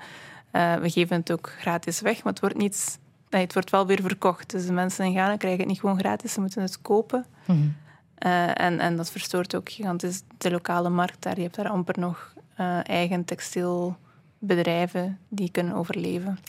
we 0.51 0.89
geven 0.89 1.17
het 1.17 1.31
ook 1.31 1.55
gratis 1.59 2.01
weg, 2.01 2.23
maar 2.23 2.33
het 2.33 2.41
wordt 2.41 2.57
niet 2.57 2.99
nee, 3.33 3.41
het 3.41 3.53
wordt 3.53 3.69
wel 3.69 3.87
weer 3.87 4.01
verkocht. 4.01 4.49
Dus 4.49 4.65
de 4.65 4.73
mensen 4.73 5.05
in 5.05 5.11
Ghana 5.11 5.37
krijgen 5.37 5.59
het 5.59 5.69
niet 5.69 5.79
gewoon 5.79 5.99
gratis, 5.99 6.33
ze 6.33 6.39
moeten 6.39 6.61
het 6.61 6.81
kopen. 6.81 7.25
Mm 7.45 7.55
-hmm. 7.55 7.75
Uh, 8.19 8.61
en, 8.61 8.79
en 8.79 8.95
dat 8.95 9.11
verstoort 9.11 9.55
ook 9.55 9.69
gigantisch 9.69 10.21
de 10.37 10.51
lokale 10.51 10.89
markt 10.89 11.21
daar. 11.21 11.35
Je 11.35 11.41
hebt 11.41 11.55
daar 11.55 11.69
amper 11.69 11.99
nog 11.99 12.33
uh, 12.59 12.89
eigen 12.89 13.25
textielbedrijven 13.25 15.19
die 15.29 15.51
kunnen 15.51 15.75
overleven. 15.75 16.39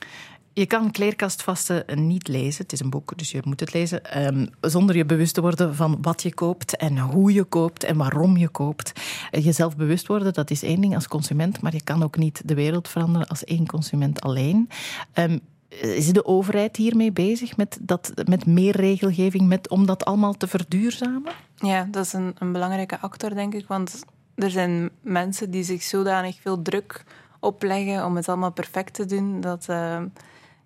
Je 0.52 0.66
kan 0.66 0.90
Kleerkastvasten 0.90 2.06
niet 2.06 2.28
lezen. 2.28 2.62
Het 2.62 2.72
is 2.72 2.80
een 2.80 2.90
boek, 2.90 3.18
dus 3.18 3.30
je 3.30 3.40
moet 3.44 3.60
het 3.60 3.72
lezen. 3.72 4.26
Um, 4.26 4.48
zonder 4.60 4.96
je 4.96 5.04
bewust 5.04 5.34
te 5.34 5.40
worden 5.40 5.74
van 5.74 5.98
wat 6.02 6.22
je 6.22 6.34
koopt 6.34 6.76
en 6.76 6.98
hoe 6.98 7.32
je 7.32 7.44
koopt 7.44 7.84
en 7.84 7.96
waarom 7.96 8.36
je 8.36 8.48
koopt. 8.48 8.92
Jezelf 9.30 9.76
bewust 9.76 10.06
worden, 10.06 10.32
dat 10.32 10.50
is 10.50 10.62
één 10.62 10.80
ding 10.80 10.94
als 10.94 11.08
consument. 11.08 11.60
Maar 11.60 11.72
je 11.72 11.82
kan 11.82 12.02
ook 12.02 12.16
niet 12.16 12.42
de 12.44 12.54
wereld 12.54 12.88
veranderen 12.88 13.28
als 13.28 13.44
één 13.44 13.66
consument 13.66 14.20
alleen. 14.20 14.68
Um, 15.14 15.40
is 15.80 16.12
de 16.12 16.24
overheid 16.24 16.76
hiermee 16.76 17.12
bezig 17.12 17.56
met, 17.56 17.78
dat, 17.80 18.12
met 18.28 18.46
meer 18.46 18.76
regelgeving, 18.76 19.48
met, 19.48 19.68
om 19.68 19.86
dat 19.86 20.04
allemaal 20.04 20.34
te 20.34 20.48
verduurzamen? 20.48 21.32
Ja, 21.56 21.88
dat 21.90 22.04
is 22.04 22.12
een, 22.12 22.34
een 22.38 22.52
belangrijke 22.52 23.00
actor, 23.00 23.34
denk 23.34 23.54
ik. 23.54 23.66
Want 23.66 24.04
er 24.34 24.50
zijn 24.50 24.90
mensen 25.00 25.50
die 25.50 25.62
zich 25.62 25.82
zodanig 25.82 26.40
veel 26.40 26.62
druk 26.62 27.04
opleggen 27.40 28.04
om 28.04 28.16
het 28.16 28.28
allemaal 28.28 28.52
perfect 28.52 28.94
te 28.94 29.04
doen, 29.04 29.40
dat 29.40 29.66
uh, 29.70 30.02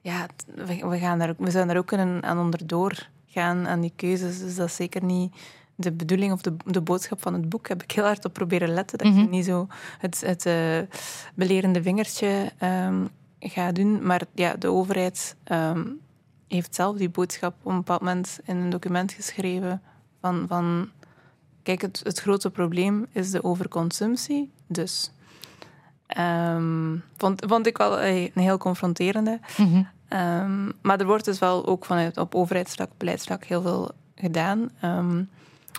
ja, 0.01 0.27
we, 0.55 0.99
gaan 0.99 1.19
daar, 1.19 1.35
we 1.39 1.51
zijn 1.51 1.67
daar 1.67 1.77
ook 1.77 1.93
aan, 1.93 2.23
aan 2.23 2.39
onderdoor 2.39 3.09
gaan 3.27 3.69
aan 3.69 3.81
die 3.81 3.93
keuzes. 3.97 4.39
Dus 4.39 4.57
dat 4.57 4.67
is 4.67 4.77
zeker 4.77 5.05
niet 5.05 5.35
de 5.75 5.93
bedoeling 5.93 6.33
of 6.33 6.41
de, 6.41 6.57
de 6.65 6.81
boodschap 6.81 7.23
van 7.23 7.33
het 7.33 7.49
boek. 7.49 7.69
Heb 7.69 7.83
ik 7.83 7.91
heel 7.91 8.05
hard 8.05 8.25
op 8.25 8.33
proberen 8.33 8.69
letten. 8.69 8.99
Dat 8.99 9.07
mm 9.07 9.13
-hmm. 9.13 9.23
je 9.23 9.29
niet 9.29 9.45
zo 9.45 9.67
het, 9.99 10.21
het 10.21 10.47
uh, 10.47 10.79
belerende 11.35 11.83
vingertje 11.83 12.53
um, 12.63 13.09
ga 13.41 13.73
doen. 13.73 14.07
Maar 14.07 14.23
ja, 14.35 14.55
de 14.55 14.71
overheid 14.71 15.37
um, 15.53 16.01
heeft 16.49 16.75
zelf 16.75 16.97
die 16.97 17.09
boodschap 17.09 17.55
op 17.63 17.71
een 17.71 17.77
bepaald 17.77 18.01
moment 18.01 18.41
in 18.45 18.57
een 18.57 18.71
document 18.71 19.13
geschreven 19.13 19.83
van, 20.21 20.45
van 20.49 20.91
kijk, 21.63 21.81
het, 21.81 22.01
het 22.05 22.19
grote 22.19 22.51
probleem 22.51 23.07
is 23.13 23.31
de 23.31 23.45
overconsumptie. 23.45 24.51
Dus 24.67 25.13
um, 26.19 27.03
vond, 27.17 27.45
vond 27.47 27.67
ik 27.67 27.79
wel 27.79 28.03
een 28.03 28.31
heel 28.35 28.59
confronterende. 28.59 29.41
Mm 29.57 29.67
-hmm. 29.67 29.89
um, 30.19 30.73
maar 30.83 31.01
er 31.01 31.07
wordt 31.07 31.25
dus 31.25 31.39
wel 31.39 31.67
ook 31.67 31.85
vanuit 31.85 32.17
op 32.17 32.35
overheidsvlak, 32.35 32.91
beleidsvlak 32.97 33.45
heel 33.45 33.63
veel 33.63 33.91
gedaan. 34.15 34.71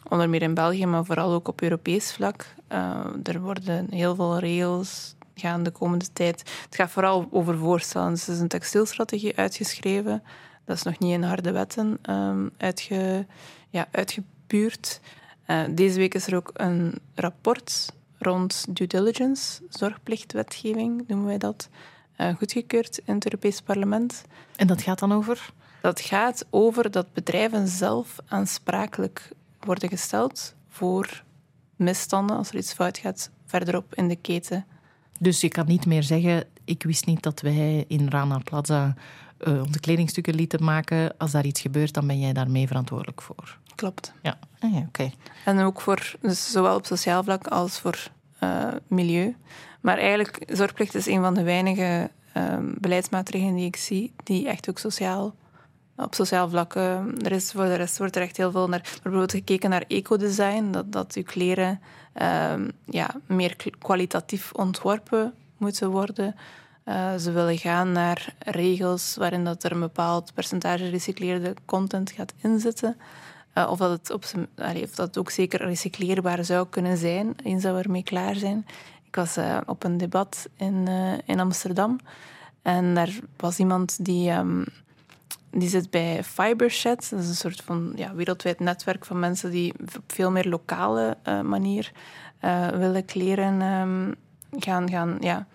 onder 0.10 0.30
meer 0.30 0.41
in 0.41 0.54
België, 0.54 0.86
maar 0.86 1.06
vooral 1.06 1.34
ook 1.34 1.48
op 1.48 1.62
Europees 1.62 2.13
vlak. 2.13 2.45
Uh, 2.72 3.06
er 3.24 3.41
worden 3.41 3.88
heel 3.89 4.15
veel 4.15 4.39
regels 4.39 5.15
gaan 5.39 5.63
de 5.63 5.71
komende 5.71 6.13
tijd. 6.13 6.39
Het 6.65 6.75
gaat 6.75 6.91
vooral 6.91 7.28
over 7.32 7.58
voorstellen. 7.58 8.10
Dus 8.10 8.28
er 8.28 8.34
is 8.34 8.39
een 8.39 8.47
textielstrategie 8.47 9.38
uitgeschreven. 9.38 10.23
Dat 10.65 10.75
is 10.75 10.84
nog 10.84 10.99
niet 10.99 11.13
in 11.13 11.23
harde 11.23 11.52
wetten 11.52 11.99
um, 12.10 12.52
uitge, 12.58 13.25
ja, 13.69 13.88
uitgebuurd. 13.91 14.99
Uh, 15.47 15.62
deze 15.69 15.97
week 15.97 16.13
is 16.13 16.28
er 16.28 16.36
ook 16.36 16.52
een 16.54 16.99
rapport 17.15 17.91
rond 18.17 18.65
due 18.69 18.88
diligence, 18.88 19.62
zorgplichtwetgeving 19.69 21.04
noemen 21.08 21.28
wij 21.28 21.38
dat, 21.38 21.69
uh, 22.17 22.36
goedgekeurd 22.36 23.02
in 23.06 23.13
het 23.13 23.25
Europees 23.25 23.62
Parlement. 23.62 24.23
En 24.56 24.67
dat 24.67 24.82
gaat 24.82 24.99
dan 24.99 25.12
over? 25.12 25.54
Dat 25.82 26.02
gaat 26.02 26.45
over 26.49 26.91
dat 26.91 27.13
bedrijven 27.13 27.67
zelf 27.67 28.15
aansprakelijk 28.28 29.30
worden 29.60 29.89
gesteld 29.89 30.56
voor 30.69 31.23
misstanden 31.75 32.38
als 32.38 32.49
er 32.49 32.56
iets 32.56 32.73
fout 32.73 32.97
gaat 32.97 33.30
verderop 33.45 33.95
in 33.95 34.08
de 34.08 34.15
keten. 34.15 34.65
Dus 35.20 35.42
je 35.42 35.48
kan 35.48 35.66
niet 35.66 35.86
meer 35.86 36.04
zeggen, 36.04 36.44
ik 36.66 36.84
wist 36.84 37.06
niet 37.06 37.24
dat 37.24 37.42
wij 37.42 37.86
in 37.88 38.08
Rana 38.10 38.38
Plaza 38.44 38.94
uh, 39.48 39.62
onze 39.62 39.80
kledingstukken 39.80 40.36
lieten 40.36 40.64
maken. 40.64 41.18
Als 41.18 41.32
daar 41.32 41.46
iets 41.46 41.62
gebeurt, 41.62 41.94
dan 41.94 42.08
ben 42.08 42.20
jij 42.20 42.34
daarmee 42.34 42.68
verantwoordelijk 42.68 43.22
voor. 43.22 43.58
Klopt. 43.76 44.14
Ja, 44.22 44.38
ah, 44.60 44.72
ja 44.72 44.78
oké. 44.78 44.88
Okay. 44.88 45.14
En 45.46 45.60
ook 45.60 45.82
voor, 45.82 46.16
dus 46.22 46.52
zowel 46.52 46.76
op 46.76 46.86
sociaal 46.86 47.24
vlak 47.24 47.48
als 47.48 47.80
voor 47.80 48.08
uh, 48.44 48.68
milieu. 48.88 49.36
Maar 49.82 49.98
eigenlijk, 49.98 50.44
zorgplicht 50.48 50.96
is 50.96 51.06
een 51.06 51.22
van 51.22 51.34
de 51.34 51.44
weinige 51.44 52.10
uh, 52.38 52.58
beleidsmaatregelen 52.62 53.56
die 53.56 53.66
ik 53.66 53.76
zie, 53.76 54.14
die 54.24 54.48
echt 54.48 54.70
ook 54.70 54.80
sociaal 54.80 55.36
op 55.96 56.16
sociaal 56.16 56.50
vlak. 56.50 56.76
Uh, 56.76 57.00
er 57.26 57.32
is 57.32 57.52
voor 57.52 57.64
de 57.64 57.76
rest 57.76 57.98
wordt 57.98 58.16
er 58.16 58.22
echt 58.22 58.38
heel 58.38 58.52
veel 58.52 58.68
naar 58.68 58.82
bijvoorbeeld 58.82 59.32
gekeken 59.32 59.70
naar 59.70 59.86
ecodesign, 59.88 60.72
dat, 60.72 60.92
dat 60.92 61.14
uw 61.16 61.24
kleren 61.24 61.80
uh, 62.22 62.54
ja, 62.86 63.15
meer 63.26 63.56
kwalitatief 63.80 64.52
ontworpen 64.52 65.34
moeten 65.58 65.89
worden. 65.89 66.36
Uh, 66.86 67.15
ze 67.15 67.32
willen 67.32 67.58
gaan 67.58 67.91
naar 67.91 68.36
regels 68.39 69.15
waarin 69.15 69.43
dat 69.43 69.63
er 69.63 69.72
een 69.72 69.80
bepaald 69.80 70.34
percentage 70.34 70.89
recycleerde 70.89 71.54
content 71.65 72.12
gaat 72.12 72.34
inzetten. 72.41 72.98
Uh, 73.56 73.69
of, 73.72 73.78
dat 73.78 73.89
het 73.89 74.12
op 74.12 74.26
of 74.84 74.95
dat 74.95 75.17
ook 75.17 75.30
zeker 75.30 75.65
recycleerbaar 75.65 76.45
zou 76.45 76.67
kunnen 76.69 76.98
zijn, 76.98 77.36
eens 77.43 77.63
we 77.63 77.69
ermee 77.69 78.04
klaar 78.04 78.36
zijn. 78.36 78.65
Ik 79.04 79.15
was 79.15 79.38
uh, 79.38 79.58
op 79.65 79.84
een 79.84 79.98
debat 79.98 80.50
in, 80.56 80.88
in 81.26 81.39
Amsterdam 81.39 82.00
en 82.62 82.93
daar 82.93 83.19
was 83.38 83.60
iemand 83.60 84.06
die... 84.06 84.32
Um, 84.32 84.65
die 85.52 85.70
zit 85.70 85.90
bij 85.90 86.24
Fibershed. 86.24 87.10
Dat 87.10 87.20
is 87.20 87.28
een 87.28 87.36
soort 87.36 87.62
van 87.62 87.92
ja, 87.96 88.14
wereldwijd 88.16 88.60
netwerk 88.60 89.06
van 89.06 89.20
mensen 89.20 89.52
die 89.52 89.74
op 89.80 90.12
veel 90.12 90.32
meer 90.32 90.48
lokale 90.48 91.18
uh, 91.28 91.42
manier 91.42 91.92
uh, 92.42 92.68
willen 92.68 93.06
kleren 93.06 93.62
um, 93.62 94.16
gaan, 94.52 94.90
gaan 94.90 95.18
ja, 95.20 95.48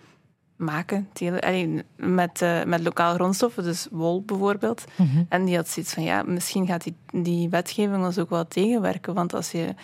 maken. 0.55 1.09
Allee, 1.39 1.83
met, 1.95 2.41
uh, 2.41 2.63
met 2.63 2.83
lokaal 2.83 3.13
grondstoffen, 3.13 3.63
dus 3.63 3.87
wol 3.91 4.21
bijvoorbeeld. 4.21 4.85
Mm 4.95 5.07
-hmm. 5.07 5.25
En 5.29 5.45
die 5.45 5.55
had 5.55 5.69
zoiets 5.69 5.93
van, 5.93 6.03
ja, 6.03 6.23
misschien 6.23 6.67
gaat 6.67 6.83
die, 6.83 6.95
die 7.11 7.49
wetgeving 7.49 8.05
ons 8.05 8.17
ook 8.17 8.29
wel 8.29 8.47
tegenwerken. 8.47 9.13
Want 9.13 9.33
als 9.33 9.51
je 9.51 9.75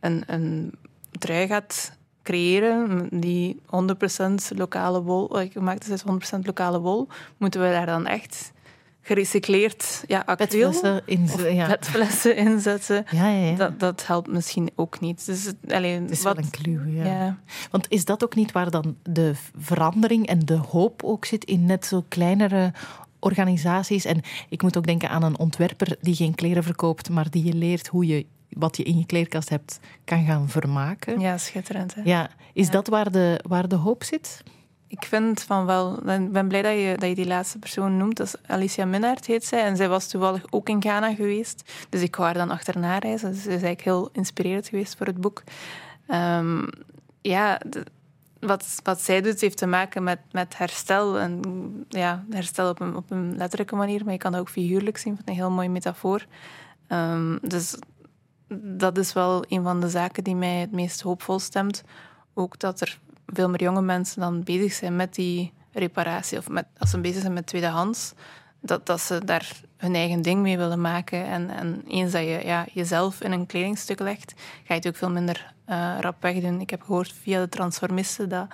een, 0.00 0.22
een 0.26 0.74
trui 1.18 1.46
gaat 1.46 1.98
creëren 2.22 3.08
die 3.20 3.60
100% 4.52 4.56
lokale 4.56 5.02
wol, 5.02 5.28
gemaakt 5.52 5.88
is 5.88 6.04
uit 6.04 6.34
100% 6.34 6.38
lokale 6.46 6.80
wol, 6.80 7.08
moeten 7.36 7.60
we 7.60 7.66
daar 7.66 7.86
dan 7.86 8.06
echt 8.06 8.52
gerecycleerd 9.00 10.04
ja, 10.06 10.22
acryl 10.26 10.46
petflessen, 10.46 11.02
inzetten, 11.04 11.54
ja. 11.54 11.66
petflessen 11.66 12.36
inzetten. 12.46 13.04
Ja, 13.10 13.28
ja, 13.28 13.46
ja. 13.46 13.56
Dat, 13.56 13.80
dat 13.80 14.06
helpt 14.06 14.30
misschien 14.30 14.70
ook 14.74 15.00
niet. 15.00 15.26
Dus 15.26 15.44
het, 15.44 15.56
alleen, 15.68 16.02
het 16.02 16.10
is 16.10 16.22
wat, 16.22 16.36
wel 16.36 16.44
een 16.44 16.50
clue, 16.50 16.92
ja. 16.92 17.04
ja. 17.04 17.38
Want 17.70 17.86
is 17.88 18.04
dat 18.04 18.24
ook 18.24 18.34
niet 18.34 18.52
waar 18.52 18.70
dan 18.70 18.96
de 19.02 19.34
verandering 19.58 20.26
en 20.26 20.38
de 20.38 20.56
hoop 20.56 21.02
ook 21.02 21.24
zit 21.24 21.44
in 21.44 21.66
net 21.66 21.86
zo 21.86 22.04
kleinere 22.08 22.72
organisaties? 23.18 24.04
En 24.04 24.20
ik 24.48 24.62
moet 24.62 24.76
ook 24.76 24.86
denken 24.86 25.10
aan 25.10 25.22
een 25.22 25.38
ontwerper 25.38 25.96
die 26.00 26.14
geen 26.14 26.34
kleren 26.34 26.62
verkoopt, 26.62 27.10
maar 27.10 27.30
die 27.30 27.44
je 27.44 27.54
leert 27.54 27.86
hoe 27.86 28.06
je 28.06 28.26
wat 28.48 28.76
je 28.76 28.82
in 28.82 28.98
je 28.98 29.06
kleerkast 29.06 29.48
hebt 29.48 29.80
kan 30.04 30.24
gaan 30.24 30.48
vermaken. 30.48 31.20
Ja, 31.20 31.38
schitterend. 31.38 31.94
Hè? 31.94 32.02
Ja, 32.04 32.30
is 32.52 32.70
dat 32.70 32.88
waar 32.88 33.10
de, 33.10 33.40
waar 33.48 33.68
de 33.68 33.76
hoop 33.76 34.04
zit? 34.04 34.42
Ik 34.90 35.04
vind 35.04 35.42
van 35.42 35.66
wel. 35.66 36.08
Ik 36.08 36.32
ben 36.32 36.48
blij 36.48 36.62
dat 36.62 36.72
je, 36.72 36.94
dat 36.98 37.08
je 37.08 37.14
die 37.14 37.26
laatste 37.26 37.58
persoon 37.58 37.96
noemt. 37.96 38.16
Dat 38.16 38.26
is 38.26 38.34
Alicia 38.46 38.84
Minnaert 38.84 39.26
heet 39.26 39.44
zij. 39.44 39.64
En 39.64 39.76
zij 39.76 39.88
was 39.88 40.08
toevallig 40.08 40.44
ook 40.50 40.68
in 40.68 40.82
Ghana 40.82 41.14
geweest. 41.14 41.72
Dus 41.88 42.02
ik 42.02 42.16
wou 42.16 42.28
haar 42.28 42.38
dan 42.38 42.50
achterna 42.50 42.98
reizen. 42.98 43.30
Dus 43.30 43.42
zij 43.42 43.54
is 43.54 43.62
eigenlijk 43.62 43.84
heel 43.84 44.08
inspirerend 44.12 44.68
geweest 44.68 44.96
voor 44.96 45.06
het 45.06 45.20
boek. 45.20 45.42
Ehm, 46.06 46.66
ja, 47.20 47.60
wat, 48.40 48.80
wat 48.82 49.00
zij 49.00 49.20
doet, 49.20 49.40
heeft 49.40 49.56
te 49.56 49.66
maken 49.66 50.02
met, 50.02 50.18
met 50.30 50.58
herstel. 50.58 51.18
En 51.18 51.40
ja, 51.88 52.24
herstel 52.30 52.70
op 52.70 52.80
een, 52.80 52.96
op 52.96 53.10
een 53.10 53.36
letterlijke 53.36 53.76
manier, 53.76 54.04
maar 54.04 54.12
je 54.12 54.18
kan 54.18 54.32
dat 54.32 54.40
ook 54.40 54.50
figuurlijk 54.50 54.98
zien. 54.98 55.16
Van 55.16 55.24
een 55.26 55.34
heel 55.34 55.50
mooie 55.50 55.70
metafoor. 55.70 56.26
Um, 56.88 57.38
dus 57.42 57.78
dat 58.62 58.98
is 58.98 59.12
wel 59.12 59.44
een 59.48 59.62
van 59.62 59.80
de 59.80 59.88
zaken 59.88 60.24
die 60.24 60.36
mij 60.36 60.54
het 60.54 60.72
meest 60.72 61.00
hoopvol 61.00 61.38
stemt. 61.38 61.82
Ook 62.34 62.58
dat 62.58 62.80
er 62.80 62.98
veel 63.32 63.48
meer 63.48 63.62
jonge 63.62 63.82
mensen 63.82 64.20
dan 64.20 64.42
bezig 64.42 64.72
zijn 64.72 64.96
met 64.96 65.14
die 65.14 65.52
reparatie. 65.72 66.38
Of 66.38 66.48
met, 66.48 66.66
als 66.78 66.90
ze 66.90 67.00
bezig 67.00 67.20
zijn 67.20 67.32
met 67.32 67.46
tweedehands, 67.46 68.12
dat, 68.60 68.86
dat 68.86 69.00
ze 69.00 69.24
daar 69.24 69.60
hun 69.76 69.94
eigen 69.94 70.22
ding 70.22 70.40
mee 70.40 70.58
willen 70.58 70.80
maken. 70.80 71.24
En, 71.24 71.50
en 71.50 71.82
eens 71.86 72.12
dat 72.12 72.22
je 72.22 72.40
ja, 72.44 72.66
jezelf 72.72 73.20
in 73.20 73.32
een 73.32 73.46
kledingstuk 73.46 74.00
legt, 74.00 74.34
ga 74.36 74.74
je 74.74 74.80
het 74.80 74.88
ook 74.88 74.96
veel 74.96 75.10
minder 75.10 75.54
uh, 75.68 75.96
rap 76.00 76.22
wegdoen. 76.22 76.60
Ik 76.60 76.70
heb 76.70 76.82
gehoord 76.82 77.12
via 77.12 77.40
de 77.40 77.48
transformisten 77.48 78.28
dat 78.28 78.46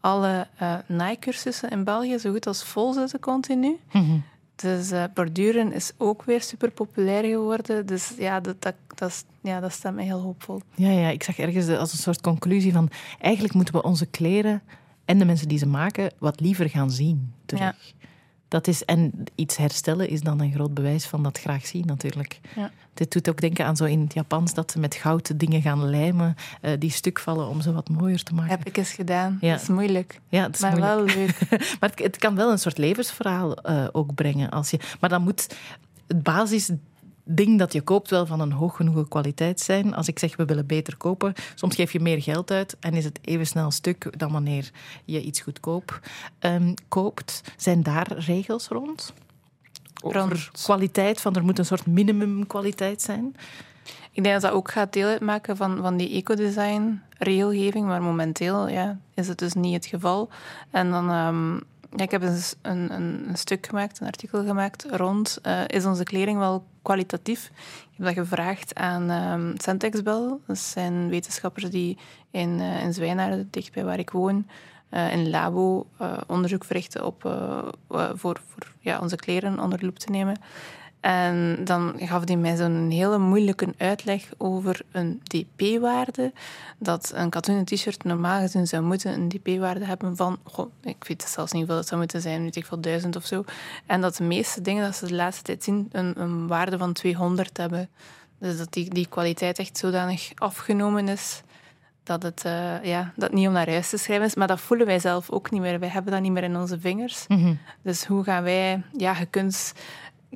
alle 0.00 0.46
uh, 0.62 0.74
naaicursussen 0.86 1.70
in 1.70 1.84
België 1.84 2.18
zo 2.18 2.30
goed 2.30 2.46
als 2.46 2.64
vol 2.64 2.92
zitten 2.92 3.20
continu. 3.20 3.80
Mm 3.92 4.24
Dus 4.56 4.92
uh, 4.92 5.04
borduren 5.14 5.72
is 5.72 5.92
ook 5.96 6.24
weer 6.24 6.42
super 6.42 6.70
populair 6.70 7.24
geworden. 7.24 7.86
Dus 7.86 8.12
ja, 8.18 8.40
dat, 8.40 8.62
dat, 8.62 8.74
dat, 8.94 9.24
ja, 9.40 9.60
dat 9.60 9.72
stemt 9.72 9.94
me 9.94 10.02
heel 10.02 10.20
hoopvol. 10.20 10.60
Ja, 10.74 10.90
ja, 10.90 11.08
ik 11.08 11.22
zag 11.22 11.38
ergens 11.38 11.68
als 11.68 11.92
een 11.92 11.98
soort 11.98 12.20
conclusie 12.20 12.72
van... 12.72 12.90
Eigenlijk 13.20 13.54
moeten 13.54 13.74
we 13.74 13.82
onze 13.82 14.06
kleren 14.06 14.62
en 15.04 15.18
de 15.18 15.24
mensen 15.24 15.48
die 15.48 15.58
ze 15.58 15.66
maken 15.66 16.12
wat 16.18 16.40
liever 16.40 16.68
gaan 16.70 16.90
zien 16.90 17.32
terug. 17.46 17.60
Ja. 17.60 17.74
Dat 18.48 18.66
is, 18.66 18.84
en 18.84 19.12
iets 19.34 19.56
herstellen 19.56 20.08
is 20.08 20.20
dan 20.20 20.40
een 20.40 20.52
groot 20.52 20.74
bewijs 20.74 21.06
van 21.06 21.22
dat 21.22 21.38
graag 21.38 21.66
zien, 21.66 21.84
natuurlijk. 21.86 22.40
Ja. 22.56 22.70
Dit 22.94 23.12
doet 23.12 23.28
ook 23.28 23.40
denken 23.40 23.64
aan 23.64 23.76
zo 23.76 23.84
in 23.84 24.00
het 24.00 24.14
Japans 24.14 24.54
dat 24.54 24.70
ze 24.70 24.78
met 24.78 24.94
goud 24.94 25.40
dingen 25.40 25.62
gaan 25.62 25.90
lijmen, 25.90 26.36
uh, 26.62 26.70
die 26.78 26.90
stuk 26.90 27.18
vallen 27.18 27.48
om 27.48 27.60
ze 27.60 27.72
wat 27.72 27.88
mooier 27.88 28.22
te 28.22 28.34
maken. 28.34 28.50
Heb 28.50 28.66
ik 28.66 28.76
eens 28.76 28.92
gedaan. 28.92 29.38
Ja. 29.40 29.52
Dat 29.52 29.62
is 29.62 29.68
moeilijk. 29.68 30.20
Ja, 30.28 30.48
is 30.52 30.60
maar 30.60 30.70
moeilijk. 30.70 31.06
wel 31.06 31.16
leuk. 31.16 31.48
maar 31.80 31.90
het, 31.90 31.98
het, 31.98 32.16
kan 32.16 32.34
wel 32.34 32.50
een 32.50 32.58
soort 32.58 32.78
levensverhaal 32.78 33.70
uh, 33.70 33.86
ook 33.92 34.14
brengen. 34.14 34.50
Als 34.50 34.70
je, 34.70 34.78
maar 35.00 35.10
dan 35.10 35.22
moet 35.22 35.56
het 36.06 36.22
basis 36.22 36.70
ding 37.28 37.58
dat 37.58 37.72
je 37.72 37.80
koopt 37.80 38.10
wel 38.10 38.26
van 38.26 38.40
een 38.40 38.52
hoog 38.52 38.76
genoeg 38.76 39.08
kwaliteit 39.08 39.60
zijn. 39.60 39.94
Als 39.94 40.08
ik 40.08 40.18
zeg 40.18 40.36
we 40.36 40.44
willen 40.44 40.66
beter 40.66 40.96
kopen, 40.96 41.32
soms 41.54 41.74
geef 41.74 41.92
je 41.92 42.00
meer 42.00 42.22
geld 42.22 42.50
uit 42.50 42.76
en 42.80 42.94
is 42.94 43.04
het 43.04 43.18
even 43.22 43.46
snel 43.46 43.70
stuk 43.70 44.18
dan 44.18 44.32
wanneer 44.32 44.70
je 45.04 45.22
iets 45.22 45.40
goedkoop 45.40 46.00
um, 46.40 46.74
koopt. 46.88 47.40
Zijn 47.56 47.82
daar 47.82 48.18
regels 48.18 48.68
rond? 48.68 49.12
Over 50.02 50.50
kwaliteit, 50.62 51.20
van 51.20 51.34
er 51.34 51.44
moet 51.44 51.58
een 51.58 51.64
soort 51.64 51.86
minimumkwaliteit 51.86 53.02
zijn? 53.02 53.36
Ik 54.12 54.22
denk 54.22 54.34
dat 54.34 54.42
dat 54.42 54.52
ook 54.52 54.70
gaat 54.70 54.92
deel 54.92 55.08
uitmaken 55.08 55.56
van, 55.56 55.78
van 55.80 55.96
die 55.96 56.10
ecodesign 56.10 57.02
regelgeving, 57.18 57.86
maar 57.86 58.02
momenteel 58.02 58.68
ja, 58.68 58.98
is 59.14 59.28
het 59.28 59.38
dus 59.38 59.52
niet 59.52 59.74
het 59.74 59.86
geval. 59.86 60.28
En 60.70 60.90
dan 60.90 61.10
um, 61.10 61.62
ik 61.96 62.10
heb 62.10 62.22
een, 62.22 62.40
een, 62.62 62.92
een, 63.28 63.36
stuk 63.36 63.66
gemaakt, 63.66 64.00
een 64.00 64.06
artikel 64.06 64.44
gemaakt 64.44 64.86
rond 64.90 65.38
uh, 65.42 65.60
is 65.66 65.84
onze 65.84 66.04
kleding 66.04 66.38
wel 66.38 66.64
kwalitatief? 66.82 67.50
Ik 67.90 67.96
heb 67.96 68.06
dat 68.06 68.14
gevraagd 68.14 68.74
aan 68.74 69.10
um, 69.10 69.54
Centexbel. 69.56 70.40
Dat 70.46 70.58
zijn 70.58 71.08
wetenschappers 71.08 71.70
die 71.70 71.98
in, 72.30 72.58
uh, 72.58 72.82
in 72.82 72.94
Zwijnaarden, 72.94 73.48
dichtbij 73.50 73.84
waar 73.84 73.98
ik 73.98 74.10
woon, 74.10 74.46
uh, 74.90 75.12
in 75.12 75.30
labo 75.30 75.86
onderzoek 76.26 76.64
verrichten 76.64 77.04
op, 77.04 77.22
voor, 77.88 78.40
voor 78.46 78.72
ja, 78.80 78.98
onze 78.98 79.16
kleren 79.16 79.60
onder 79.60 79.78
de 79.78 79.84
loep 79.84 79.98
te 79.98 80.10
nemen. 80.10 80.36
En 81.06 81.64
dan 81.64 81.94
gaf 81.98 82.22
hij 82.24 82.36
mij 82.36 82.56
zo'n 82.56 82.90
hele 82.90 83.18
moeilijke 83.18 83.74
uitleg 83.76 84.28
over 84.36 84.80
een 84.92 85.20
dp-waarde. 85.22 86.32
Dat 86.78 87.12
een 87.14 87.30
katoenen 87.30 87.64
t-shirt 87.64 88.04
normaal 88.04 88.40
gezien 88.40 88.66
zou 88.66 88.82
moeten 88.82 89.12
een 89.12 89.28
dp-waarde 89.28 89.84
hebben 89.84 90.16
van... 90.16 90.38
Goh, 90.42 90.70
ik 90.82 91.04
weet 91.08 91.22
zelfs 91.22 91.52
niet 91.52 91.60
hoeveel 91.60 91.76
dat 91.76 91.86
zou 91.86 92.00
moeten 92.00 92.20
zijn, 92.20 92.42
weet 92.42 92.56
ik 92.56 92.66
veel, 92.66 92.80
duizend 92.80 93.16
of 93.16 93.26
zo. 93.26 93.44
En 93.86 94.00
dat 94.00 94.16
de 94.16 94.24
meeste 94.24 94.60
dingen 94.60 94.84
dat 94.84 94.96
ze 94.96 95.06
de 95.06 95.14
laatste 95.14 95.42
tijd 95.42 95.64
zien 95.64 95.88
een, 95.92 96.20
een 96.20 96.46
waarde 96.46 96.78
van 96.78 96.92
200 96.92 97.56
hebben. 97.56 97.88
Dus 98.38 98.58
dat 98.58 98.72
die, 98.72 98.90
die 98.90 99.06
kwaliteit 99.08 99.58
echt 99.58 99.78
zodanig 99.78 100.32
afgenomen 100.34 101.08
is 101.08 101.42
dat 102.06 102.22
het 102.22 102.42
uh, 102.46 102.84
ja, 102.84 103.12
dat 103.16 103.32
niet 103.32 103.46
om 103.46 103.52
naar 103.52 103.70
huis 103.70 103.90
te 103.90 103.96
schrijven 103.96 104.26
is. 104.26 104.34
Maar 104.34 104.46
dat 104.46 104.60
voelen 104.60 104.86
wij 104.86 104.98
zelf 104.98 105.30
ook 105.30 105.50
niet 105.50 105.60
meer. 105.60 105.78
Wij 105.78 105.88
hebben 105.88 106.12
dat 106.12 106.20
niet 106.20 106.32
meer 106.32 106.42
in 106.42 106.56
onze 106.56 106.80
vingers. 106.80 107.24
Mhm. 107.28 107.54
Dus 107.82 108.04
hoe 108.04 108.24
gaan 108.24 108.42
wij... 108.42 108.82
Ja, 108.92 109.16
je 109.18 109.26
kunt 109.26 109.72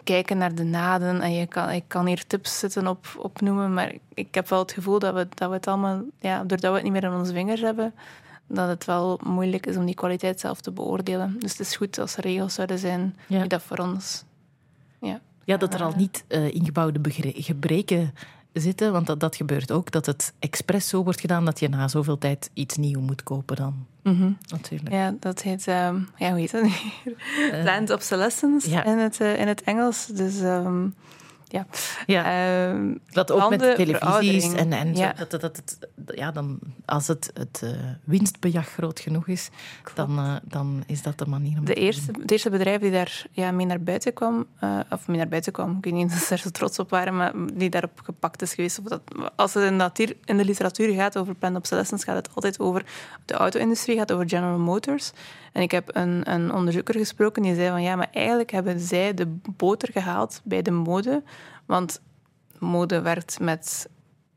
kijken 0.05 0.39
naar 0.39 0.55
de 0.55 0.65
naden. 0.65 1.21
En 1.21 1.33
je 1.33 1.47
kan, 1.47 1.71
ik 1.71 1.85
kan 1.87 2.07
hier 2.07 2.27
tips 2.27 2.59
zitten 2.59 2.87
op, 2.87 3.07
opnoemen, 3.19 3.75
maar 3.75 3.95
ik 4.15 4.35
heb 4.35 4.49
wel 4.49 4.59
het 4.59 4.73
gevoel 4.73 4.99
dat 4.99 5.15
we, 5.15 5.29
dat 5.35 5.49
we 5.49 5.55
het 5.55 5.67
allemaal, 5.67 6.03
ja, 6.21 6.39
doordat 6.45 6.71
we 6.71 6.75
het 6.75 6.83
niet 6.83 6.93
meer 6.93 7.05
in 7.05 7.13
onze 7.13 7.33
vingers 7.33 7.61
hebben, 7.61 7.95
dat 8.47 8.69
het 8.69 8.85
wel 8.85 9.21
moeilijk 9.23 9.67
is 9.67 9.77
om 9.77 9.87
die 9.87 9.95
kwaliteit 9.95 10.41
zelf 10.41 10.61
te 10.61 10.71
beoordelen. 10.71 11.37
Dus 11.39 11.51
het 11.51 11.61
is 11.61 11.77
goed 11.77 11.99
als 11.99 12.17
er 12.17 12.23
regels 12.23 12.55
zouden 12.55 12.79
zijn 12.79 13.17
die 13.27 13.47
dat 13.47 13.63
voor 13.63 13.79
ons. 13.79 14.25
Ja, 15.01 15.21
ja 15.45 15.57
dat 15.57 15.75
er 15.75 15.83
al 15.83 15.93
niet 15.97 16.25
uh, 16.29 16.55
ingebouwde 16.55 17.01
gebreken 17.35 18.15
zitten, 18.53 18.93
want 18.93 19.07
dat, 19.07 19.21
dat 19.21 19.37
gebeurt 19.37 19.73
ook, 19.73 19.91
dat 19.91 20.07
het 20.07 20.33
expres 20.39 20.89
zo 20.89 21.03
wordt 21.05 21.21
gedaan 21.21 21.45
dat 21.45 21.61
je 21.61 21.69
na 21.69 21.89
zoveel 21.89 22.19
tijd 22.19 22.51
iets 22.55 22.77
nieuw 22.77 23.01
moet 23.01 23.23
kopen 23.23 23.57
dan. 23.57 23.87
Mm 24.03 24.37
Natuurlijk. 24.49 24.93
Ja, 24.93 25.15
dat 25.21 25.43
heet, 25.43 25.67
um, 25.67 26.09
ja, 26.17 26.31
hoe 26.31 26.39
heet 26.39 26.51
dat 26.51 26.63
hier? 26.63 26.93
Uh, 27.53 27.63
Planned 27.63 27.91
obsolescence 27.91 28.71
in, 28.71 28.99
het, 28.99 29.21
uh, 29.21 29.41
in 29.41 29.49
het 29.49 29.63
Engels. 29.63 30.07
Dus 30.07 30.41
um, 30.41 30.95
ja. 31.51 31.67
ja. 32.07 32.73
Uh, 32.73 32.95
dat 33.07 33.31
ook 33.31 33.51
met 33.51 33.61
televisies 33.77 34.53
en, 34.53 34.73
en 34.73 34.95
ja. 34.95 35.15
Zo, 35.17 35.25
dat, 35.29 35.41
dat, 35.41 35.63
dat, 35.97 36.17
ja, 36.17 36.31
dan, 36.31 36.59
als 36.85 37.07
het, 37.07 37.31
het 37.35 37.61
uh, 37.65 37.71
winstbejag 38.05 38.69
groot 38.69 39.01
genoeg 39.01 39.27
is, 39.27 39.51
dan, 39.95 40.19
uh, 40.19 40.35
dan 40.43 40.83
is 40.87 41.03
dat 41.03 41.19
de 41.19 41.27
manier 41.27 41.59
om 41.59 41.65
de 41.65 41.75
eerste, 41.75 42.13
Het 42.21 42.31
eerste 42.31 42.51
bedrijf 42.51 42.81
die 42.81 42.91
daar 42.91 43.27
ja, 43.31 43.51
mee 43.51 43.67
naar 43.67 43.81
buiten 43.81 44.13
kwam, 44.13 44.47
uh, 44.65 44.81
of 44.91 45.09
mee 45.09 45.17
naar 45.17 45.29
buiten 45.29 45.53
kwam, 45.53 45.77
ik 45.77 45.85
weet 45.85 45.95
niet 45.95 46.13
of 46.13 46.19
ze 46.19 46.33
er 46.33 46.39
zo 46.39 46.51
trots 46.51 46.79
op 46.79 46.91
waren, 46.91 47.17
maar 47.17 47.33
die 47.55 47.71
daarop 47.71 48.01
gepakt 48.03 48.43
is 48.43 48.55
geweest. 48.55 48.79
Of 48.79 48.85
dat, 48.85 49.03
als 49.37 49.55
het 49.55 49.65
in, 49.65 49.77
natuur, 49.77 50.17
in 50.25 50.37
de 50.37 50.45
literatuur 50.45 50.95
gaat 50.95 51.19
over 51.19 51.35
planned 51.35 51.59
obsolescence, 51.59 52.05
gaat 52.05 52.17
het 52.17 52.35
altijd 52.35 52.61
over 52.61 52.85
de 53.25 53.35
auto-industrie, 53.35 53.97
gaat 53.97 54.13
over 54.13 54.29
General 54.29 54.59
Motors. 54.59 55.13
En 55.53 55.63
ik 55.63 55.71
heb 55.71 55.97
een, 55.97 56.33
een 56.33 56.53
onderzoeker 56.53 56.95
gesproken 56.95 57.43
die 57.43 57.55
zei 57.55 57.69
van 57.69 57.83
ja, 57.83 57.97
maar 57.97 58.09
eigenlijk 58.13 58.51
hebben 58.51 58.81
zij 58.81 59.15
de 59.15 59.37
boter 59.57 59.93
gehaald 59.93 60.41
bij 60.45 60.63
de 60.63 60.71
mode. 60.71 61.23
Want 61.67 62.01
mode 62.59 63.01
werkt 63.01 63.41
met 63.41 63.89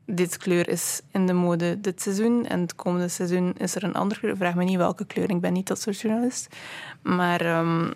dit 0.06 0.36
kleur 0.36 0.68
is 0.68 1.00
in 1.10 1.26
de 1.26 1.32
mode 1.32 1.80
dit 1.80 2.02
seizoen 2.02 2.46
en 2.46 2.60
het 2.60 2.74
komende 2.74 3.08
seizoen 3.08 3.54
is 3.56 3.74
er 3.74 3.84
een 3.84 3.94
andere 3.94 4.20
kleur. 4.20 4.36
Vraag 4.36 4.54
me 4.54 4.64
niet 4.64 4.76
welke 4.76 5.04
kleur, 5.04 5.30
ik 5.30 5.40
ben 5.40 5.52
niet 5.52 5.66
dat 5.66 5.80
soort 5.80 6.00
journalist. 6.00 6.56
Maar 7.02 7.58
um, 7.58 7.92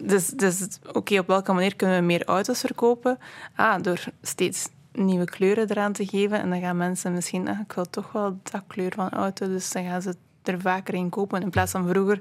dus, 0.00 0.26
dus 0.26 0.68
oké, 0.92 1.18
op 1.18 1.26
welke 1.26 1.52
manier 1.52 1.76
kunnen 1.76 1.98
we 1.98 2.04
meer 2.04 2.24
auto's 2.24 2.60
verkopen? 2.60 3.18
Ah, 3.54 3.82
door 3.82 4.04
steeds 4.22 4.68
nieuwe 4.92 5.24
kleuren 5.24 5.70
eraan 5.70 5.92
te 5.92 6.06
geven. 6.06 6.40
En 6.40 6.50
dan 6.50 6.60
gaan 6.60 6.76
mensen 6.76 7.12
misschien, 7.12 7.48
ah, 7.48 7.60
ik 7.60 7.72
wil 7.72 7.90
toch 7.90 8.12
wel 8.12 8.38
dat 8.42 8.62
kleur 8.66 8.92
van 8.94 9.10
auto, 9.10 9.46
dus 9.46 9.72
dan 9.72 9.84
gaan 9.84 10.02
ze 10.02 10.16
er 10.48 10.60
vaker 10.60 10.94
in 10.94 11.08
kopen. 11.08 11.42
In 11.42 11.50
plaats 11.50 11.72
van 11.72 11.88
vroeger, 11.88 12.20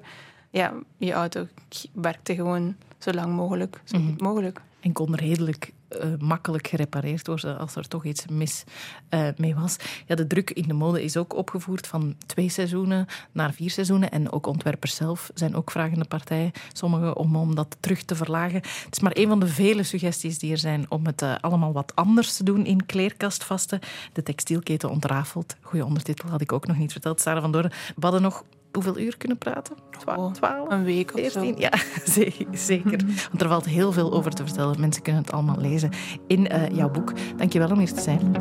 ja, 0.49 0.73
je 0.97 1.11
auto 1.11 1.47
werkte 1.93 2.35
gewoon 2.35 2.75
zo 2.97 3.11
lang 3.11 3.33
mogelijk, 3.33 3.81
zo 3.83 3.97
goed 3.97 4.15
mhm. 4.15 4.23
mogelijk. 4.23 4.61
En 4.86 4.91
kon 4.91 5.15
redelijk 5.15 5.74
uh, 5.89 6.00
makkelijk 6.19 6.67
gerepareerd 6.67 7.28
worden 7.28 7.58
als 7.58 7.76
er 7.76 7.88
toch 7.88 8.06
iets 8.06 8.26
mis 8.28 8.63
uh, 9.10 9.28
mee 9.38 9.56
was. 9.56 9.76
Ja, 10.06 10.15
de 10.15 10.28
druk 10.28 10.52
in 10.52 10.67
de 10.67 10.74
mode 10.74 11.04
is 11.04 11.17
ook 11.17 11.36
opgevoerd 11.36 11.88
van 11.88 12.15
twee 12.26 12.50
seizoenen 12.50 13.06
naar 13.32 13.54
vier 13.54 13.71
seizoenen. 13.71 14.12
En 14.12 14.32
ook 14.32 14.48
ontwerpers 14.48 14.95
zelf 14.95 15.32
zijn 15.34 15.56
ook 15.56 15.71
vragende 15.71 16.06
partijen, 16.06 16.52
sommigen 16.74 17.17
om, 17.17 17.36
om 17.36 17.56
dat 17.56 17.78
terug 17.80 18.04
te 18.04 18.15
verlagen. 18.15 18.56
Het 18.56 18.88
is 18.91 19.00
maar 19.00 19.17
een 19.17 19.28
van 19.28 19.39
de 19.39 19.48
vele 19.48 19.84
suggesties 19.84 20.39
die 20.39 20.52
er 20.52 20.58
zijn 20.58 20.86
om 20.89 21.06
het 21.06 21.21
uh, 21.21 21.36
allemaal 21.41 21.74
wat 21.74 21.95
anders 21.95 22.36
te 22.38 22.43
doen 22.43 22.65
in 22.65 22.86
kleerkastvasten. 22.86 23.80
De 24.13 24.24
textielketen 24.24 24.89
ontrafeld. 24.89 25.56
Goeie 25.62 25.86
ondertitel 25.86 26.30
had 26.30 26.41
ik 26.41 26.52
ook 26.52 26.67
nog 26.67 26.78
niet 26.78 26.91
verteld. 26.91 27.21
Sarah 27.21 27.41
van 27.41 27.52
Doorn, 27.52 27.71
we 27.95 28.02
hadden 28.02 28.21
nog 28.21 28.43
hoeveel 28.75 28.99
uur 28.99 29.17
kunnen 29.17 29.38
praten? 29.38 29.75
Oh, 30.05 30.31
Twaalf? 30.31 30.71
een 30.71 30.83
week 30.83 31.13
of 31.13 31.19
14? 31.19 31.53
Zo. 31.53 31.53
Ja, 31.59 31.71
zeker. 32.57 32.99
Want 33.29 33.41
er 33.41 33.47
valt 33.47 33.65
heel 33.65 33.91
veel 33.91 34.13
over 34.13 34.31
te 34.31 34.45
vertellen. 34.45 34.79
Mensen 34.79 35.02
kunnen 35.02 35.21
het 35.21 35.31
allemaal 35.31 35.58
lezen 35.58 35.89
in 36.27 36.52
uh, 36.52 36.69
jouw 36.69 36.89
boek. 36.89 37.13
Dankjewel 37.37 37.69
om 37.69 37.77
hier 37.77 37.93
te 37.93 38.02
zijn. 38.02 38.35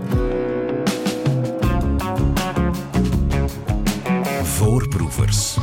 Voorproevers. 4.42 5.56